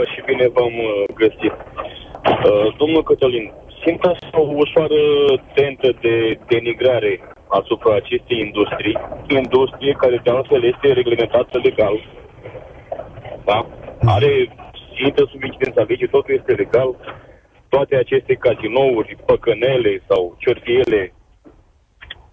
Bună 0.02 0.14
ziua 0.14 0.14
și 0.14 0.28
bine 0.30 0.46
v-am 0.56 0.76
uh, 0.90 1.04
găsit. 1.22 1.54
Uh, 2.48 2.66
domnul 2.80 3.02
Cătălin, 3.02 3.46
simt 3.84 4.02
asta 4.12 4.38
o 4.40 4.46
ușoară 4.64 5.00
tentă 5.54 5.88
de 6.04 6.14
denigrare 6.52 7.12
asupra 7.58 7.92
acestei 7.96 8.38
industrii, 8.46 8.96
industrie 9.42 9.92
care 10.02 10.16
de 10.24 10.30
altfel 10.30 10.62
este 10.72 10.86
reglementată 11.00 11.54
legal. 11.68 11.96
Da? 13.48 13.58
Are 14.16 14.32
intră 15.06 15.24
sub 15.30 15.42
incidența 15.42 15.82
legii, 15.88 16.14
totul 16.16 16.34
este 16.38 16.52
legal. 16.62 16.90
Toate 17.68 17.94
aceste 17.96 18.34
casinouri, 18.44 19.16
păcănele 19.26 19.92
sau 20.08 20.36
ce 20.40 20.48
ori 20.50 20.60
fi 20.64 20.72
ele, 20.84 21.14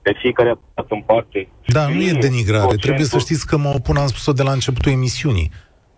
de 0.05 0.11
fiecare 0.21 0.49
a 0.49 0.85
în 0.89 1.01
parte. 1.01 1.39
Da, 1.65 1.83
nu 1.87 2.01
e 2.01 2.13
știe 2.13 2.19
denigrare. 2.27 2.59
procentul- 2.61 2.85
Trebuie 2.87 3.05
să 3.05 3.17
știți 3.17 3.47
că 3.47 3.57
mă 3.57 3.71
opun, 3.75 3.95
am 3.97 4.07
spus-o 4.07 4.31
de 4.39 4.43
la 4.43 4.51
începutul 4.51 4.91
emisiunii, 4.91 5.51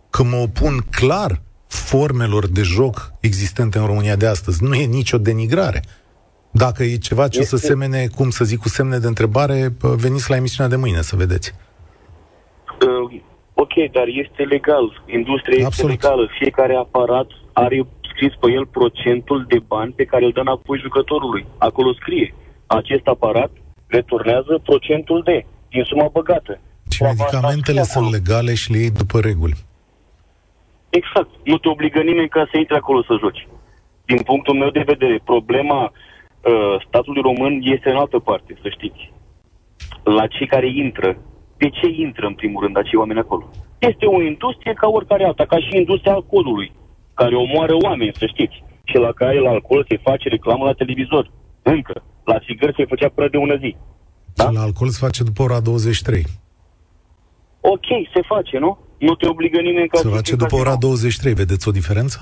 că 0.09 0.23
mă 0.23 0.35
opun 0.35 0.73
clar 0.99 1.31
formelor 1.73 2.47
de 2.47 2.61
joc 2.61 3.13
existente 3.19 3.77
în 3.77 3.85
România 3.85 4.15
de 4.15 4.27
astăzi. 4.27 4.63
Nu 4.63 4.73
e 4.73 4.85
nicio 4.85 5.17
denigrare. 5.17 5.81
Dacă 6.51 6.83
e 6.83 6.95
ceva 6.97 7.27
ce 7.27 7.39
o 7.39 7.43
să 7.43 7.55
Este- 7.55 7.67
semene, 7.67 8.07
cum 8.15 8.29
să 8.29 8.43
zic, 8.45 8.59
cu 8.59 8.69
semne 8.69 8.97
de 8.97 9.07
întrebare, 9.07 9.69
pă, 9.79 9.95
veniți 9.97 10.29
la 10.29 10.35
emisiunea 10.35 10.71
de 10.71 10.77
mâine 10.77 11.01
să 11.01 11.15
vedeți. 11.15 11.53
Uh, 12.87 13.21
ok, 13.53 13.73
dar 13.91 14.07
este 14.23 14.43
legal. 14.43 15.03
Industria 15.19 15.53
este 15.55 15.65
Absolut. 15.65 15.91
legală. 15.91 16.27
Fiecare 16.39 16.75
aparat 16.75 17.27
are 17.53 17.87
scris 18.13 18.33
pe 18.39 18.51
el 18.51 18.65
procentul 18.65 19.45
de 19.47 19.59
bani 19.67 19.91
pe 19.91 20.03
care 20.05 20.25
îl 20.25 20.31
dă 20.31 20.39
înapoi 20.39 20.77
jucătorului. 20.79 21.45
Acolo 21.57 21.93
scrie. 21.93 22.33
Acest 22.65 23.05
aparat 23.07 23.51
returnează 23.87 24.59
procentul 24.63 25.21
de 25.25 25.45
din 25.69 25.83
suma 25.83 26.07
băgată. 26.13 26.59
Și 26.89 26.97
Treaba 26.97 27.23
asta 27.23 27.23
medicamentele 27.23 27.81
scrie 27.81 27.91
acolo. 27.91 28.09
sunt 28.09 28.25
legale 28.27 28.53
și 28.53 28.71
le 28.71 28.77
iei 28.77 28.89
după 28.91 29.19
reguli. 29.19 29.55
Exact. 30.99 31.29
Nu 31.43 31.57
te 31.57 31.67
obligă 31.69 31.99
nimeni 32.01 32.29
ca 32.29 32.47
să 32.51 32.57
intri 32.57 32.75
acolo 32.75 33.03
să 33.03 33.17
joci. 33.19 33.47
Din 34.05 34.21
punctul 34.29 34.55
meu 34.55 34.69
de 34.69 34.89
vedere, 34.91 35.21
problema 35.31 35.81
uh, 35.83 36.75
statului 36.87 37.21
român 37.21 37.53
este 37.75 37.89
în 37.89 37.97
altă 38.03 38.19
parte, 38.19 38.57
să 38.61 38.69
știți. 38.69 39.01
La 40.03 40.27
cei 40.27 40.47
care 40.47 40.69
intră. 40.85 41.17
De 41.57 41.69
ce 41.69 41.87
intră, 42.05 42.25
în 42.27 42.33
primul 42.33 42.63
rând, 42.63 42.77
acei 42.77 42.99
oameni 42.99 43.19
acolo? 43.19 43.49
Este 43.79 44.05
o 44.05 44.21
industrie 44.21 44.73
ca 44.73 44.87
oricare 44.87 45.23
alta, 45.25 45.45
ca 45.45 45.57
și 45.59 45.77
industria 45.77 46.13
alcoolului, 46.13 46.71
care 47.13 47.35
omoară 47.35 47.75
oameni, 47.81 48.13
să 48.21 48.25
știți. 48.25 48.63
Și 48.83 48.97
la 48.97 49.11
care 49.11 49.39
la 49.39 49.49
alcool 49.49 49.85
se 49.89 49.97
face 49.97 50.29
reclamă 50.29 50.65
la 50.65 50.73
televizor. 50.73 51.31
Încă. 51.61 52.03
La 52.23 52.39
țigări 52.39 52.75
se 52.77 52.85
făcea 52.85 53.09
până 53.09 53.27
de 53.27 53.37
ună 53.37 53.55
zi. 53.55 53.75
Da? 54.33 54.43
Da? 54.43 54.51
La 54.51 54.61
alcool 54.61 54.89
se 54.89 55.05
face 55.05 55.23
după 55.23 55.41
ora 55.43 55.59
23. 55.59 56.25
Ok, 57.61 57.87
se 58.13 58.21
face, 58.21 58.57
nu? 58.57 58.77
Nu 59.07 59.13
te 59.19 59.27
obligă 59.33 59.59
nimeni 59.69 59.87
ca 59.87 59.97
Se 59.97 60.03
să 60.03 60.09
face 60.17 60.29
fii 60.31 60.37
după 60.43 60.55
ora 60.55 60.73
casino. 60.73 60.87
23. 60.87 61.33
Vedeți 61.33 61.67
o 61.67 61.71
diferență? 61.79 62.17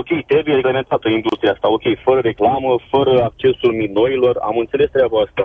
ok, 0.00 0.10
trebuie 0.32 0.54
reglementată 0.54 1.06
industria 1.08 1.52
asta, 1.52 1.68
ok, 1.76 1.84
fără 2.06 2.20
reclamă, 2.30 2.70
fără 2.92 3.12
accesul 3.28 3.72
minorilor, 3.82 4.34
am 4.48 4.56
înțeles 4.64 4.90
treaba 4.96 5.18
asta, 5.26 5.44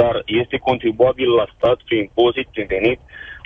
dar 0.00 0.14
este 0.42 0.56
contribuabil 0.68 1.28
la 1.40 1.46
stat 1.56 1.78
prin 1.86 1.98
impozit, 2.06 2.46
prin 2.54 2.66
venit, 2.74 2.98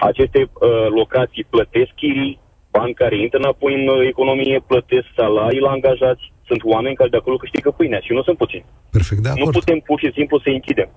aceste 0.08 0.40
uh, 0.42 0.86
locații 1.00 1.44
plătesc 1.54 1.90
chirii, 2.00 2.38
bani 2.76 2.94
care 3.00 3.14
intră 3.24 3.38
înapoi 3.38 3.72
în 3.80 3.86
uh, 3.88 4.06
economie, 4.12 4.64
plătesc 4.70 5.06
salarii 5.20 5.64
la 5.66 5.70
angajați, 5.76 6.24
sunt 6.48 6.60
oameni 6.74 6.98
care 6.98 7.08
de 7.14 7.20
acolo 7.20 7.36
câștigă 7.36 7.70
pâinea 7.78 8.00
și 8.06 8.12
nu 8.16 8.22
sunt 8.22 8.36
puțini. 8.42 8.64
Perfect 8.96 9.22
de 9.22 9.28
Nu 9.28 9.34
acord. 9.40 9.56
putem 9.58 9.78
pur 9.88 9.98
și 10.04 10.10
simplu 10.18 10.36
să 10.44 10.48
închidem 10.58 10.90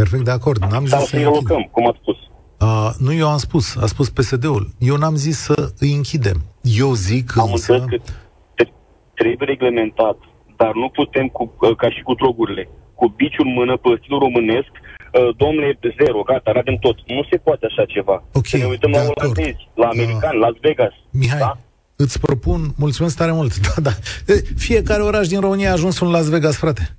Perfect 0.00 0.24
de 0.24 0.34
acord. 0.38 0.58
N-am 0.72 0.86
sau 0.92 1.00
zis 1.00 1.08
să 1.08 1.16
să-i 1.16 1.22
închidem. 1.24 1.42
relocăm, 1.46 1.62
cum 1.74 1.86
ați 1.90 1.98
spus. 2.02 2.18
Uh, 2.60 2.90
nu 2.98 3.12
eu 3.12 3.28
am 3.28 3.38
spus, 3.38 3.76
a 3.76 3.86
spus 3.86 4.08
PSD-ul. 4.10 4.68
Eu 4.78 4.96
n-am 4.96 5.14
zis 5.16 5.38
să 5.38 5.72
îi 5.78 5.92
închidem. 5.94 6.44
Eu 6.62 6.92
zic 6.94 7.36
Am 7.38 7.50
însă... 7.52 7.72
înțeles 7.72 8.00
că 8.02 8.10
tre- 8.54 8.72
trebuie 9.14 9.48
reglementat, 9.48 10.16
dar 10.56 10.72
nu 10.74 10.88
putem, 10.88 11.26
cu, 11.26 11.42
uh, 11.60 11.76
ca 11.76 11.90
și 11.90 12.02
cu 12.02 12.14
drogurile, 12.14 12.68
cu 12.94 13.08
biciul 13.16 13.46
în 13.46 13.52
mână, 13.52 13.76
pe 13.76 13.88
stilul 14.00 14.18
românesc, 14.26 14.70
uh, 14.74 15.36
domnule, 15.36 15.78
zero, 16.02 16.22
gata, 16.22 16.52
radem 16.52 16.76
tot. 16.76 16.96
Nu 17.06 17.22
se 17.30 17.36
poate 17.36 17.66
așa 17.70 17.84
ceva. 17.84 18.16
Ok, 18.32 18.46
să 18.46 18.56
ne 18.56 18.64
uităm 18.64 18.90
de 18.90 18.96
la 18.96 19.02
acord. 19.02 19.20
olandezi, 19.20 19.68
la 19.74 19.82
Da. 19.84 19.88
americani, 19.88 20.38
Las 20.38 20.54
Vegas. 20.60 20.92
Mihai, 21.10 21.38
Da? 21.38 21.58
îți 21.96 22.20
propun, 22.20 22.60
mulțumesc 22.76 23.16
tare 23.16 23.32
mult, 23.32 23.52
da, 23.66 23.74
da. 23.86 23.90
E, 24.32 24.34
Fiecare 24.56 25.02
oraș 25.02 25.26
din 25.28 25.40
România 25.40 25.68
a 25.70 25.72
ajuns 25.72 26.00
un 26.00 26.10
Las 26.10 26.28
Vegas, 26.28 26.56
frate. 26.56 26.96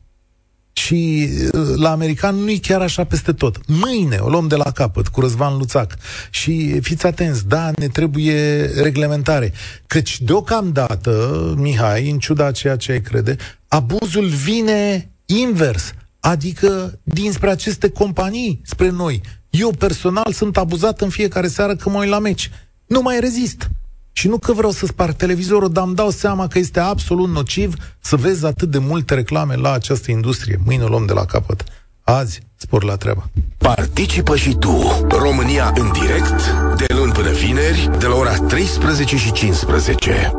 Și 0.86 1.22
e, 1.22 1.50
la 1.76 1.92
american 1.92 2.36
nu 2.36 2.50
e 2.50 2.58
chiar 2.58 2.82
așa 2.82 3.04
peste 3.04 3.34
tot. 3.34 3.58
Mâine 3.68 4.18
o 4.18 4.30
luăm 4.30 4.48
de 4.48 4.56
la 4.56 4.72
capăt 4.72 5.08
cu 5.08 5.20
Răzvan 5.22 5.58
Luțac. 5.58 5.98
Și 6.30 6.80
fiți 6.82 7.06
atenți, 7.06 7.48
da, 7.48 7.72
ne 7.76 7.88
trebuie 7.88 8.66
reglementare. 8.82 9.54
Căci 9.88 10.22
deocamdată, 10.22 11.54
Mihai, 11.58 12.10
în 12.10 12.20
ciuda 12.20 12.46
a 12.46 12.52
ceea 12.52 12.76
ce 12.76 12.92
ai 12.92 13.02
crede, 13.02 13.36
abuzul 13.68 14.28
vine 14.28 15.12
invers. 15.26 15.94
Adică 16.20 17.00
dinspre 17.04 17.50
aceste 17.50 17.90
companii 17.90 18.62
spre 18.64 18.90
noi. 18.90 19.22
Eu 19.50 19.72
personal 19.78 20.32
sunt 20.34 20.58
abuzat 20.58 21.02
în 21.02 21.10
fiecare 21.10 21.48
seară 21.48 21.76
când 21.76 21.96
mă 21.96 22.02
uit 22.02 22.10
la 22.10 22.20
meci. 22.20 22.50
Nu 22.86 23.02
mai 23.02 23.20
rezist. 23.20 23.70
Și 24.12 24.28
nu 24.28 24.38
că 24.38 24.54
vreau 24.54 24.72
să 24.72 24.86
sparg 24.86 25.16
televizorul, 25.16 25.72
dar 25.72 25.84
îmi 25.84 25.96
dau 25.96 26.10
seama 26.10 26.48
că 26.48 26.60
este 26.60 26.80
absolut 26.80 27.30
nociv 27.30 27.74
să 28.00 28.16
vezi 28.16 28.46
atât 28.46 28.70
de 28.70 28.78
multe 28.78 29.14
reclame 29.14 29.56
la 29.56 29.72
această 29.72 30.12
industrie. 30.12 30.60
Mâine 30.66 30.84
o 30.84 30.88
luăm 30.88 31.06
de 31.06 31.14
la 31.14 31.26
capăt. 31.26 31.64
Azi, 32.04 32.42
spor 32.56 32.84
la 32.84 32.96
treabă. 32.96 33.30
Participă 33.58 34.36
și 34.36 34.56
tu. 34.56 35.06
România 35.10 35.74
în 35.76 35.92
direct, 35.92 36.56
de 36.78 36.94
luni 36.94 37.12
până 37.12 37.32
vineri, 37.32 37.90
de 38.00 38.06
la 38.06 38.16
ora 38.16 38.34
13 38.36 39.18
și 39.18 39.32
15. 39.32 40.32